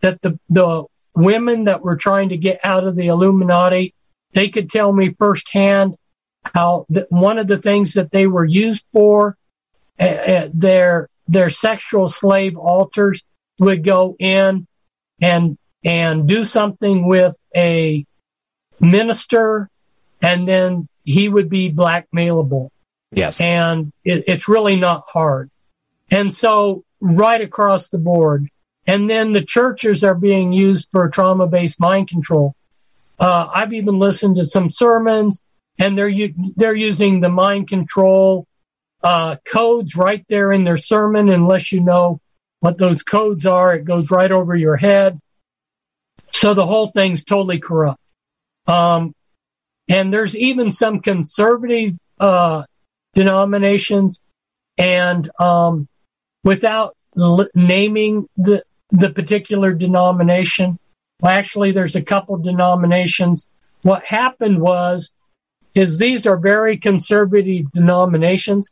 [0.01, 0.85] that the, the
[1.15, 3.93] women that were trying to get out of the Illuminati,
[4.33, 5.95] they could tell me firsthand
[6.43, 9.37] how th- one of the things that they were used for,
[9.99, 13.23] uh, their their sexual slave alters
[13.59, 14.67] would go in
[15.21, 18.05] and and do something with a
[18.79, 19.69] minister,
[20.21, 22.69] and then he would be blackmailable.
[23.11, 23.41] Yes.
[23.41, 25.49] And it, it's really not hard.
[26.11, 28.49] And so right across the board.
[28.87, 32.55] And then the churches are being used for trauma based mind control.
[33.19, 35.41] Uh, I've even listened to some sermons
[35.79, 36.11] and they're,
[36.55, 38.45] they're using the mind control,
[39.03, 41.29] uh, codes right there in their sermon.
[41.29, 42.19] Unless you know
[42.59, 45.19] what those codes are, it goes right over your head.
[46.31, 47.99] So the whole thing's totally corrupt.
[48.67, 49.13] Um,
[49.87, 52.63] and there's even some conservative, uh,
[53.15, 54.19] denominations
[54.77, 55.87] and, um,
[56.43, 60.77] without l- naming the, the particular denomination.
[61.21, 63.45] Well, actually, there's a couple denominations.
[63.81, 65.09] What happened was,
[65.73, 68.71] is these are very conservative denominations.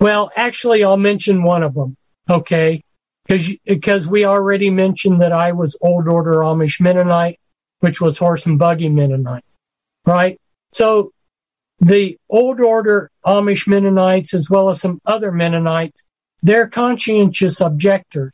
[0.00, 1.96] Well, actually, I'll mention one of them.
[2.28, 2.82] Okay.
[3.26, 7.38] Because, because we already mentioned that I was old order Amish Mennonite,
[7.80, 9.44] which was horse and buggy Mennonite.
[10.04, 10.40] Right.
[10.72, 11.12] So
[11.82, 16.04] the old order Amish Mennonites, as well as some other Mennonites,
[16.40, 18.32] they're conscientious objectors.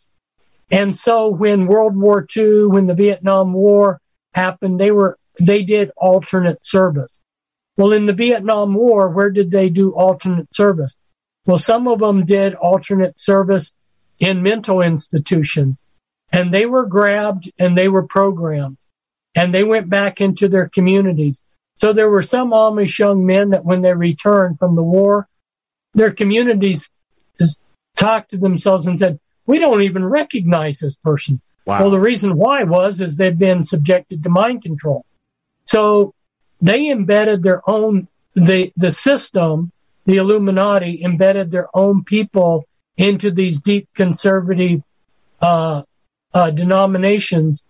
[0.70, 4.00] And so when World War II, when the Vietnam War
[4.34, 7.10] happened, they were, they did alternate service.
[7.78, 10.94] Well, in the Vietnam War, where did they do alternate service?
[11.46, 13.72] Well, some of them did alternate service
[14.20, 15.76] in mental institutions
[16.30, 18.76] and they were grabbed and they were programmed
[19.34, 21.40] and they went back into their communities.
[21.78, 25.28] So there were some Amish young men that when they returned from the war,
[25.94, 26.90] their communities
[27.96, 31.40] talked to themselves and said, we don't even recognize this person.
[31.64, 31.80] Wow.
[31.80, 35.04] Well, the reason why was is they've been subjected to mind control.
[35.66, 36.14] So
[36.60, 39.70] they embedded their own, the, the system,
[40.04, 42.64] the Illuminati embedded their own people
[42.96, 44.82] into these deep conservative,
[45.40, 45.82] uh,
[46.34, 47.62] uh, denominations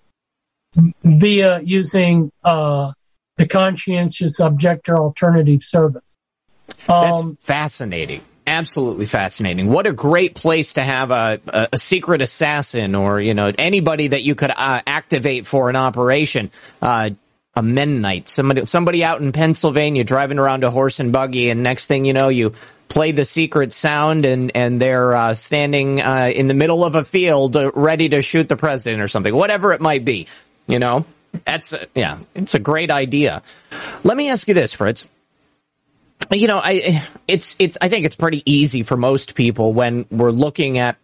[1.03, 2.93] via using, uh,
[3.39, 6.03] the conscientious objector alternative service.
[6.87, 9.69] That's um, fascinating absolutely fascinating.
[9.69, 14.09] What a great place to have a, a, a secret assassin or, you know, anybody
[14.09, 16.51] that you could uh, activate for an operation.
[16.81, 17.11] Uh,
[17.55, 21.89] a Mennonite, somebody, somebody out in Pennsylvania driving around a horse and buggy, and next
[21.89, 22.55] thing you know, you
[22.89, 27.05] play the secret sound, and and they're uh, standing uh, in the middle of a
[27.05, 30.29] field, uh, ready to shoot the president or something, whatever it might be.
[30.69, 31.05] You know,
[31.45, 33.43] that's a, yeah, it's a great idea.
[34.05, 35.07] Let me ask you this, Fritz
[36.31, 40.31] you know, I it's it's I think it's pretty easy for most people when we're
[40.31, 40.97] looking at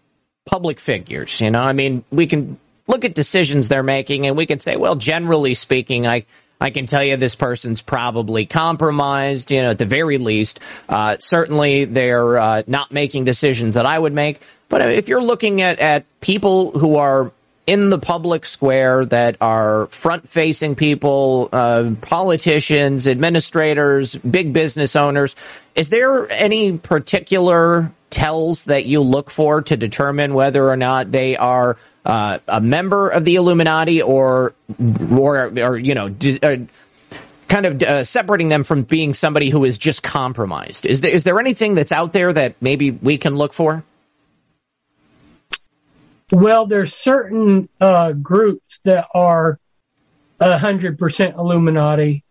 [0.45, 1.41] public figures.
[1.41, 4.77] You know, I mean, we can look at decisions they're making and we can say,
[4.77, 6.27] well, generally speaking, I
[6.61, 9.51] I can tell you this person's probably compromised.
[9.51, 13.99] You know, at the very least, uh, certainly they're uh, not making decisions that I
[13.99, 14.41] would make.
[14.69, 17.33] But if you're looking at at people who are
[17.67, 25.35] in the public square that are front facing people, uh, politicians, administrators, big business owners.
[25.75, 31.37] Is there any particular tells that you look for to determine whether or not they
[31.37, 34.55] are uh, a member of the Illuminati or,
[35.11, 36.57] or, or you know, d- uh,
[37.49, 40.87] kind of uh, separating them from being somebody who is just compromised?
[40.87, 43.83] Is there, is there anything that's out there that maybe we can look for?
[46.33, 49.59] Well, there's certain uh, groups that are
[50.41, 52.25] 100% Illuminati.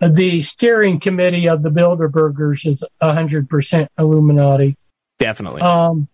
[0.00, 4.76] The steering committee of the Bilderbergers is 100% Illuminati.
[5.18, 5.60] Definitely.
[5.60, 6.08] Um,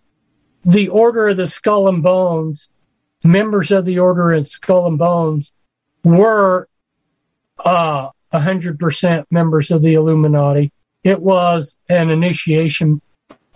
[0.64, 2.68] the Order of the Skull and Bones,
[3.24, 5.52] members of the Order of Skull and Bones
[6.02, 6.68] were
[7.64, 10.72] uh, 100% members of the Illuminati.
[11.04, 13.00] It was an initiation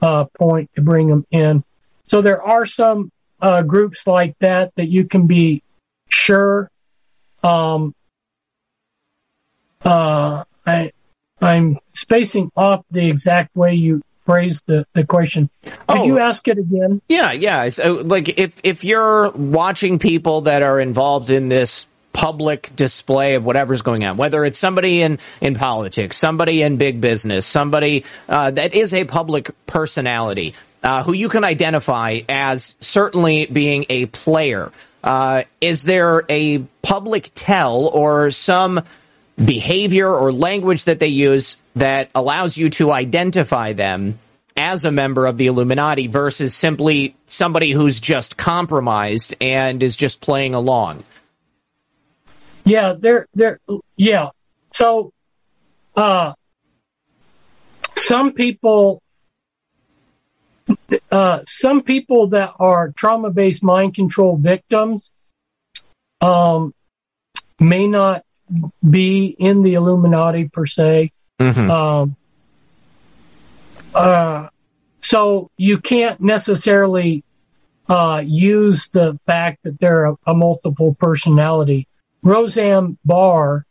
[0.00, 1.64] uh, point to bring them in.
[2.06, 3.10] So there are some
[3.40, 5.62] uh, groups like that that you can be
[6.08, 6.70] sure.
[7.42, 7.94] Um,
[9.84, 10.92] uh, I,
[11.40, 15.48] I'm spacing off the exact way you phrased the, the question.
[15.64, 17.00] Could oh, you ask it again?
[17.08, 17.68] Yeah, yeah.
[17.70, 23.44] So, like, if if you're watching people that are involved in this public display of
[23.44, 28.50] whatever's going on, whether it's somebody in, in politics, somebody in big business, somebody uh,
[28.50, 34.72] that is a public personality, uh, who you can identify as certainly being a player.
[35.02, 38.82] Uh, is there a public tell or some
[39.42, 44.18] behavior or language that they use that allows you to identify them
[44.56, 50.20] as a member of the Illuminati versus simply somebody who's just compromised and is just
[50.20, 51.02] playing along?
[52.64, 53.58] Yeah, they're they're
[53.96, 54.28] yeah.
[54.72, 55.12] So,
[55.96, 56.34] uh,
[57.96, 59.02] some people,
[61.10, 65.12] uh, some people that are trauma-based mind control victims,
[66.20, 66.74] um,
[67.58, 68.24] may not
[68.88, 71.12] be in the Illuminati per se.
[71.38, 71.70] Mm-hmm.
[71.70, 72.16] Um,
[73.94, 74.48] uh,
[75.00, 77.24] so you can't necessarily
[77.88, 81.88] uh, use the fact that they're a, a multiple personality.
[82.22, 83.64] Roseanne Barr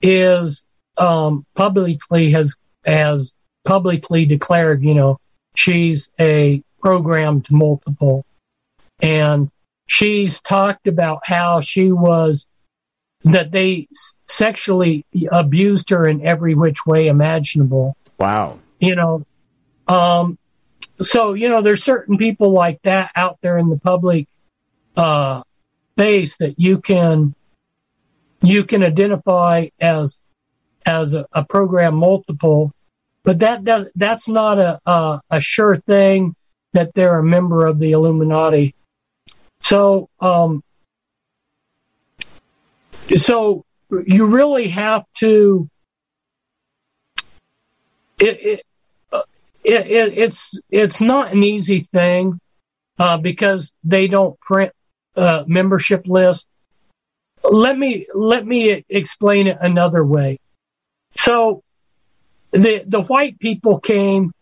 [0.00, 0.64] is
[0.96, 3.32] um, publicly has has
[3.64, 5.19] publicly declared, you know,
[5.54, 8.24] she's a programmed multiple,
[9.00, 9.50] and
[9.86, 12.46] she's talked about how she was
[13.24, 13.88] that they
[14.26, 17.96] sexually abused her in every which way imaginable.
[18.18, 18.58] Wow.
[18.78, 19.26] You know,
[19.88, 20.38] um,
[21.02, 24.26] so you know, there's certain people like that out there in the public
[24.96, 25.42] uh,
[25.92, 27.34] space that you can
[28.42, 30.20] you can identify as
[30.86, 32.72] as a, a program multiple,
[33.24, 36.34] but that does that's not a, a a sure thing
[36.72, 38.74] that they're a member of the Illuminati.
[39.60, 40.62] So um,
[43.16, 45.68] so you really have to
[48.18, 48.66] it, it,
[49.64, 52.38] it, it's it's not an easy thing
[52.98, 54.72] uh, because they don't print
[55.16, 56.46] uh, membership list.
[57.42, 60.38] Let me let me explain it another way.
[61.16, 61.62] So
[62.52, 64.32] the the white people came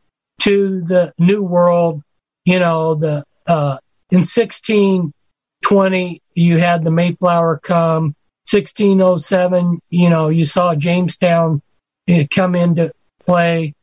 [0.42, 2.02] to the New World,
[2.44, 3.78] you know, the uh,
[4.10, 8.14] in 1620 you had the Mayflower come.
[8.50, 11.60] 1607, you know, you saw Jamestown
[12.08, 12.90] uh, come into
[13.26, 13.74] play.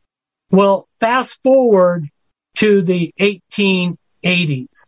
[0.50, 2.10] Well, fast forward
[2.56, 4.86] to the 1880s,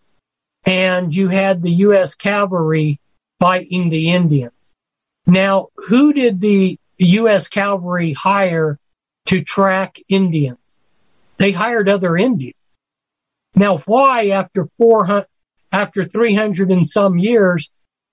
[0.65, 2.17] and you had the U.S.
[2.17, 2.99] cavalry
[3.39, 4.53] fighting the Indians.
[5.27, 7.47] Now, who did the U.S.
[7.47, 8.81] cavalry hire
[9.29, 10.59] to track Indians?
[11.39, 12.55] They hired other Indians.
[13.55, 15.27] Now, why after 400,
[15.73, 17.71] after 300 and some years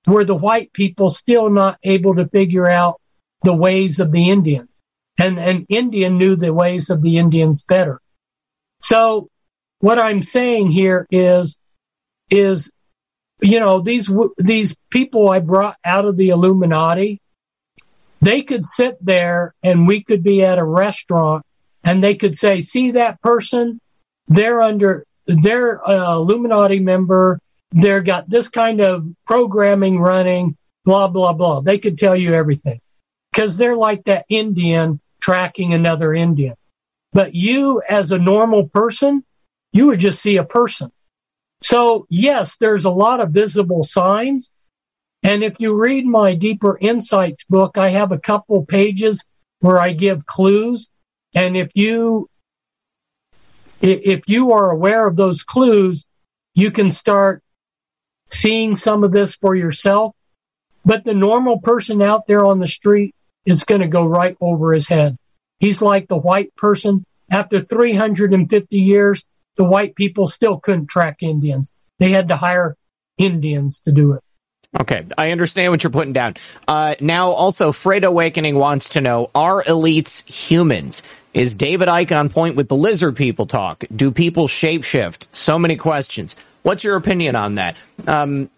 [0.08, 3.02] were the white people still not able to figure out
[3.44, 4.70] the ways of the Indians?
[5.18, 8.00] And an Indian knew the ways of the Indians better.
[8.82, 9.30] So
[9.80, 11.56] what I'm saying here is,
[12.30, 12.70] is,
[13.42, 17.22] you know, these, these people I brought out of the Illuminati,
[18.26, 21.46] they could sit there and we could be at a restaurant
[21.84, 23.80] and they could say, see that person?
[24.28, 27.40] They're under, they're a Illuminati member.
[27.72, 31.62] They're got this kind of programming running, blah, blah, blah.
[31.62, 32.80] They could tell you everything
[33.32, 36.56] because they're like that Indian tracking another Indian.
[37.14, 39.24] But you as a normal person,
[39.72, 40.92] you would just see a person.
[41.62, 44.50] So yes, there's a lot of visible signs.
[45.26, 49.26] And if you read my deeper insights book, I have a couple pages
[49.60, 50.88] where I give clues.
[51.34, 52.30] And if you,
[53.82, 56.06] if you are aware of those clues,
[56.54, 57.42] you can start
[58.30, 60.16] seeing some of this for yourself.
[60.86, 63.16] But the normal person out there on the street
[63.48, 65.18] is going to go right over his head.
[65.58, 67.04] He's like the white person.
[67.32, 69.26] After 350 years,
[69.56, 71.72] the white people still couldn't track Indians.
[71.98, 72.78] They had to hire
[73.18, 74.22] Indians to do it.
[74.82, 76.36] Okay, I understand what you're putting down.
[76.68, 81.02] Uh, now, also, Freight Awakening wants to know: Are elites humans?
[81.34, 83.84] Is David Icke on point with the lizard people talk?
[83.94, 85.28] Do people shapeshift?
[85.34, 86.36] So many questions.
[86.64, 87.76] What's your opinion on that?
[88.08, 88.50] Um,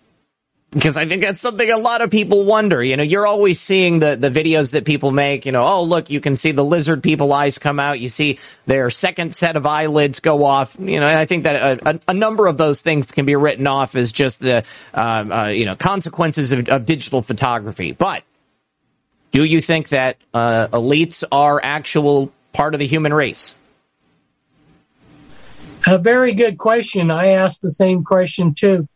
[0.71, 2.83] because I think that's something a lot of people wonder.
[2.83, 6.09] You know, you're always seeing the, the videos that people make, you know, oh, look,
[6.09, 8.01] you can see the lizard people eyes come out.
[8.01, 10.75] You see their second set of eyelids go off.
[10.77, 13.35] You know, and I think that a, a, a number of those things can be
[13.35, 17.93] written off as just the, um, uh, you know, consequences of, of, digital photography.
[17.93, 18.23] But
[19.31, 23.55] do you think that uh, elites are actual part of the human race?
[25.85, 27.09] A very good question.
[27.09, 28.87] I asked the same question too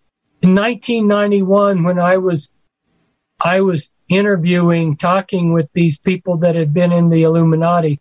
[0.42, 2.50] in 1991 when I was
[3.44, 8.00] I was interviewing, talking with these people that had been in the Illuminati,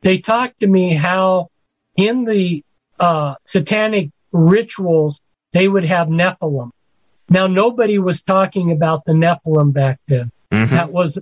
[0.00, 1.50] they talked to me how
[1.96, 2.64] in the
[2.98, 5.20] uh, satanic rituals
[5.52, 6.70] they would have Nephilim.
[7.28, 10.30] Now nobody was talking about the Nephilim back then.
[10.50, 10.74] Mm-hmm.
[10.74, 11.18] That was,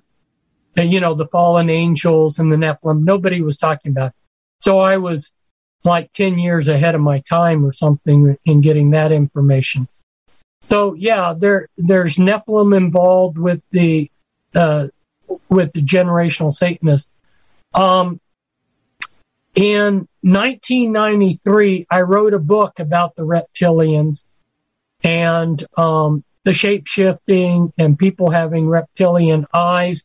[0.77, 3.05] you know, the fallen angels and the Nephilim.
[3.05, 4.09] Nobody was talking about.
[4.09, 4.15] It.
[4.61, 5.33] So I was
[5.85, 9.89] like 10 years ahead of my time or something in getting that information.
[10.63, 14.11] So yeah, there there's Nephilim involved with the
[14.55, 14.89] uh,
[15.49, 17.11] with the generational Satanists.
[17.75, 18.21] Um,
[19.55, 24.23] in 1993, I wrote a book about the reptilians,
[25.03, 30.05] and um, the shape shifting and people having reptilian eyes.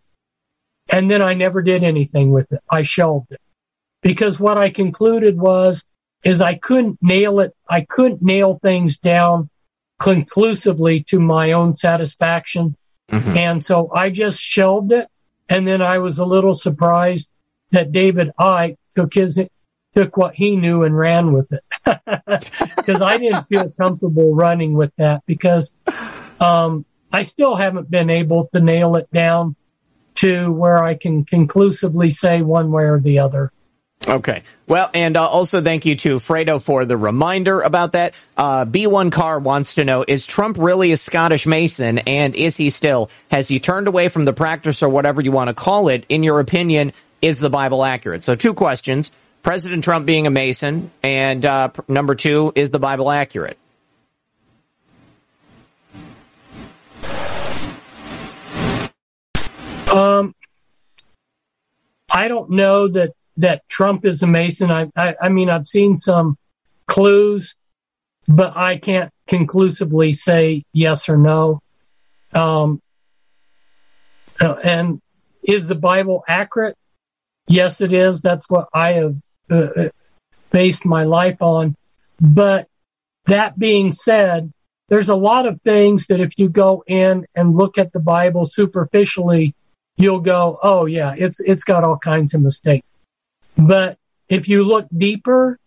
[0.89, 2.61] And then I never did anything with it.
[2.69, 3.41] I shelved it
[4.01, 5.83] because what I concluded was,
[6.23, 7.55] is I couldn't nail it.
[7.67, 9.49] I couldn't nail things down
[10.03, 12.75] conclusively to my own satisfaction.
[13.09, 13.37] Mm-hmm.
[13.37, 15.07] And so Icke just shelved it.
[15.47, 17.29] And then I was a little surprised
[17.71, 19.39] that David I took his,
[19.95, 21.63] took what he knew and ran with it.
[22.85, 25.71] Cause I didn't feel comfortable running with that because,
[26.39, 29.55] um, I still haven't been able to nail it down
[30.15, 33.53] to where I can conclusively say one way or the other.
[34.07, 34.43] Okay.
[34.67, 38.13] Well, and uh, also thank you to Fredo for the reminder about that.
[38.35, 41.99] Uh, B1 Car wants to know, is Trump really a Scottish Mason?
[41.99, 43.09] And is he still?
[43.31, 46.05] Has he turned away from the practice or whatever you want to call it?
[46.09, 48.23] In your opinion, is the Bible accurate?
[48.23, 49.11] So two questions.
[49.41, 53.57] President Trump being a Mason, and uh, number two, is the Bible accurate?
[59.93, 60.33] Um,
[62.09, 64.71] I don't know that that Trump is a Mason.
[64.71, 66.37] I, I, I mean, I've seen some
[66.87, 67.55] clues,
[68.27, 71.61] but I can't conclusively say yes or no.
[72.33, 72.81] Um,
[74.39, 75.01] and
[75.43, 76.77] is the Bible accurate?
[77.47, 78.21] Yes, it is.
[78.21, 79.15] That's what I have
[79.49, 79.89] uh,
[80.51, 81.75] based my life on.
[82.19, 82.67] But
[83.25, 84.51] that being said,
[84.89, 88.45] there's a lot of things that if you go in and look at the Bible
[88.45, 89.55] superficially,
[89.97, 92.87] you'll go, oh yeah, it's it's got all kinds of mistakes.
[93.57, 93.97] But
[94.29, 95.59] if you look deeper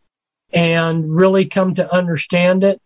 [0.52, 2.80] and really come to understand it,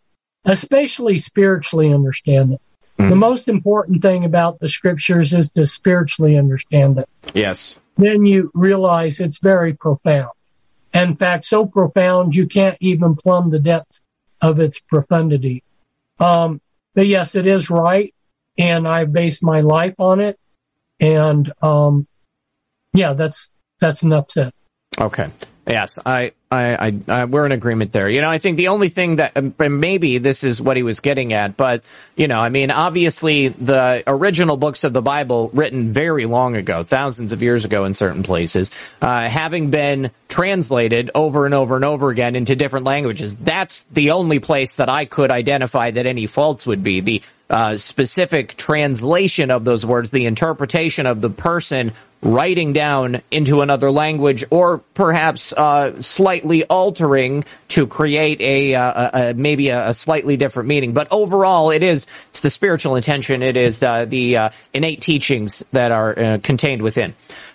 [0.44, 2.60] especially spiritually understand it,
[2.98, 3.10] mm-hmm.
[3.10, 7.08] the most important thing about the scriptures is to spiritually understand it.
[7.34, 7.78] Yes.
[7.96, 10.32] Then you realize it's very profound.
[10.92, 14.00] In fact, so profound you can't even plumb the depths
[14.40, 15.62] of its profundity.
[16.18, 16.60] Um,
[16.94, 18.12] but yes, it is right,
[18.58, 20.38] and I've based my life on it.
[20.98, 22.06] And um,
[22.92, 24.52] yeah, that's that's enough said.
[24.98, 25.30] Okay.
[25.66, 28.08] Yes, I, I, I, I, we're in agreement there.
[28.08, 31.32] You know, I think the only thing that maybe this is what he was getting
[31.32, 31.84] at, but
[32.16, 36.82] you know, I mean, obviously the original books of the Bible, written very long ago,
[36.82, 41.84] thousands of years ago in certain places, uh, having been translated over and over and
[41.84, 46.26] over again into different languages, that's the only place that I could identify that any
[46.26, 47.00] faults would be.
[47.00, 53.60] The uh, specific translation of those words, the interpretation of the person writing down into
[53.60, 59.94] another language, or perhaps uh, slightly altering to create a, uh, a, maybe a, a,
[59.94, 60.92] slightly different meaning.
[60.92, 63.42] But overall, it is it's the spiritual intention.
[63.42, 67.14] It is the, the uh, innate teachings that are uh, contained within.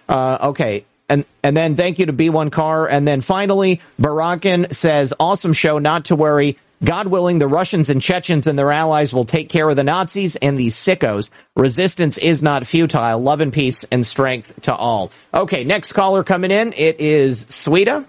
[0.10, 2.88] Uh, okay, and and then thank you to B1 Car.
[2.90, 6.58] And then finally, Barakin says, awesome show, not to worry.
[6.84, 10.36] God willing, the Russians and Chechens and their allies will take care of the Nazis
[10.36, 11.30] and these sickos.
[11.56, 13.20] Resistance is not futile.
[13.20, 15.12] Love and peace and strength to all.
[15.34, 16.74] Okay, next caller coming in.
[16.74, 18.06] It is Sweda.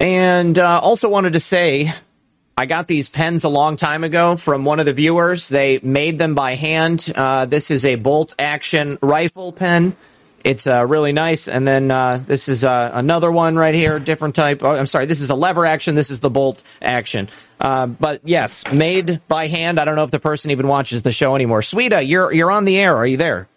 [0.00, 1.92] And uh, also wanted to say,
[2.56, 5.48] I got these pens a long time ago from one of the viewers.
[5.48, 7.10] They made them by hand.
[7.14, 9.94] Uh, this is a bolt action rifle pen.
[10.44, 11.48] It's uh, really nice.
[11.48, 14.62] And then uh, this is uh, another one right here, different type.
[14.62, 15.94] Oh, I'm sorry, this is a lever action.
[15.94, 17.28] This is the bolt action.
[17.60, 19.78] Uh, but yes, made by hand.
[19.78, 21.60] I don't know if the person even watches the show anymore.
[21.60, 22.96] Sweda, you're you're on the air.
[22.96, 23.48] Are you there?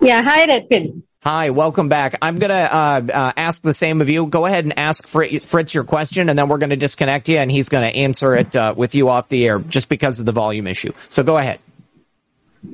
[0.00, 0.22] Yeah.
[0.22, 1.02] Hi, Redpin.
[1.22, 2.16] Hi, welcome back.
[2.22, 4.26] I'm gonna uh, uh, ask the same of you.
[4.26, 7.68] Go ahead and ask Fritz your question, and then we're gonna disconnect you, and he's
[7.68, 10.92] gonna answer it with you off the air, just because of the volume issue.
[11.08, 11.58] So go ahead.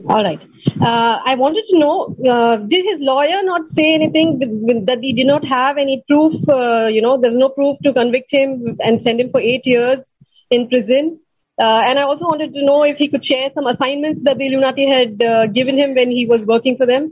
[0.08, 0.42] All right.
[0.80, 5.26] Uh, I wanted to know, uh, did his lawyer not say anything that he did
[5.26, 6.32] not have any proof?
[6.48, 10.14] Uh, you know, there's no proof to convict him and send him for eight years
[10.50, 11.20] in prison.
[11.58, 14.46] Uh, and I also wanted to know if he could share some assignments that the
[14.46, 17.08] Illuminati had uh, given him when he was working for them.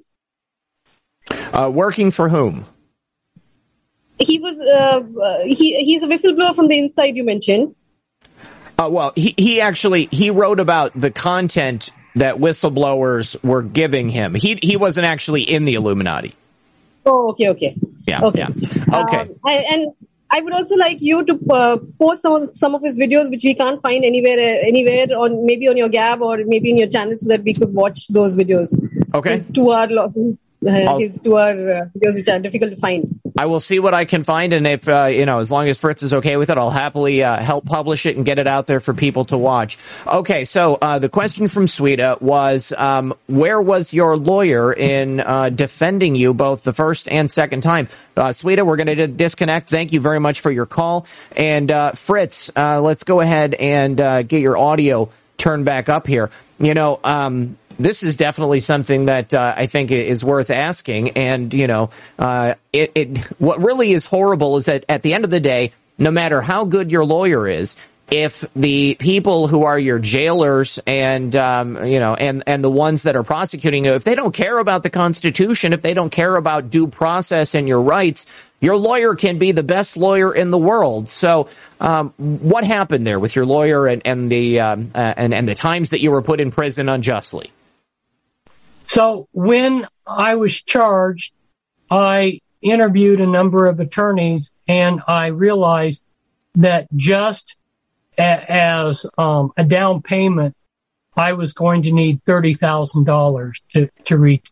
[1.31, 2.67] Uh, working for whom?
[4.19, 4.57] He was
[5.47, 7.17] he he's a whistleblower from the inside.
[7.17, 7.75] You mentioned.
[8.79, 14.35] Uh, well, he, he actually he wrote about the content that whistleblowers were giving him.
[14.35, 16.35] He he wasn't actually in the Illuminati.
[17.07, 17.77] Oh, okay, okay.
[18.07, 18.47] Yeah, okay.
[18.57, 19.03] yeah.
[19.03, 19.19] Okay.
[19.19, 19.93] Um, I, and
[20.31, 23.55] I would also like you to uh, post some some of his videos, which we
[23.55, 27.19] can't find anywhere uh, anywhere on maybe on your Gab or maybe in your channel,
[27.19, 28.73] so that we could watch those videos.
[29.15, 29.36] Okay.
[29.36, 29.89] It's two hour
[30.66, 33.05] uh, his uh, videos which are difficult to find.
[33.36, 35.77] I will see what I can find, and if uh, you know, as long as
[35.77, 38.66] Fritz is okay with it, I'll happily uh, help publish it and get it out
[38.66, 39.78] there for people to watch.
[40.07, 45.51] Okay, so uh, the question from Sweta was, um, where was your lawyer in uh,
[45.51, 47.89] defending you both the first and second time?
[48.16, 49.69] Uh, Sweta, we're going to disconnect.
[49.69, 54.41] Thank you very much for your call, and uh, Fritz, let's go ahead and get
[54.41, 56.31] your audio turned back up here.
[56.59, 57.01] You know.
[57.02, 61.11] Um, this is definitely something that uh, I think is worth asking.
[61.11, 65.24] And you know, uh, it, it what really is horrible is that at the end
[65.24, 67.77] of the day, no matter how good your lawyer is,
[68.11, 73.05] if the people who are your jailers and um, you know and and the ones
[73.05, 76.37] that are prosecuting you, if they don't care about the Constitution, if they don't care
[76.37, 78.27] about due process and your rights,
[78.61, 81.09] your lawyer can be the best lawyer in the world.
[81.09, 81.49] So,
[81.81, 85.55] um, what happened there with your lawyer and and the um, uh, and and the
[85.55, 87.51] times that you were put in prison unjustly?
[88.87, 91.33] So when I was charged,
[91.91, 96.03] I interviewed a number of attorneys and I realized
[96.57, 97.57] that just
[98.19, 100.55] as um, a down payment,
[101.16, 104.43] I was going to need $30,000 to, to re-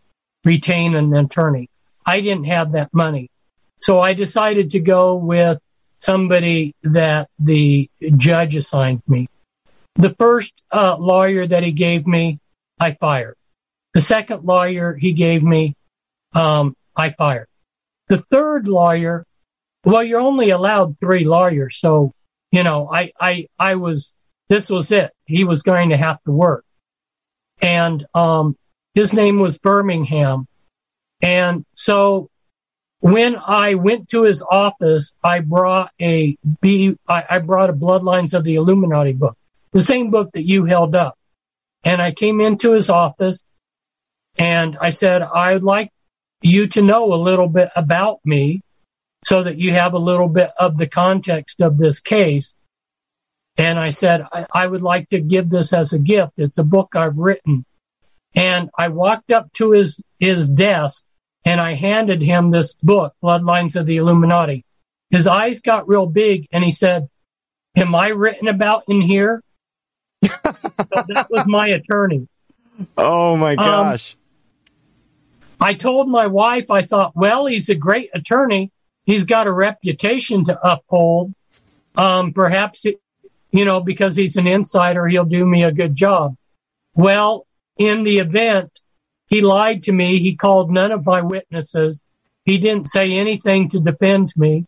[0.45, 1.69] retain an attorney.
[2.05, 3.31] I didn't have that money.
[3.81, 5.59] So I decided to go with
[6.01, 9.29] somebody that the judge assigned me.
[9.95, 12.39] The first uh, lawyer that he gave me,
[12.79, 13.37] I fired.
[13.95, 15.77] The second lawyer he gave me,
[16.33, 17.49] um, I fired.
[18.09, 19.25] The third lawyer,
[19.85, 21.77] well, you're only allowed three lawyers.
[21.77, 22.13] So,
[22.53, 24.15] you know, I, I, I was,
[24.49, 25.11] this was it.
[25.25, 26.65] He was going to have to work.
[27.61, 28.57] And, um,
[28.95, 30.47] his name was Birmingham.
[31.23, 32.29] And so
[33.01, 38.35] when I went to his office, I brought a B, I, I brought a Bloodlines
[38.35, 39.37] of the Illuminati book,
[39.73, 41.19] the same book that you held up.
[41.85, 43.43] And I came into his office
[44.39, 45.91] and I said, I'd like
[46.43, 48.63] you to know a little bit about me
[49.25, 52.55] so that you have a little bit of the context of this case.
[53.57, 56.33] And I said, I, I would like to give this as a gift.
[56.37, 57.65] It's a book I've written.
[58.35, 61.03] And I walked up to his, his desk
[61.45, 64.65] and I handed him this book, Bloodlines of the Illuminati.
[65.11, 67.09] His eyes got real big and he said,
[67.77, 69.43] am I written about in here?
[70.25, 70.31] so
[71.09, 72.29] that was my attorney.
[72.97, 74.15] Oh my um, gosh.
[74.15, 74.19] Um,
[75.61, 78.73] I told my wife, I thought, well, he's a great attorney.
[79.05, 81.35] He's got a reputation to uphold.
[81.97, 83.01] Um, perhaps, it,
[83.51, 86.37] you know, because he's an insider, he'll do me a good job.
[86.95, 87.47] Well,
[87.77, 88.81] in the event,
[89.27, 90.19] he lied to me.
[90.19, 92.03] He called none of my witnesses.
[92.45, 94.67] He didn't say anything to defend me.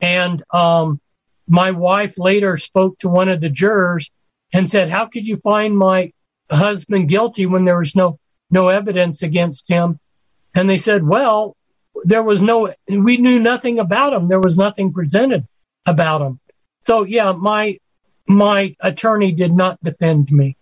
[0.00, 1.00] And, um,
[1.48, 4.10] my wife later spoke to one of the jurors
[4.52, 6.12] and said, how could you find my
[6.50, 8.18] husband guilty when there was no,
[8.50, 9.98] no evidence against him?
[10.54, 11.55] And they said, well,
[12.04, 14.28] there was no, we knew nothing about him.
[14.28, 15.46] There was nothing presented
[15.84, 16.40] about him.
[16.84, 17.78] So yeah, my,
[18.26, 20.56] my attorney did not defend me.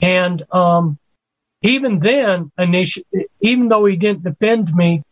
[0.00, 0.98] And, um,
[1.62, 3.06] even then, initially,
[3.40, 5.02] even though he didn't defend me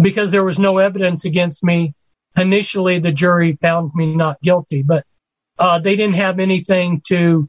[0.00, 1.94] because there was no evidence against me,
[2.36, 5.04] initially the jury found me not guilty, but,
[5.58, 7.48] uh, they didn't have anything to,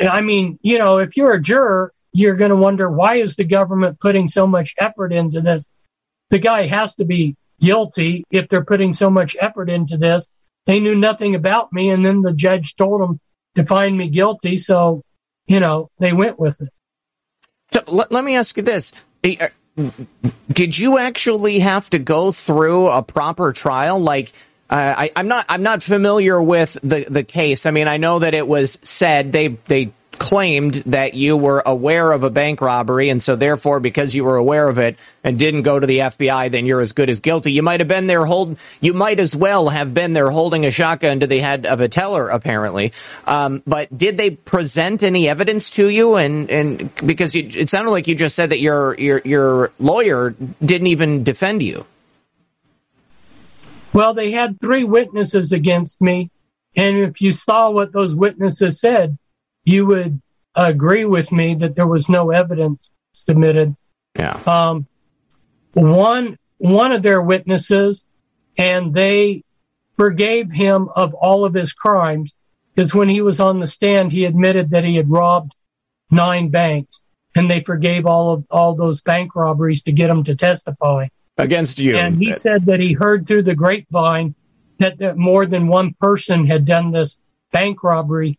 [0.00, 3.44] I mean, you know, if you're a juror you're going to wonder why is the
[3.44, 5.64] government putting so much effort into this?
[6.30, 10.26] The guy has to be guilty if they're putting so much effort into this.
[10.66, 13.20] They knew nothing about me, and then the judge told them
[13.56, 15.02] to find me guilty, so
[15.46, 16.68] you know they went with it.
[17.72, 18.92] So let, let me ask you this:
[19.24, 19.48] uh,
[20.52, 23.98] Did you actually have to go through a proper trial?
[23.98, 24.32] Like,
[24.68, 27.64] uh, I, I'm not I'm not familiar with the the case.
[27.64, 32.10] I mean, I know that it was said they they claimed that you were aware
[32.12, 35.62] of a bank robbery, and so therefore, because you were aware of it and didn't
[35.62, 37.52] go to the FBI, then you're as good as guilty.
[37.52, 38.58] You might have been there hold.
[38.80, 41.88] You might as well have been there holding a shotgun to the head of a
[41.88, 42.92] teller, apparently.
[43.26, 46.16] Um, but did they present any evidence to you?
[46.16, 50.34] And and because you, it sounded like you just said that your your your lawyer
[50.64, 51.86] didn't even defend you.
[53.92, 56.30] Well, they had three witnesses against me,
[56.76, 59.16] and if you saw what those witnesses said
[59.68, 60.20] you would
[60.54, 63.76] agree with me that there was no evidence submitted.
[64.18, 64.40] Yeah.
[64.46, 64.86] Um,
[65.74, 68.02] one one of their witnesses,
[68.56, 69.44] and they
[69.96, 72.34] forgave him of all of his crimes
[72.74, 75.52] because when he was on the stand, he admitted that he had robbed
[76.10, 77.02] nine banks,
[77.36, 81.78] and they forgave all of all those bank robberies to get him to testify against
[81.78, 81.98] you.
[81.98, 84.34] And he said that he heard through the grapevine
[84.78, 87.18] that, that more than one person had done this
[87.52, 88.38] bank robbery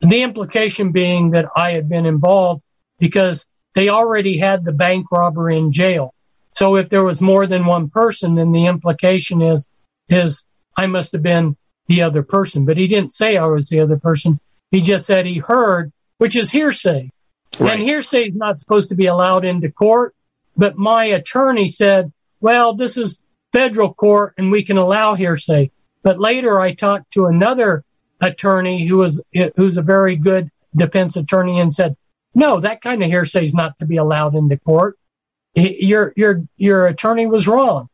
[0.00, 2.62] the implication being that I had been involved
[2.98, 6.14] because they already had the bank robber in jail.
[6.54, 9.66] So if there was more than one person, then the implication is,
[10.08, 10.44] is
[10.76, 11.56] I must have been
[11.86, 12.64] the other person.
[12.64, 14.40] But he didn't say I was the other person.
[14.70, 17.10] He just said he heard, which is hearsay.
[17.58, 17.72] Right.
[17.74, 20.14] And hearsay is not supposed to be allowed into court.
[20.56, 23.18] But my attorney said, well, this is
[23.52, 25.70] federal court and we can allow hearsay.
[26.02, 27.84] But later I talked to another
[28.20, 29.20] attorney who was,
[29.56, 31.96] who's a very good defense attorney and said,
[32.34, 34.98] no, that kind of hearsay is not to be allowed into court.
[35.54, 37.88] Your, your, your attorney was wrong.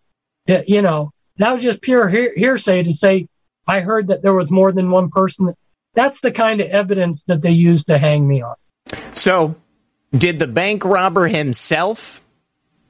[0.46, 3.28] You know, that was just pure hearsay to say,
[3.66, 5.54] I heard that there was more than one person.
[5.94, 8.56] That's the kind of evidence that they used to hang me on.
[9.12, 9.54] So,
[10.10, 12.22] did the bank robber himself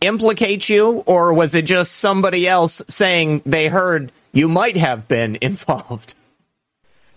[0.00, 5.38] implicate you, or was it just somebody else saying they heard you might have been
[5.40, 6.14] involved?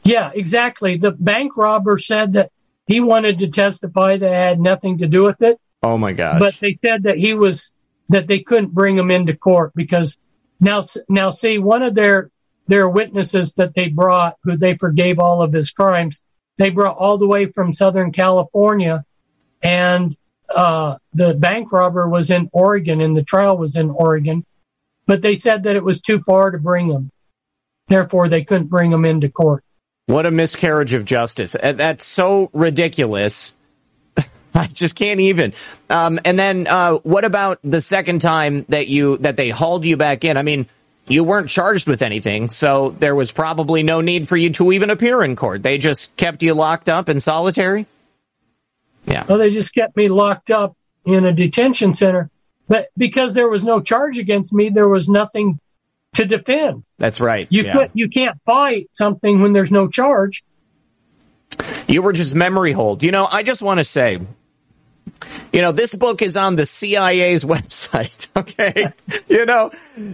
[0.06, 0.98] Yeah, exactly.
[0.98, 2.52] The bank robber said that
[2.88, 5.60] he wanted to testify that had nothing to do with it.
[5.84, 6.40] Oh my gosh.
[6.40, 7.72] But they said that he was
[8.10, 10.18] that they couldn't bring him into court because
[10.60, 12.30] now now see one of their
[12.68, 16.22] their witnesses that they brought who they forgave all of his crimes
[16.58, 19.04] they brought all the way from Southern California
[19.62, 20.16] and
[20.50, 24.46] uh, the bank robber was in Oregon and the trial was in Oregon,
[25.06, 27.12] but they said that it was too far to bring him.
[27.88, 29.64] Therefore, they couldn't bring him into court.
[30.08, 31.56] What a miscarriage of justice.
[31.56, 33.56] Uh, that's so ridiculous.
[34.56, 35.54] I just can't even.
[35.90, 39.98] Um, and then, uh, what about the second time that you, that they hauled you
[39.98, 40.38] back in?
[40.38, 40.68] I mean,
[41.08, 44.90] you weren't charged with anything, so there was probably no need for you to even
[44.92, 45.64] appear in court.
[45.64, 47.88] They just kept you locked up in solitary?
[49.06, 49.26] Yeah.
[49.28, 50.76] Well, they just kept me locked up
[51.06, 52.30] in a detention center.
[52.68, 55.60] But because there was no charge against me, there was nothing
[56.16, 56.84] to defend.
[56.98, 57.48] That's right.
[57.50, 57.74] You yeah.
[57.74, 60.44] could, you can't fight something when there's no charge.
[61.88, 63.04] You were just memory holed.
[63.04, 64.20] You know, I just want to say,
[65.54, 68.28] you know, this book is on the CIA's website.
[68.36, 68.92] Okay.
[69.28, 69.72] you know,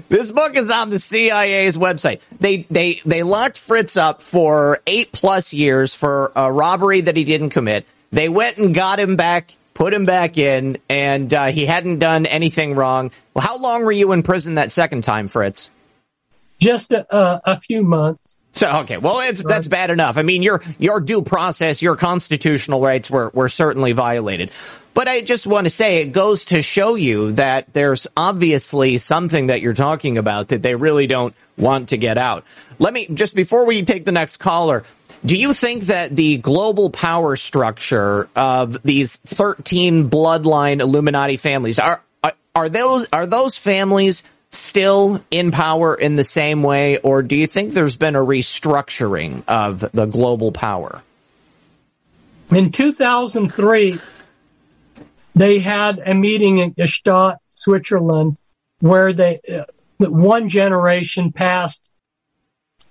[0.09, 2.21] this book is on the CIA's website.
[2.39, 7.23] They, they, they locked Fritz up for eight plus years for a robbery that he
[7.23, 7.85] didn't commit.
[8.11, 12.25] They went and got him back, put him back in, and uh, he hadn't done
[12.25, 13.11] anything wrong.
[13.33, 15.69] Well, how long were you in prison that second time, Fritz?
[16.61, 18.35] Just a, uh, a few months.
[18.53, 20.17] So okay, well it's, that's bad enough.
[20.17, 24.51] I mean, your your due process, your constitutional rights were were certainly violated.
[24.93, 29.47] But I just want to say it goes to show you that there's obviously something
[29.47, 32.43] that you're talking about that they really don't want to get out.
[32.77, 34.83] Let me just before we take the next caller,
[35.25, 42.01] do you think that the global power structure of these 13 bloodline Illuminati families are,
[42.21, 47.35] are, are those are those families still in power in the same way or do
[47.35, 51.01] you think there's been a restructuring of the global power?
[52.51, 53.99] In 2003
[55.33, 58.37] they had a meeting in Gstaad, Switzerland
[58.79, 59.63] where they uh,
[59.99, 61.81] one generation passed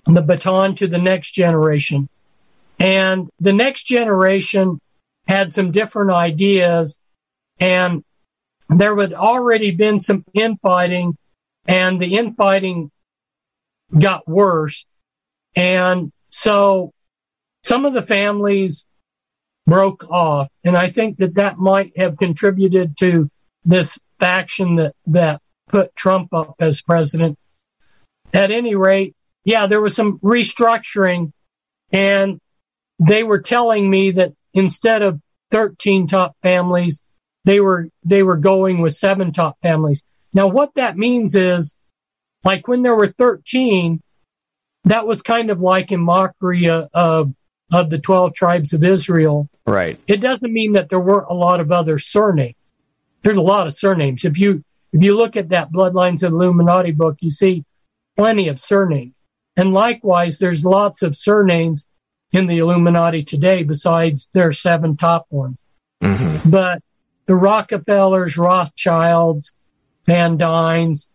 [0.06, 2.08] the baton to the next generation
[2.78, 4.80] and the next generation
[5.28, 6.96] had some different ideas
[7.58, 8.02] and
[8.70, 11.14] there had already been some infighting
[11.66, 12.90] and the infighting
[13.96, 14.86] got worse.
[15.56, 16.92] And so
[17.64, 18.86] some of the families
[19.66, 20.48] broke off.
[20.64, 23.30] And I think that that might have contributed to
[23.64, 27.38] this faction that, that put Trump up as president.
[28.32, 29.14] At any rate,
[29.44, 31.32] yeah, there was some restructuring
[31.92, 32.40] and
[32.98, 35.20] they were telling me that instead of
[35.50, 37.00] 13 top families,
[37.44, 40.02] they were, they were going with seven top families.
[40.32, 41.74] Now what that means is
[42.44, 44.00] like when there were 13,
[44.84, 47.34] that was kind of like in mockery of,
[47.72, 49.48] of the 12 tribes of Israel.
[49.66, 49.98] Right.
[50.06, 52.54] It doesn't mean that there weren't a lot of other surnames.
[53.22, 54.24] There's a lot of surnames.
[54.24, 57.64] If you, if you look at that Bloodlines of Illuminati book, you see
[58.16, 59.14] plenty of surnames.
[59.56, 61.86] And likewise, there's lots of surnames
[62.32, 65.56] in the Illuminati today besides their seven top ones.
[66.02, 66.48] Mm-hmm.
[66.48, 66.82] But
[67.26, 69.52] the Rockefellers, Rothschilds,
[70.06, 71.06] Van Duyns,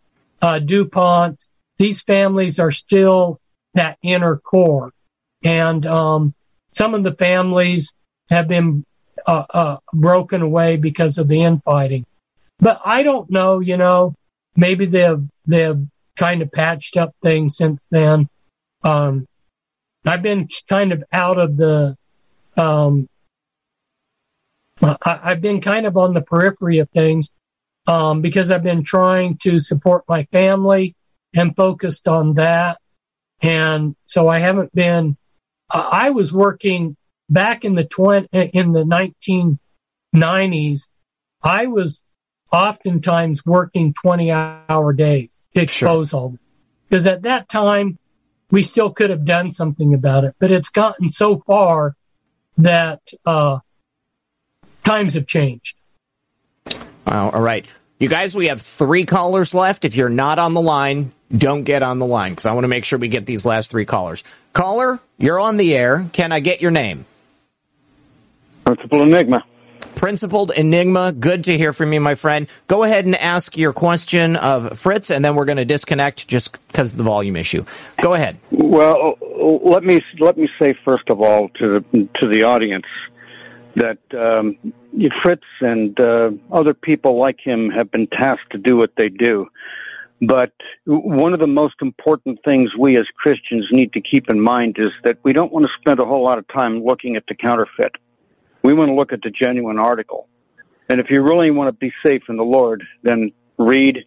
[0.41, 1.47] uh, DuPont,
[1.77, 3.39] these families are still
[3.73, 4.91] that inner core.
[5.43, 6.33] And um,
[6.71, 7.93] some of the families
[8.29, 8.85] have been
[9.27, 12.05] uh, uh, broken away because of the infighting.
[12.59, 14.15] But I don't know, you know,
[14.55, 15.85] maybe they've, they've
[16.15, 18.29] kind of patched up things since then.
[18.83, 19.27] Um,
[20.05, 21.97] I've been kind of out of the,
[22.55, 23.09] um,
[24.81, 27.29] I, have been kind of on the periphery of things,
[27.87, 30.95] um, because I've been trying to support my family
[31.33, 32.79] and focused on that.
[33.41, 35.17] And so I haven't been,
[35.69, 36.95] uh, I was working
[37.29, 39.57] back in the 20, in the
[40.13, 40.87] 1990s.
[41.43, 42.01] I was
[42.51, 46.19] oftentimes working 20 hour days to expose sure.
[46.19, 46.39] all this.
[46.89, 47.97] Because at that time,
[48.51, 51.95] we still could have done something about it, but it's gotten so far
[52.57, 53.59] that uh,
[54.83, 55.75] times have changed.
[57.05, 57.29] Wow.
[57.29, 57.65] All right.
[57.99, 59.85] You guys, we have three callers left.
[59.85, 62.67] If you're not on the line, don't get on the line because I want to
[62.67, 64.23] make sure we get these last three callers.
[64.51, 66.05] Caller, you're on the air.
[66.11, 67.05] Can I get your name?
[68.65, 69.45] Principal Enigma.
[69.95, 72.47] Principled Enigma, good to hear from you, my friend.
[72.67, 76.51] Go ahead and ask your question of Fritz, and then we're going to disconnect just
[76.67, 77.63] because of the volume issue.
[78.01, 78.37] Go ahead.
[78.51, 79.17] Well,
[79.63, 82.85] let me let me say first of all to the to the audience
[83.75, 84.57] that um,
[85.23, 89.47] Fritz and uh, other people like him have been tasked to do what they do.
[90.21, 90.53] But
[90.85, 94.91] one of the most important things we as Christians need to keep in mind is
[95.03, 97.91] that we don't want to spend a whole lot of time looking at the counterfeit.
[98.63, 100.27] We want to look at the genuine article.
[100.89, 104.05] And if you really want to be safe in the Lord, then read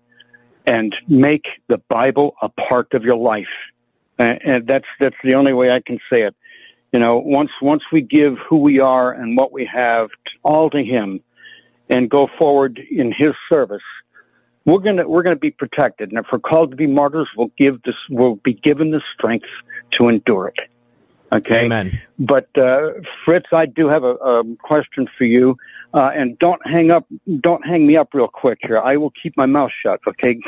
[0.67, 3.47] and make the Bible a part of your life.
[4.19, 6.35] And that's, that's the only way I can say it.
[6.93, 10.09] You know, once, once we give who we are and what we have
[10.43, 11.21] all to Him
[11.91, 13.83] and go forward in His service,
[14.65, 16.11] we're gonna, we're gonna be protected.
[16.11, 19.47] And if we're called to be martyrs, we'll give this, we'll be given the strength
[19.93, 20.71] to endure it.
[21.33, 21.65] Okay.
[21.65, 22.01] Amen.
[22.19, 22.93] But uh,
[23.25, 25.57] Fritz, I do have a, a question for you,
[25.93, 27.07] uh, and don't hang up,
[27.41, 28.79] don't hang me up real quick here.
[28.83, 30.01] I will keep my mouth shut.
[30.09, 30.39] Okay.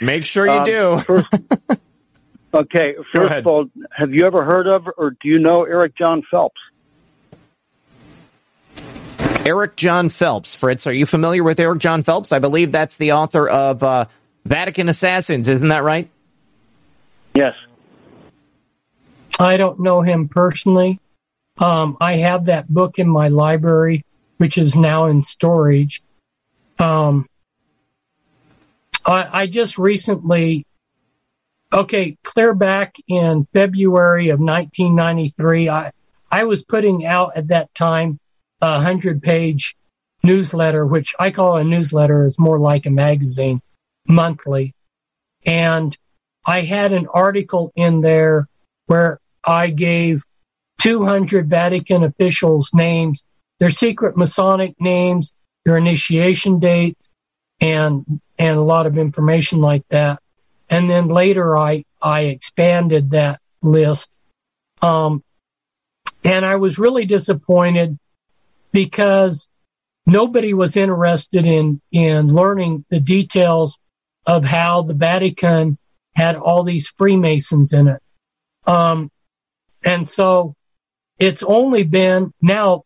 [0.00, 0.98] Make sure you um, do.
[1.06, 1.28] first,
[2.52, 2.94] okay.
[3.12, 6.60] First of all, have you ever heard of or do you know Eric John Phelps?
[9.46, 10.54] Eric John Phelps.
[10.54, 12.32] Fritz, are you familiar with Eric John Phelps?
[12.32, 14.04] I believe that's the author of uh,
[14.44, 15.48] Vatican Assassins.
[15.48, 16.10] Isn't that right?
[17.34, 17.54] Yes.
[19.38, 21.00] I don't know him personally.
[21.56, 24.04] Um, I have that book in my library,
[24.36, 26.02] which is now in storage.
[26.78, 27.26] Um,
[29.04, 30.66] I, I just recently,
[31.72, 35.92] okay, clear back in February of 1993, I,
[36.30, 38.18] I was putting out at that time
[38.60, 39.76] a hundred page
[40.22, 42.26] newsletter, which I call a newsletter.
[42.26, 43.60] It's more like a magazine
[44.06, 44.74] monthly.
[45.46, 45.96] And
[46.44, 48.48] I had an article in there
[48.86, 50.24] where I gave
[50.80, 53.24] 200 Vatican officials names,
[53.58, 55.32] their secret Masonic names,
[55.64, 57.10] their initiation dates,
[57.60, 60.20] and and a lot of information like that.
[60.70, 64.08] And then later, I I expanded that list,
[64.82, 65.22] um,
[66.24, 67.98] and I was really disappointed
[68.72, 69.48] because
[70.06, 73.78] nobody was interested in in learning the details
[74.26, 75.78] of how the Vatican
[76.14, 78.02] had all these Freemasons in it.
[78.66, 79.10] Um,
[79.82, 80.54] and so
[81.18, 82.84] it's only been now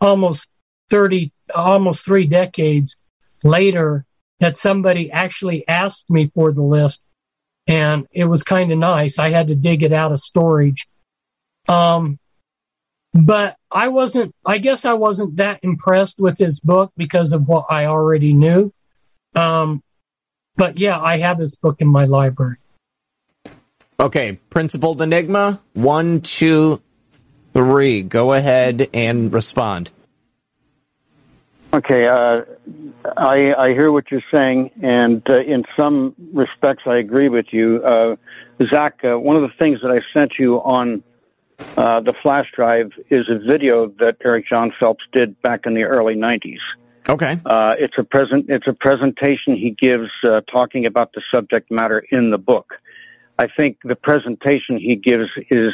[0.00, 0.48] almost
[0.90, 2.96] 30, almost three decades
[3.42, 4.04] later
[4.40, 7.00] that somebody actually asked me for the list.
[7.66, 9.18] And it was kind of nice.
[9.18, 10.86] I had to dig it out of storage.
[11.68, 12.18] Um,
[13.12, 17.66] but I wasn't, I guess I wasn't that impressed with his book because of what
[17.70, 18.72] I already knew.
[19.34, 19.82] Um,
[20.56, 22.56] but yeah, I have his book in my library.
[23.98, 26.82] Okay, Principled Enigma, one, two,
[27.52, 28.02] three.
[28.02, 29.90] Go ahead and respond.
[31.72, 32.42] Okay, uh,
[33.16, 37.82] I, I hear what you're saying, and uh, in some respects, I agree with you.
[37.84, 38.16] Uh,
[38.72, 41.02] Zak, uh, one of the things that I sent you on
[41.76, 45.82] uh, the flash drive is a video that Eric John Phelps did back in the
[45.82, 46.58] early 90s.
[47.08, 47.40] Okay.
[47.44, 48.46] Uh, it's a present.
[48.48, 50.10] It's a presentation he gives
[50.52, 52.74] talking about the subject matter in the book.
[53.38, 55.72] I think the presentation he gives is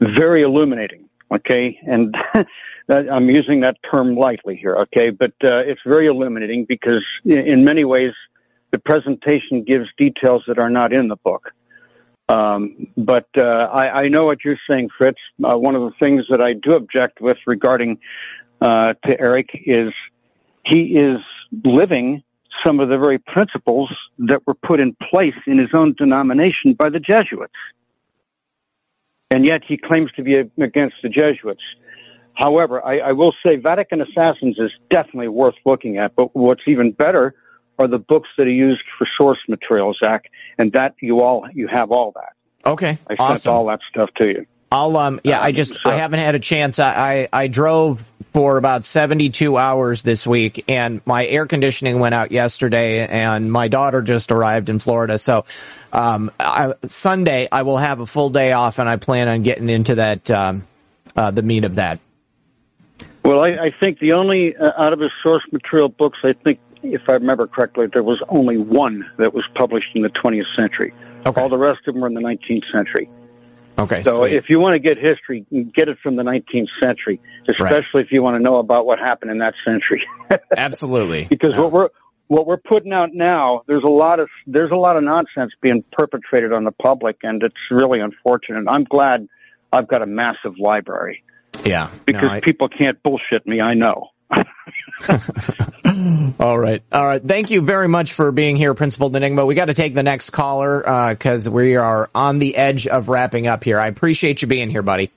[0.00, 1.08] very illuminating.
[1.34, 2.14] Okay, and
[2.88, 4.76] I'm using that term lightly here.
[4.76, 8.12] Okay, but uh, it's very illuminating because in many ways
[8.70, 11.50] the presentation gives details that are not in the book.
[12.28, 15.18] Um, but uh, I, I, know what you're saying, Fritz.
[15.42, 17.98] Uh, one of the things that I do object with regarding
[18.60, 19.92] uh, to Eric is
[20.64, 21.18] he is
[21.64, 22.24] living
[22.66, 26.88] some of the very principles that were put in place in his own denomination by
[26.88, 27.52] the Jesuits.
[29.36, 31.60] And yet he claims to be against the Jesuits.
[32.32, 36.92] However, I, I will say Vatican Assassins is definitely worth looking at, but what's even
[36.92, 37.34] better
[37.78, 41.68] are the books that he used for source material, Zak, and that you all you
[41.68, 42.32] have all that.
[42.66, 43.36] Okay, I awesome.
[43.36, 44.46] sent all that stuff to you.
[44.70, 45.78] I'll um yeah, I just so.
[45.90, 46.78] I haven't had a chance.
[46.78, 52.14] I, I I drove for about 72 hours this week and my air conditioning went
[52.14, 55.18] out yesterday and my daughter just arrived in Florida.
[55.18, 55.44] So
[55.92, 59.70] um I, Sunday I will have a full day off and I plan on getting
[59.70, 60.66] into that um
[61.14, 62.00] uh the meat of that.
[63.24, 66.58] Well, I, I think the only uh, out of his source material books I think
[66.82, 70.94] if I remember correctly, there was only one that was published in the 20th century.
[71.24, 71.40] Okay.
[71.40, 73.08] All the rest of them were in the 19th century.
[73.78, 74.02] Okay.
[74.02, 74.34] So sweet.
[74.34, 75.44] if you want to get history,
[75.74, 79.30] get it from the 19th century, especially if you want to know about what happened
[79.30, 80.06] in that century.
[80.56, 81.24] Absolutely.
[81.24, 81.88] because what we're
[82.28, 85.84] what we're putting out now, there's a lot of there's a lot of nonsense being
[85.92, 88.64] perpetrated on the public, and it's really unfortunate.
[88.68, 89.28] I'm glad
[89.72, 91.22] I've got a massive library
[91.64, 91.90] yeah.
[92.04, 93.60] because No, I- people can't bullshit me.
[93.60, 94.10] I know.
[96.40, 96.82] All right.
[96.90, 97.22] All right.
[97.22, 99.46] Thank you very much for being here, Principal Enigma.
[99.46, 103.46] We got to take the next caller because we are on the edge of wrapping
[103.46, 103.78] up here.
[103.78, 105.10] I appreciate you being here, buddy.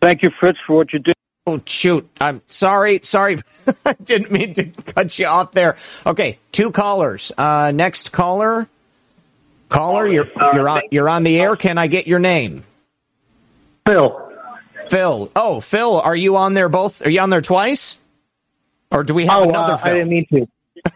[0.00, 1.12] Thank you, Fritz, for what you do.
[1.46, 2.08] Oh, shoot.
[2.20, 3.00] I'm sorry.
[3.02, 3.38] Sorry.
[3.86, 5.76] I didn't mean to cut you off there.
[6.04, 6.38] Okay.
[6.52, 7.32] Two callers.
[7.36, 8.68] Uh, next caller.
[9.68, 11.56] Caller, you're, you're, on, you're on the air.
[11.56, 12.62] Can I get your name?
[13.84, 14.25] Phil.
[14.90, 15.30] Phil.
[15.34, 17.04] Oh, Phil, are you on there both?
[17.04, 17.98] Are you on there twice?
[18.90, 19.92] Or do we have Oh, another uh, Phil?
[19.92, 20.48] I didn't mean to.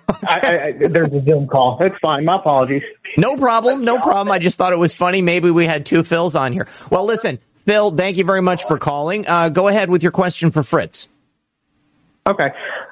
[0.08, 1.78] I, I, I, there's a Zoom call.
[1.80, 2.24] It's fine.
[2.24, 2.82] My apologies.
[3.16, 3.84] No problem.
[3.84, 4.30] No problem.
[4.30, 5.22] I just thought it was funny.
[5.22, 6.68] Maybe we had two Phils on here.
[6.90, 9.26] Well, listen, Phil, thank you very much for calling.
[9.26, 11.08] Uh, go ahead with your question for Fritz.
[12.28, 12.48] Okay.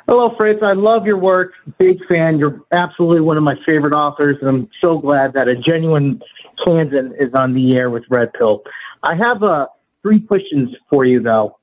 [0.08, 0.60] Hello, Fritz.
[0.62, 1.52] I love your work.
[1.78, 2.38] Big fan.
[2.38, 6.22] You're absolutely one of my favorite authors, and I'm so glad that a genuine
[6.66, 8.62] Kansan is on the air with Red Pill.
[9.02, 9.66] I have uh,
[10.08, 11.58] three questions for you, though.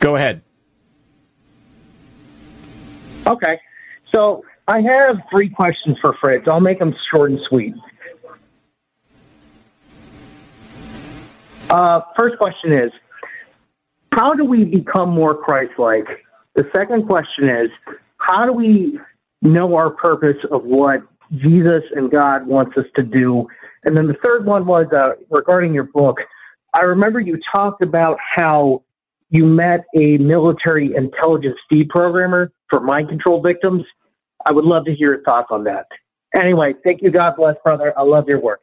[0.00, 0.42] Go ahead.
[3.26, 3.60] Okay.
[4.14, 6.46] So I have three questions for Fritz.
[6.48, 7.74] I'll make them short and sweet.
[11.68, 12.92] Uh, first question is,
[14.14, 16.06] how do we become more Christ-like?
[16.54, 17.70] The second question is,
[18.16, 18.98] how do we
[19.42, 21.02] know our purpose of what
[21.32, 23.48] Jesus and God wants us to do?
[23.86, 26.18] And then the third one was uh, regarding your book.
[26.74, 28.82] I remember you talked about how
[29.30, 33.84] you met a military intelligence deprogrammer for mind control victims.
[34.44, 35.86] I would love to hear your thoughts on that.
[36.34, 37.10] Anyway, thank you.
[37.10, 37.94] God bless, brother.
[37.96, 38.62] I love your work.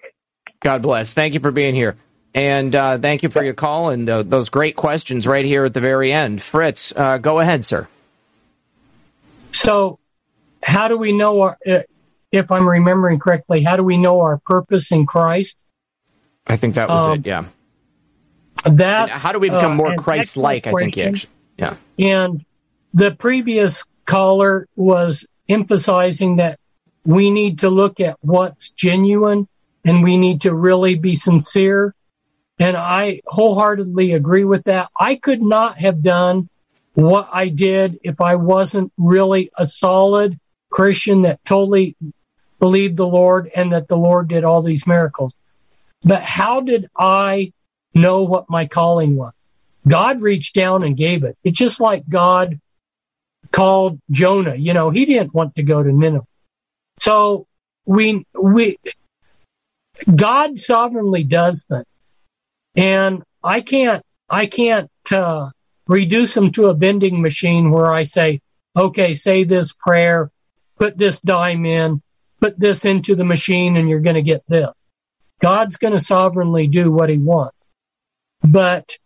[0.61, 1.13] God bless.
[1.13, 1.95] Thank you for being here.
[2.35, 5.73] And uh, thank you for your call and uh, those great questions right here at
[5.73, 6.41] the very end.
[6.41, 7.87] Fritz, uh, go ahead, sir.
[9.51, 9.99] So,
[10.61, 11.79] how do we know our, uh,
[12.33, 15.55] if I'm remembering correctly, how do we know our purpose in Christ?
[16.47, 17.27] I think that was Um, it.
[17.27, 17.45] Yeah.
[18.65, 20.65] That's, And how do we become uh, more Christ-like?
[20.67, 21.29] I think actually.
[21.57, 21.75] Yeah.
[21.99, 22.43] And
[22.93, 26.59] the previous caller was emphasizing that
[27.05, 29.47] we need to look at what's genuine
[29.85, 31.93] and we need to really be sincere.
[32.57, 34.89] And I wholeheartedly agree with that.
[34.99, 36.49] I could not have done
[36.93, 40.39] what I did if I wasn't really a solid
[40.71, 41.95] Christian that totally
[42.63, 45.33] believed the Lord and that the Lord did all these miracles.
[46.01, 47.51] But how did I
[47.93, 49.33] know what my calling was?
[49.85, 51.37] God reached down and gave it.
[51.43, 52.61] It's just like God
[53.51, 54.55] called Jonah.
[54.55, 56.25] You know, he didn't want to go to Nineveh.
[56.99, 57.47] So
[57.85, 58.77] we, we,
[60.15, 61.83] God sovereignly does things.
[62.77, 65.49] And I can't, I can't, uh,
[65.85, 68.39] reduce them to a vending machine where I say,
[68.73, 70.31] okay, say this prayer,
[70.77, 72.01] put this dime in,
[72.43, 74.67] put this into the machine and you're going to get this.
[75.39, 77.55] God's going to sovereignly do what he wants.
[78.41, 78.97] But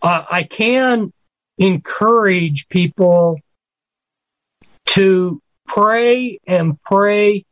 [0.00, 1.12] uh, I can
[1.58, 3.40] encourage people
[4.86, 7.44] to pray and pray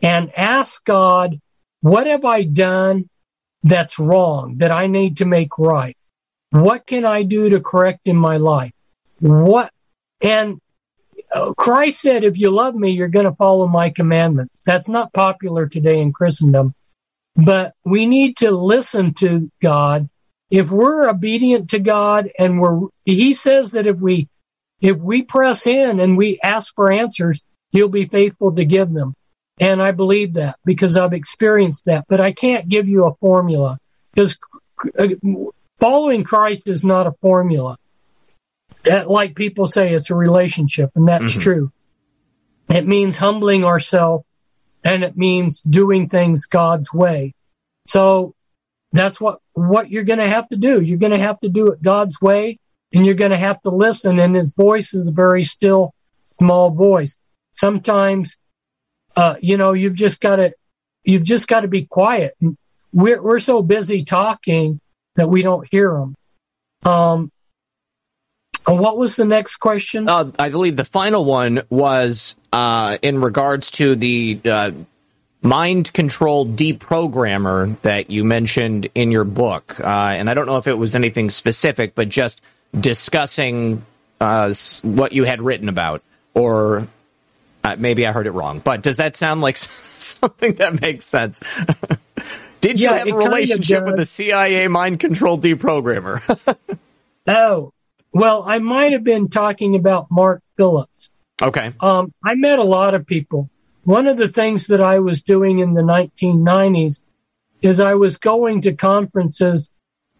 [0.00, 1.38] and ask God,
[1.82, 3.10] what have I done
[3.64, 5.96] that's wrong that I need to make right?
[6.52, 8.72] What can I do to correct in my life?
[9.20, 9.70] What,
[10.22, 10.58] and
[11.56, 14.54] Christ said, if you love me, you're going to follow my commandments.
[14.64, 16.74] That's not popular today in Christendom,
[17.34, 20.08] but we need to listen to God.
[20.50, 24.28] If we're obedient to God and we're, he says that if we,
[24.80, 27.40] if we press in and we ask for answers,
[27.72, 29.14] he'll be faithful to give them.
[29.58, 33.78] And I believe that because I've experienced that, but I can't give you a formula
[34.12, 34.36] because
[34.98, 35.08] uh,
[35.80, 37.76] following Christ is not a formula.
[38.84, 41.40] That, like people say, it's a relationship, and that's Mm-hmm.
[41.40, 41.72] true.
[42.68, 44.24] It means humbling ourselves,
[44.82, 47.34] and it means doing things God's way.
[47.86, 48.34] So
[48.92, 50.80] that's what what you're going to have to do.
[50.80, 52.58] You're going to have to do it God's way,
[52.92, 54.18] and you're going to have to listen.
[54.18, 55.92] And His voice is a very still,
[56.38, 57.16] small voice.
[57.54, 58.36] Sometimes,
[59.16, 60.52] uh, you know, you've just got to
[61.04, 62.34] you've just got to be quiet.
[62.92, 64.80] We're we're so busy talking
[65.16, 66.14] that we don't hear Him.
[66.84, 67.30] Um,
[68.66, 70.08] and what was the next question?
[70.08, 74.70] Uh, I believe the final one was uh, in regards to the uh,
[75.42, 79.78] mind control deprogrammer that you mentioned in your book.
[79.78, 82.40] Uh, and I don't know if it was anything specific, but just
[82.78, 83.84] discussing
[84.20, 86.86] uh, what you had written about, or
[87.62, 88.60] uh, maybe I heard it wrong.
[88.60, 91.40] But does that sound like something that makes sense?
[92.60, 96.22] Did you Yeah, have a kind of relationship with a CIA mind control deprogrammer?
[97.26, 97.73] Oh,
[98.14, 101.10] well, I might have been talking about Mark Phillips.
[101.42, 101.72] okay.
[101.80, 103.50] Um, I met a lot of people.
[103.82, 107.00] One of the things that I was doing in the 1990s
[107.60, 109.68] is I was going to conferences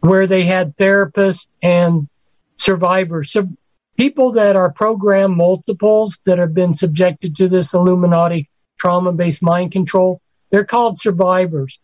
[0.00, 2.08] where they had therapists and
[2.56, 3.30] survivors.
[3.30, 3.48] So
[3.96, 9.72] people that are program multiples that have been subjected to this Illuminati trauma based mind
[9.72, 11.78] control, they're called survivors.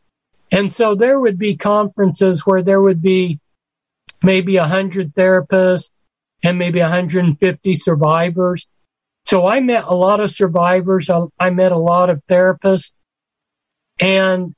[0.50, 3.38] And so there would be conferences where there would be
[4.22, 5.90] maybe a 100 therapists
[6.42, 8.66] and maybe 150 survivors.
[9.26, 11.10] So I met a lot of survivors.
[11.10, 12.92] I, I met a lot of therapists
[14.00, 14.54] and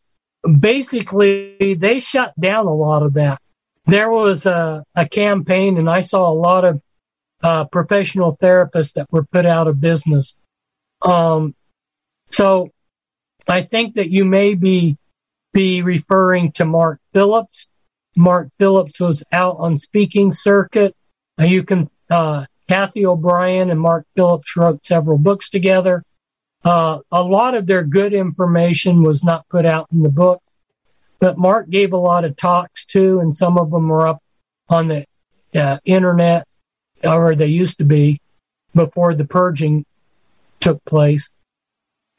[0.61, 3.41] basically they shut down a lot of that.
[3.87, 6.81] There was a, a campaign and I saw a lot of
[7.43, 10.37] uh, professional therapists that were put out of business.
[11.03, 11.55] Um,
[12.31, 12.71] so
[13.49, 14.97] I think that you may be,
[15.53, 17.67] be referring to Mark Phillips.
[18.17, 20.95] Mark Phillips was out on speaking circuit.
[21.39, 26.05] You can, uh, Cathy O'Brien and Mark Phillips wrote several books together.
[26.65, 30.43] Uh, a lot of their good information was not put out in the book,
[31.19, 34.23] but Mark gave a lot of talks too, and some of them are up
[34.69, 35.05] on the
[35.55, 36.47] uh, internet,
[37.03, 38.21] or they used to be
[38.75, 39.85] before the purging
[40.61, 41.29] took place.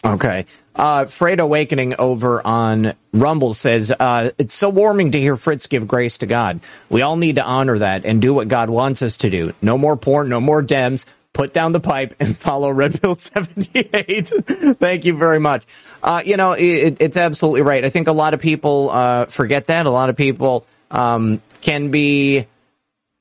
[0.04, 0.46] Okay.
[0.76, 5.88] Uh, Freight Awakening over on Rumble says, uh, it's so warming to hear Fritz give
[5.88, 6.60] grace to God.
[6.90, 9.54] We all need to honor that and do what God wants us to do.
[9.62, 11.06] No more porn, no more Dems.
[11.32, 14.28] Put down the pipe and follow Red Pill 78.
[14.80, 15.66] Thank you very much.
[16.02, 17.86] Uh, you know, it, it's absolutely right.
[17.86, 19.86] I think a lot of people, uh, forget that.
[19.86, 22.48] A lot of people, um, can be,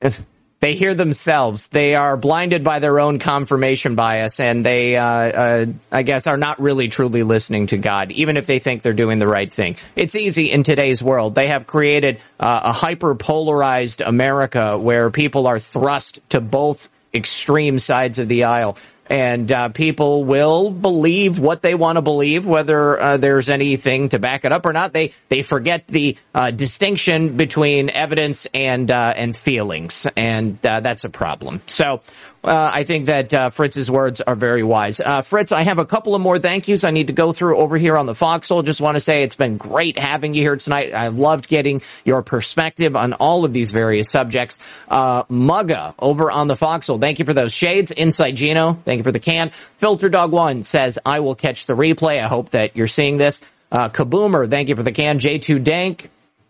[0.63, 1.67] they hear themselves.
[1.67, 6.37] They are blinded by their own confirmation bias, and they, uh, uh, I guess, are
[6.37, 9.75] not really truly listening to God, even if they think they're doing the right thing.
[9.97, 11.35] It's easy in today's world.
[11.35, 17.77] They have created uh, a hyper polarized America where people are thrust to both extreme
[17.77, 18.77] sides of the aisle.
[19.09, 24.19] And uh, people will believe what they want to believe, whether uh, there's anything to
[24.19, 24.93] back it up or not.
[24.93, 31.03] They they forget the uh, distinction between evidence and uh, and feelings, and uh, that's
[31.03, 31.61] a problem.
[31.67, 32.01] So
[32.43, 34.99] uh, I think that uh, Fritz's words are very wise.
[34.99, 37.57] Uh, Fritz, I have a couple of more thank yous I need to go through
[37.57, 38.63] over here on the Foxhole.
[38.63, 40.93] Just want to say it's been great having you here tonight.
[40.93, 44.57] I loved getting your perspective on all of these various subjects.
[44.89, 47.91] Uh, Mugga over on the Foxhole, thank you for those shades.
[47.91, 49.51] Inside Gino, thank you for the can.
[49.77, 52.21] Filter Dog One says, I will catch the replay.
[52.21, 53.39] I hope that you're seeing this.
[53.71, 55.17] Uh, Kaboomer, thank you for the can.
[55.19, 56.09] J2 Dank,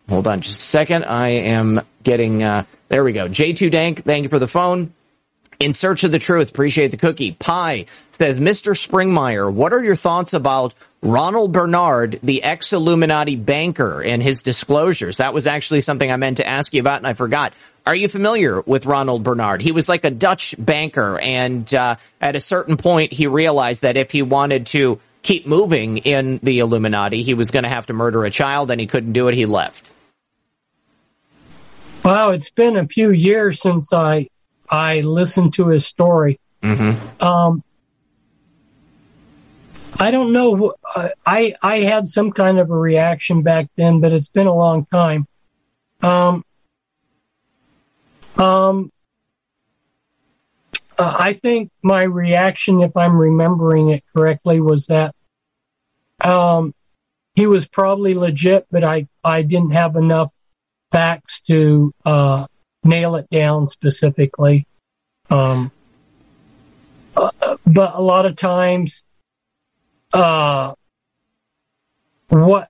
[0.10, 1.06] hold on just a second.
[1.06, 3.28] I am getting, uh, there we go.
[3.28, 4.92] J2 Dank, thank you for the phone.
[5.64, 7.32] In Search of the Truth, appreciate the cookie.
[7.32, 8.76] Pie says, Mr.
[8.76, 15.20] Springmeier, what are your thoughts about Ronald Bernard, the ex Illuminati banker, and his disclosures?
[15.20, 17.54] That was actually something I meant to ask you about, and I forgot.
[17.86, 19.62] Are you familiar with Ronald Bernard?
[19.62, 23.96] He was like a Dutch banker, and uh, at a certain point, he realized that
[23.96, 27.94] if he wanted to keep moving in the Illuminati, he was going to have to
[27.94, 29.34] murder a child, and he couldn't do it.
[29.34, 29.90] He left.
[32.04, 34.28] Wow, it's been a few years since I
[34.74, 36.40] I listened to his story.
[36.64, 37.24] Mm-hmm.
[37.24, 37.64] Um,
[40.00, 40.74] I don't know.
[41.24, 44.88] I I had some kind of a reaction back then, but it's been a long
[44.88, 45.28] time.
[46.02, 46.44] Um,
[48.36, 48.92] um,
[50.98, 55.14] uh, I think my reaction, if I'm remembering it correctly, was that
[56.20, 56.74] um,
[57.36, 60.32] he was probably legit, but I I didn't have enough
[60.92, 62.48] facts to uh,
[62.84, 64.66] nail it down specifically.
[65.30, 65.72] Um,
[67.16, 69.04] uh, but a lot of times,
[70.14, 70.74] uh,
[72.30, 72.70] what?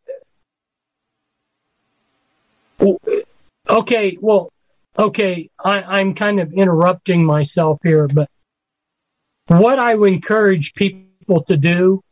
[3.69, 4.51] Okay, well,
[4.97, 8.29] okay, I, I'm kind of interrupting myself here, but
[9.47, 12.03] what I would encourage people to do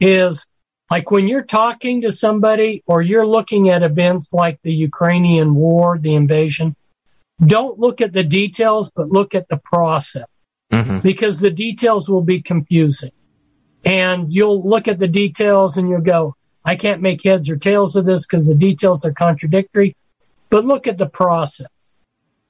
[0.00, 0.46] is
[0.90, 5.98] like when you're talking to somebody or you're looking at events like the Ukrainian war,
[5.98, 6.76] the invasion,
[7.44, 10.26] don't look at the details, but look at the process
[10.72, 11.00] Mm-hmm.
[11.00, 13.12] because the details will be confusing.
[13.84, 17.94] And you'll look at the details and you'll go, I can't make heads or tails
[17.94, 19.94] of this because the details are contradictory,
[20.50, 21.68] but look at the process.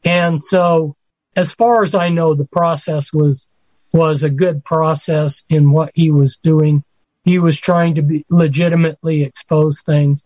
[0.05, 0.95] And so
[1.37, 3.47] as far as I know, the process was,
[3.93, 6.83] was a good process in what he was doing.
[7.25, 10.25] He was trying to be legitimately expose things.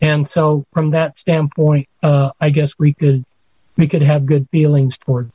[0.00, 3.24] And so from that standpoint, uh, I guess we could,
[3.78, 5.32] we could have good feelings towards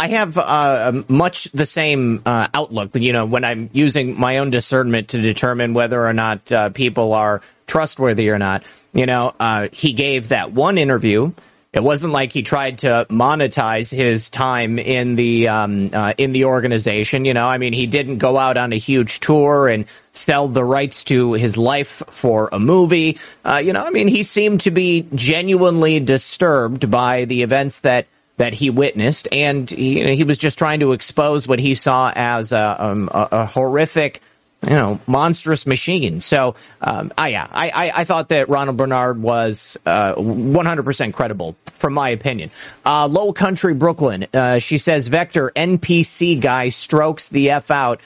[0.00, 2.96] I have uh, much the same uh, outlook.
[2.96, 7.12] You know, when I'm using my own discernment to determine whether or not uh, people
[7.12, 8.64] are trustworthy or not.
[8.94, 11.32] You know, uh, he gave that one interview.
[11.72, 16.46] It wasn't like he tried to monetize his time in the um, uh, in the
[16.46, 17.24] organization.
[17.24, 20.64] You know, I mean, he didn't go out on a huge tour and sell the
[20.64, 23.18] rights to his life for a movie.
[23.44, 28.08] Uh, you know, I mean, he seemed to be genuinely disturbed by the events that
[28.36, 32.52] that he witnessed, and he, he was just trying to expose what he saw as
[32.52, 34.22] a, um, a, a horrific
[34.62, 36.20] you know, monstrous machine.
[36.20, 41.56] So, um, I, yeah, I, I, I, thought that Ronald Bernard was uh, 100% credible,
[41.72, 42.50] from my opinion.
[42.84, 48.00] Uh, Low Country Brooklyn, uh, she says, Vector NPC guy strokes the F out.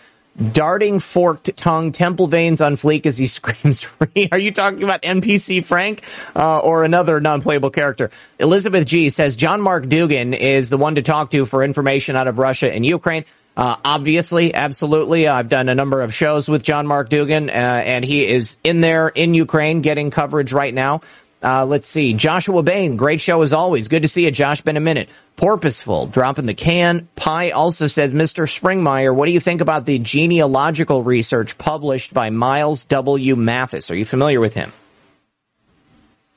[0.53, 3.87] Darting forked tongue, temple veins on fleek as he screams.
[4.33, 6.03] Are you talking about NPC Frank
[6.35, 8.11] uh, or another non-playable character?
[8.41, 12.27] Elizabeth G says John Mark Dougan is the one to talk to for information out
[12.27, 13.25] of Russia and Ukraine.
[13.57, 15.29] Uh, obviously, absolutely.
[15.29, 18.81] I've done a number of shows with John Mark Dougan, uh, and he is in
[18.81, 21.03] there in Ukraine getting coverage right now.
[21.45, 22.15] Uh, let's see.
[22.15, 23.89] Joshua Bain, great show as always.
[23.89, 24.63] Good to see you, Josh.
[24.63, 25.11] Been a minute.
[25.37, 27.07] Porpoiseful, dropping the can.
[27.17, 28.49] Pi also says, Mr.
[28.49, 33.37] Springmeier, what do you think about the genealogical research published by Miles W.
[33.37, 33.91] Mathis?
[33.91, 34.73] Are you familiar with him?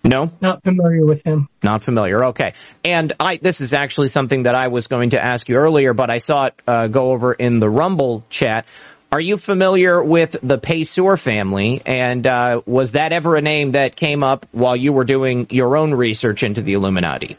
[0.07, 1.49] No, not familiar with him.
[1.61, 2.25] Not familiar.
[2.25, 2.53] Okay,
[2.85, 6.09] and I this is actually something that I was going to ask you earlier, but
[6.09, 8.65] I saw it uh, go over in the Rumble chat.
[9.11, 11.81] Are you familiar with the Payseur family?
[11.85, 15.77] And uh, was that ever a name that came up while you were doing your
[15.77, 17.37] own research into the Illuminati?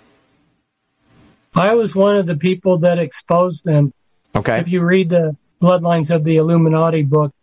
[1.55, 3.93] I was one of the people that exposed them.
[4.35, 4.61] Okay.
[4.61, 7.35] If you read the Bloodlines of the Illuminati book,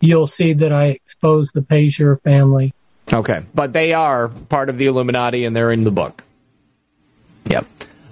[0.00, 2.74] you'll see that I exposed the Payseur family.
[3.12, 6.24] Okay, but they are part of the Illuminati and they're in the book.
[7.46, 7.66] Yep.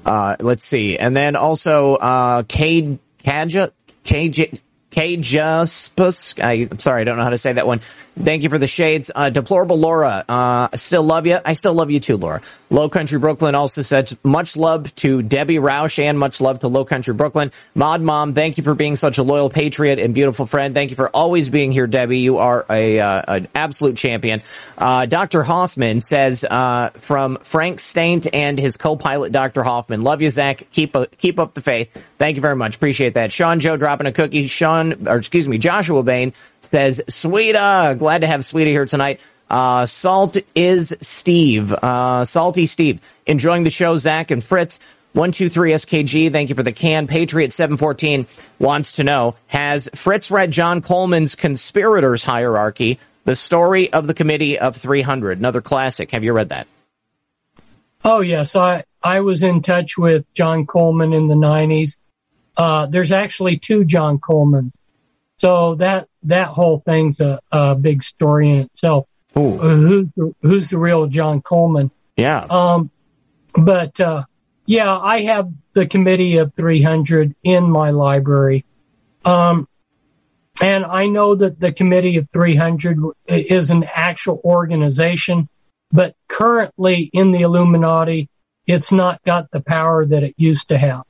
[0.05, 3.70] Uh, let's see, and then also uh, Cade Kaja
[4.05, 6.43] KJ Kajaspus.
[6.43, 7.81] I'm sorry, I don't know how to say that one.
[8.19, 9.10] Thank you for the shades.
[9.15, 10.25] Uh, deplorable Laura.
[10.28, 11.39] Uh, still love you.
[11.44, 12.43] I still love you too, Laura.
[12.69, 16.85] Low Country Brooklyn also said much love to Debbie Roush and much love to Low
[16.85, 17.51] Country Brooklyn.
[17.75, 20.75] Mod Mom, thank you for being such a loyal patriot and beautiful friend.
[20.75, 22.19] Thank you for always being here, Debbie.
[22.19, 24.43] You are a uh, an absolute champion.
[24.77, 25.43] Uh, Dr.
[25.43, 29.62] Hoffman says uh, from Frank Staint and his co-pilot, Dr.
[29.62, 30.02] Hoffman.
[30.02, 30.70] Love you, Zak.
[30.70, 31.91] Keep uh, keep up the faith.
[32.19, 32.77] Thank you very much.
[32.77, 33.33] Appreciate that.
[33.33, 34.47] Sean Joe dropping a cookie.
[34.47, 39.20] Sean, or excuse me, Joshua Bain says, Sweeta, glad to have Sweeta here tonight.
[39.49, 41.73] Uh, Salt is Steve.
[41.73, 43.00] Uh, Salty Steve.
[43.26, 44.78] Enjoying the show, Zak and Fritz.
[45.12, 47.09] 123 SKG, thank you for the can.
[47.09, 48.28] Patriot 714
[48.60, 54.60] wants to know, has Fritz read John Coleman's Conspirators Hierarchy, the story of the Committee
[54.60, 55.39] of 300?
[55.39, 56.12] Another classic.
[56.12, 56.68] Have you read that?
[58.05, 58.55] Oh, yes.
[58.55, 61.99] I, I was in touch with John Coleman in the 90s.
[62.61, 64.73] Uh, there's actually two John Colemans.
[65.39, 69.07] So that that whole thing's a, a big story in itself.
[69.39, 69.59] Ooh.
[69.59, 71.91] Uh, who's the, who's the real John Coleman?
[72.19, 72.47] Yeah.
[72.51, 72.91] Um,
[73.55, 74.25] but uh,
[74.67, 78.67] yeah, I have the committee of 300 in my library.
[79.25, 79.67] Um,
[80.61, 85.49] and I know that the committee of 300 is an actual organization,
[85.91, 88.29] but currently in the Illuminati,
[88.67, 91.05] it's not got the power that it used to have.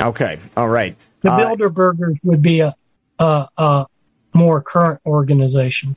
[0.00, 0.38] Okay.
[0.56, 0.96] All right.
[1.20, 2.74] The uh, Bilderbergers would be a,
[3.18, 3.86] a, a
[4.32, 5.96] more current organization.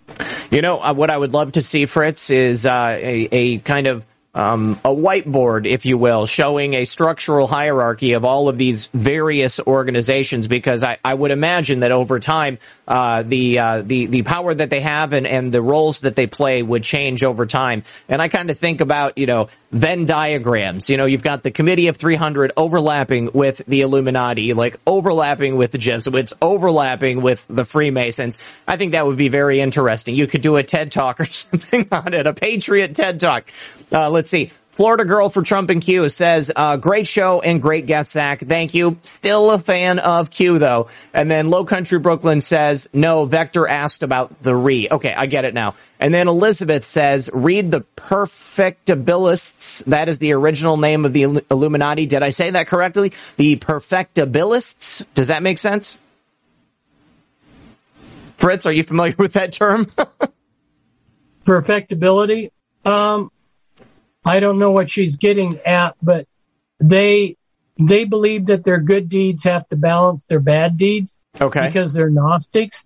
[0.51, 3.87] You know, uh, what I would love to see, Fritz, is uh, a, a kind
[3.87, 8.87] of um, a whiteboard, if you will, showing a structural hierarchy of all of these
[8.87, 10.47] various organizations.
[10.47, 14.69] Because I, I would imagine that over time, uh, the uh, the the power that
[14.69, 17.83] they have and, and the roles that they play would change over time.
[18.07, 20.89] And I kind of think about you know Venn diagrams.
[20.89, 25.71] You know, you've got the Committee of 300 overlapping with the Illuminati, like overlapping with
[25.71, 28.37] the Jesuits, overlapping with the Freemasons.
[28.67, 30.15] I think that would be very interesting.
[30.15, 33.51] You could do a TED Talk or something on it, a Patriot TED Talk.
[33.91, 34.51] Uh, let's see.
[34.77, 38.41] Florida Girl for Trump and Q says, uh, great show and great guest, Zak.
[38.41, 38.99] Thank you.
[39.01, 40.89] Still a fan of Q, though.
[41.15, 44.87] And then Low Country Brooklyn says, no, Vector asked about the re.
[44.91, 45.73] Okay, I get it now.
[45.99, 49.83] And then Elizabeth says, read the Perfectibilists.
[49.85, 52.05] That is the original name of the Illuminati.
[52.05, 53.13] Did I say that correctly?
[53.37, 55.03] The Perfectibilists.
[55.15, 55.97] Does that make sense?
[58.37, 59.87] Fritz, are you familiar with that term?
[61.45, 62.51] Perfectibility?
[62.85, 63.31] Um,
[64.27, 66.27] I don't know what she's getting at, but
[66.79, 67.37] they
[67.79, 71.15] they believe that their good deeds have to balance their bad deeds.
[71.39, 71.61] Okay.
[71.61, 72.83] Because they're Gnostics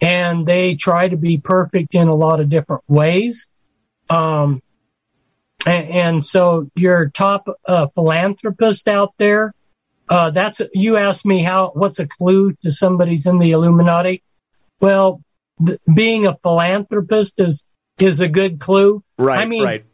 [0.00, 3.46] and they try to be perfect in a lot of different ways.
[4.10, 4.60] Um,
[5.64, 9.54] and, and so your top uh, philanthropist out there
[10.08, 14.22] uh, that's you asked me how what's a clue to somebody's in the Illuminati.
[14.80, 15.22] Well,
[15.64, 17.64] th- being a philanthropist is
[17.98, 19.02] is a good clue.
[19.18, 19.40] Right.
[19.40, 19.84] I mean, right.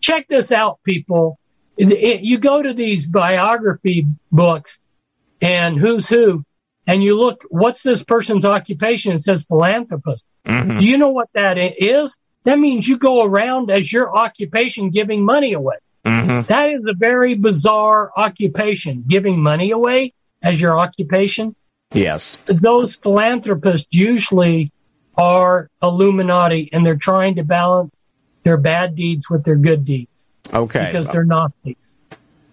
[0.00, 1.38] Check this out, people.
[1.76, 4.78] It- it- you go to these biography books
[5.40, 6.44] and who's who,
[6.86, 9.12] and you look, what's this person's occupation?
[9.12, 10.24] It says philanthropist.
[10.46, 10.80] Mm-hmm.
[10.80, 12.16] Do you know what that is?
[12.44, 15.76] That means you go around as your occupation giving money away.
[16.04, 16.42] Mm-hmm.
[16.48, 21.54] That is a very bizarre occupation, giving money away as your occupation.
[21.92, 22.38] Yes.
[22.46, 24.72] Those philanthropists usually
[25.16, 27.92] are Illuminati and they're trying to balance
[28.42, 30.10] their bad deeds with their good deeds
[30.52, 30.86] Okay.
[30.86, 31.80] because they're not Gnostics.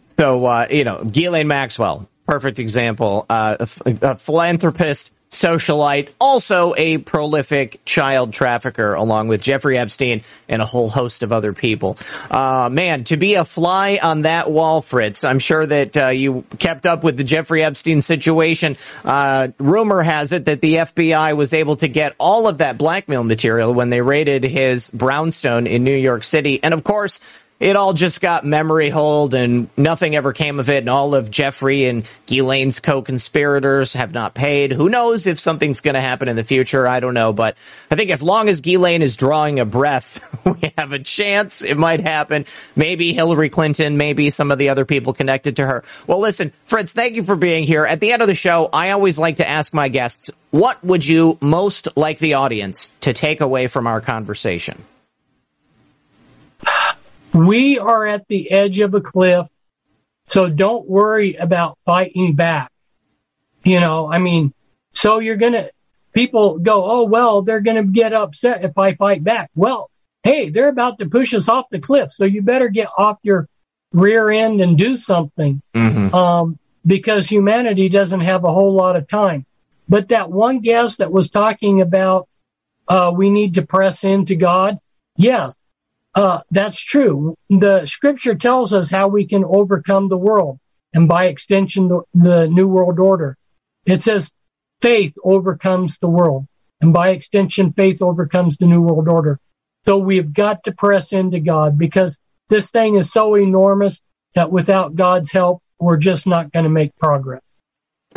[0.09, 3.25] So, uh, you know, Ghislaine Maxwell, perfect example.
[3.30, 10.61] Uh, a, a philanthropist, socialite, also a prolific child trafficker, along with Jeffrey Epstein and
[10.61, 11.97] a whole host of other people.
[12.31, 16.45] Uh, man, to be a fly on that wall, Fritz, I'm sure that uh, you
[16.59, 18.77] kept up with the Jeffrey Epstein situation.
[19.03, 23.23] Uh, rumor has it that the FBI was able to get all of that blackmail
[23.23, 26.61] material when they raided his brownstone in New York City.
[26.64, 27.19] And of course,
[27.60, 30.80] it all just got memory holed and nothing ever came of it.
[30.80, 34.72] And all of Jeffrey and Ghislaine's co-conspirators have not paid.
[34.72, 36.88] Who knows if something's going to happen in the future?
[36.88, 37.34] I don't know.
[37.34, 37.58] But
[37.90, 41.77] I think as long as Ghislaine is drawing a breath, we have a chance it
[41.77, 42.45] might happen.
[42.76, 45.84] Maybe Hillary Clinton, maybe some of the other people connected to her.
[46.06, 47.86] Well, listen, Fritz, thank you for being here.
[47.86, 51.06] At the end of the show, I always like to ask my guests, what would
[51.08, 54.84] you most like the audience to take away from our conversation?
[57.45, 59.48] We are at the edge of a cliff,
[60.25, 62.72] so don't worry about fighting back.
[63.64, 64.53] You know, I mean,
[64.93, 65.69] so you're gonna,
[66.14, 69.51] people go, oh, well, they're gonna get upset if I fight back.
[69.56, 69.90] Well,
[70.24, 73.48] hey, they're about to push us off the cliff, so you better get off your
[73.93, 75.61] rear end and do something.
[76.14, 79.45] Um, because humanity doesn't have a whole lot of time.
[79.90, 82.27] But that one guest that was talking about,
[82.88, 84.80] uh, we need to press into God.
[85.17, 85.57] Yes,
[86.16, 87.36] uh, that's true.
[87.50, 90.60] The scripture tells us how we can overcome the world
[90.94, 93.38] and by extension, the, the new world order.
[93.86, 94.32] It says
[94.82, 96.48] faith overcomes the world
[96.82, 99.40] and by extension, faith overcomes the new world order.
[99.86, 102.19] So we've got to press into God because
[102.50, 104.02] this thing is so enormous
[104.36, 107.42] that without God's help, we're just not going to make progress.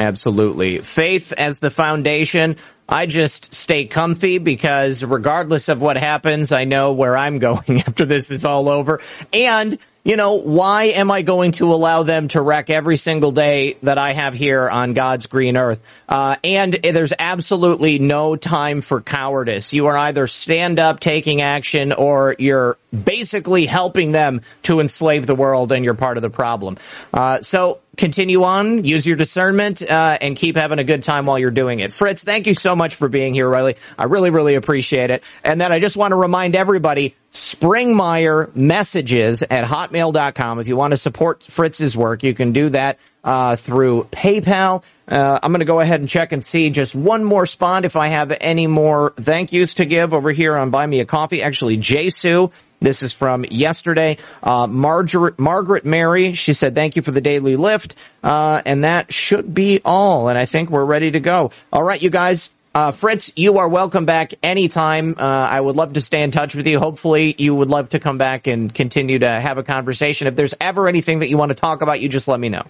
[0.01, 0.81] Absolutely.
[0.81, 2.57] Faith as the foundation.
[2.89, 8.07] I just stay comfy because regardless of what happens, I know where I'm going after
[8.07, 9.01] this is all over.
[9.35, 13.77] And, you know, why am I going to allow them to wreck every single day
[13.83, 15.83] that I have here on God's green earth?
[16.09, 19.75] Uh, and there's absolutely no time for cowardice.
[19.75, 25.35] You are either stand up taking action or you're basically helping them to enslave the
[25.35, 26.79] world and you're part of the problem.
[27.13, 31.39] Uh, so continue on, use your discernment, uh, and keep having a good time while
[31.39, 31.93] you're doing it.
[31.93, 33.77] Fritz, thank you so much for being here, Riley.
[33.99, 35.23] I really, really appreciate it.
[35.45, 40.61] And then I just want to remind everybody, springmeiermessages at hotmail.com.
[40.61, 44.83] If you want to support Fritz's work, you can do that uh, through PayPal.
[45.07, 47.97] Uh, I'm going to go ahead and check and see just one more spot if
[47.97, 51.43] I have any more thank yous to give over here on Buy Me a Coffee.
[51.43, 52.51] Actually, Sue.
[52.81, 54.17] This is from yesterday.
[54.43, 57.95] Uh, Margaret, Margaret Mary, she said, thank you for the daily lift.
[58.23, 60.29] Uh, and that should be all.
[60.29, 61.51] And I think we're ready to go.
[61.73, 62.55] All right, you guys.
[62.73, 65.17] Uh, Fritz, you are welcome back anytime.
[65.19, 66.79] Uh, I would love to stay in touch with you.
[66.79, 70.29] Hopefully, you would love to come back and continue to have a conversation.
[70.29, 72.65] If there's ever anything that you want to talk about, you just let me know.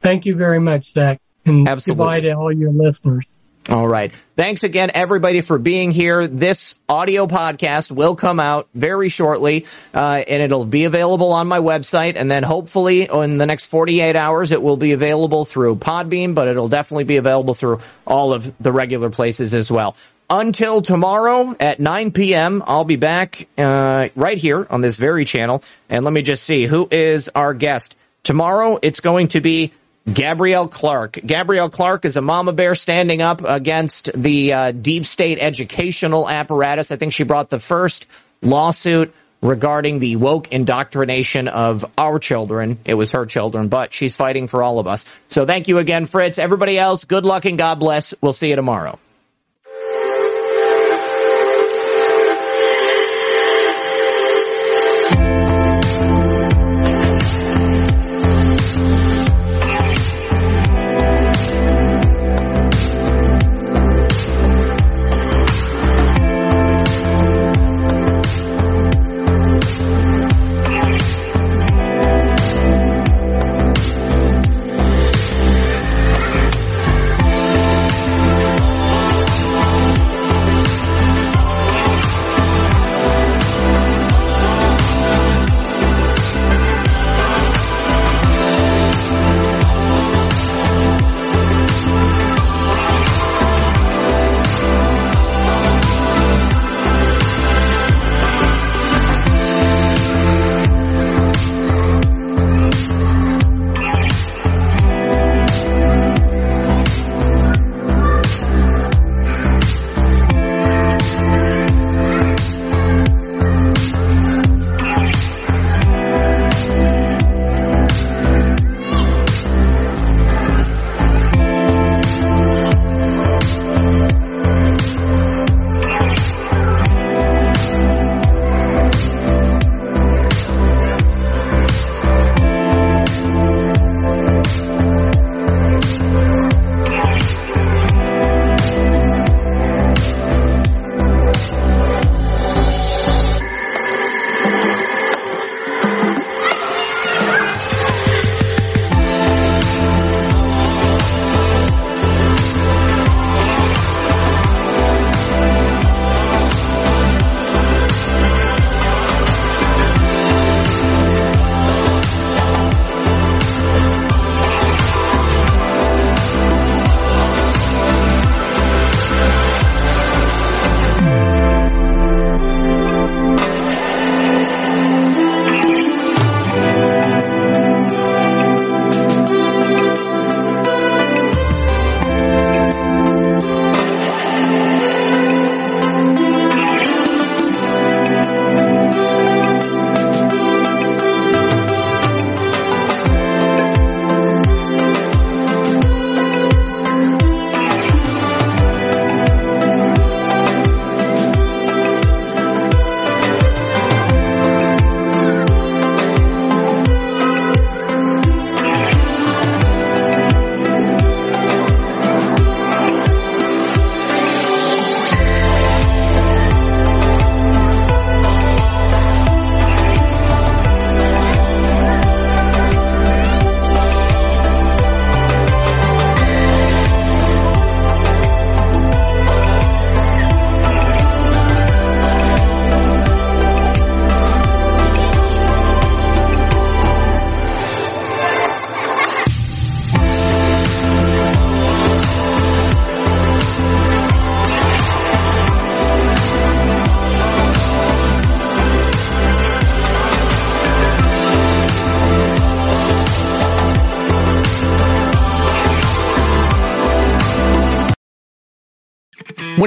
[0.00, 1.20] Thank you very much, Zak.
[1.46, 2.04] And Absolutely.
[2.04, 3.24] goodbye to all your listeners.
[3.68, 4.12] All right.
[4.34, 6.26] Thanks again, everybody, for being here.
[6.26, 11.58] This audio podcast will come out very shortly, uh, and it'll be available on my
[11.58, 12.14] website.
[12.16, 16.48] And then hopefully in the next 48 hours, it will be available through Podbean, but
[16.48, 19.96] it'll definitely be available through all of the regular places as well.
[20.30, 25.62] Until tomorrow at 9 p.m., I'll be back uh, right here on this very channel.
[25.90, 27.96] And let me just see who is our guest.
[28.22, 29.72] Tomorrow, it's going to be
[30.12, 31.18] Gabrielle Clark.
[31.24, 36.90] Gabrielle Clark is a mama bear standing up against the uh, deep state educational apparatus.
[36.90, 38.06] I think she brought the first
[38.40, 42.78] lawsuit regarding the woke indoctrination of our children.
[42.84, 45.04] It was her children, but she's fighting for all of us.
[45.28, 46.38] So thank you again, Fritz.
[46.38, 48.14] Everybody else, good luck and God bless.
[48.20, 48.98] We'll see you tomorrow.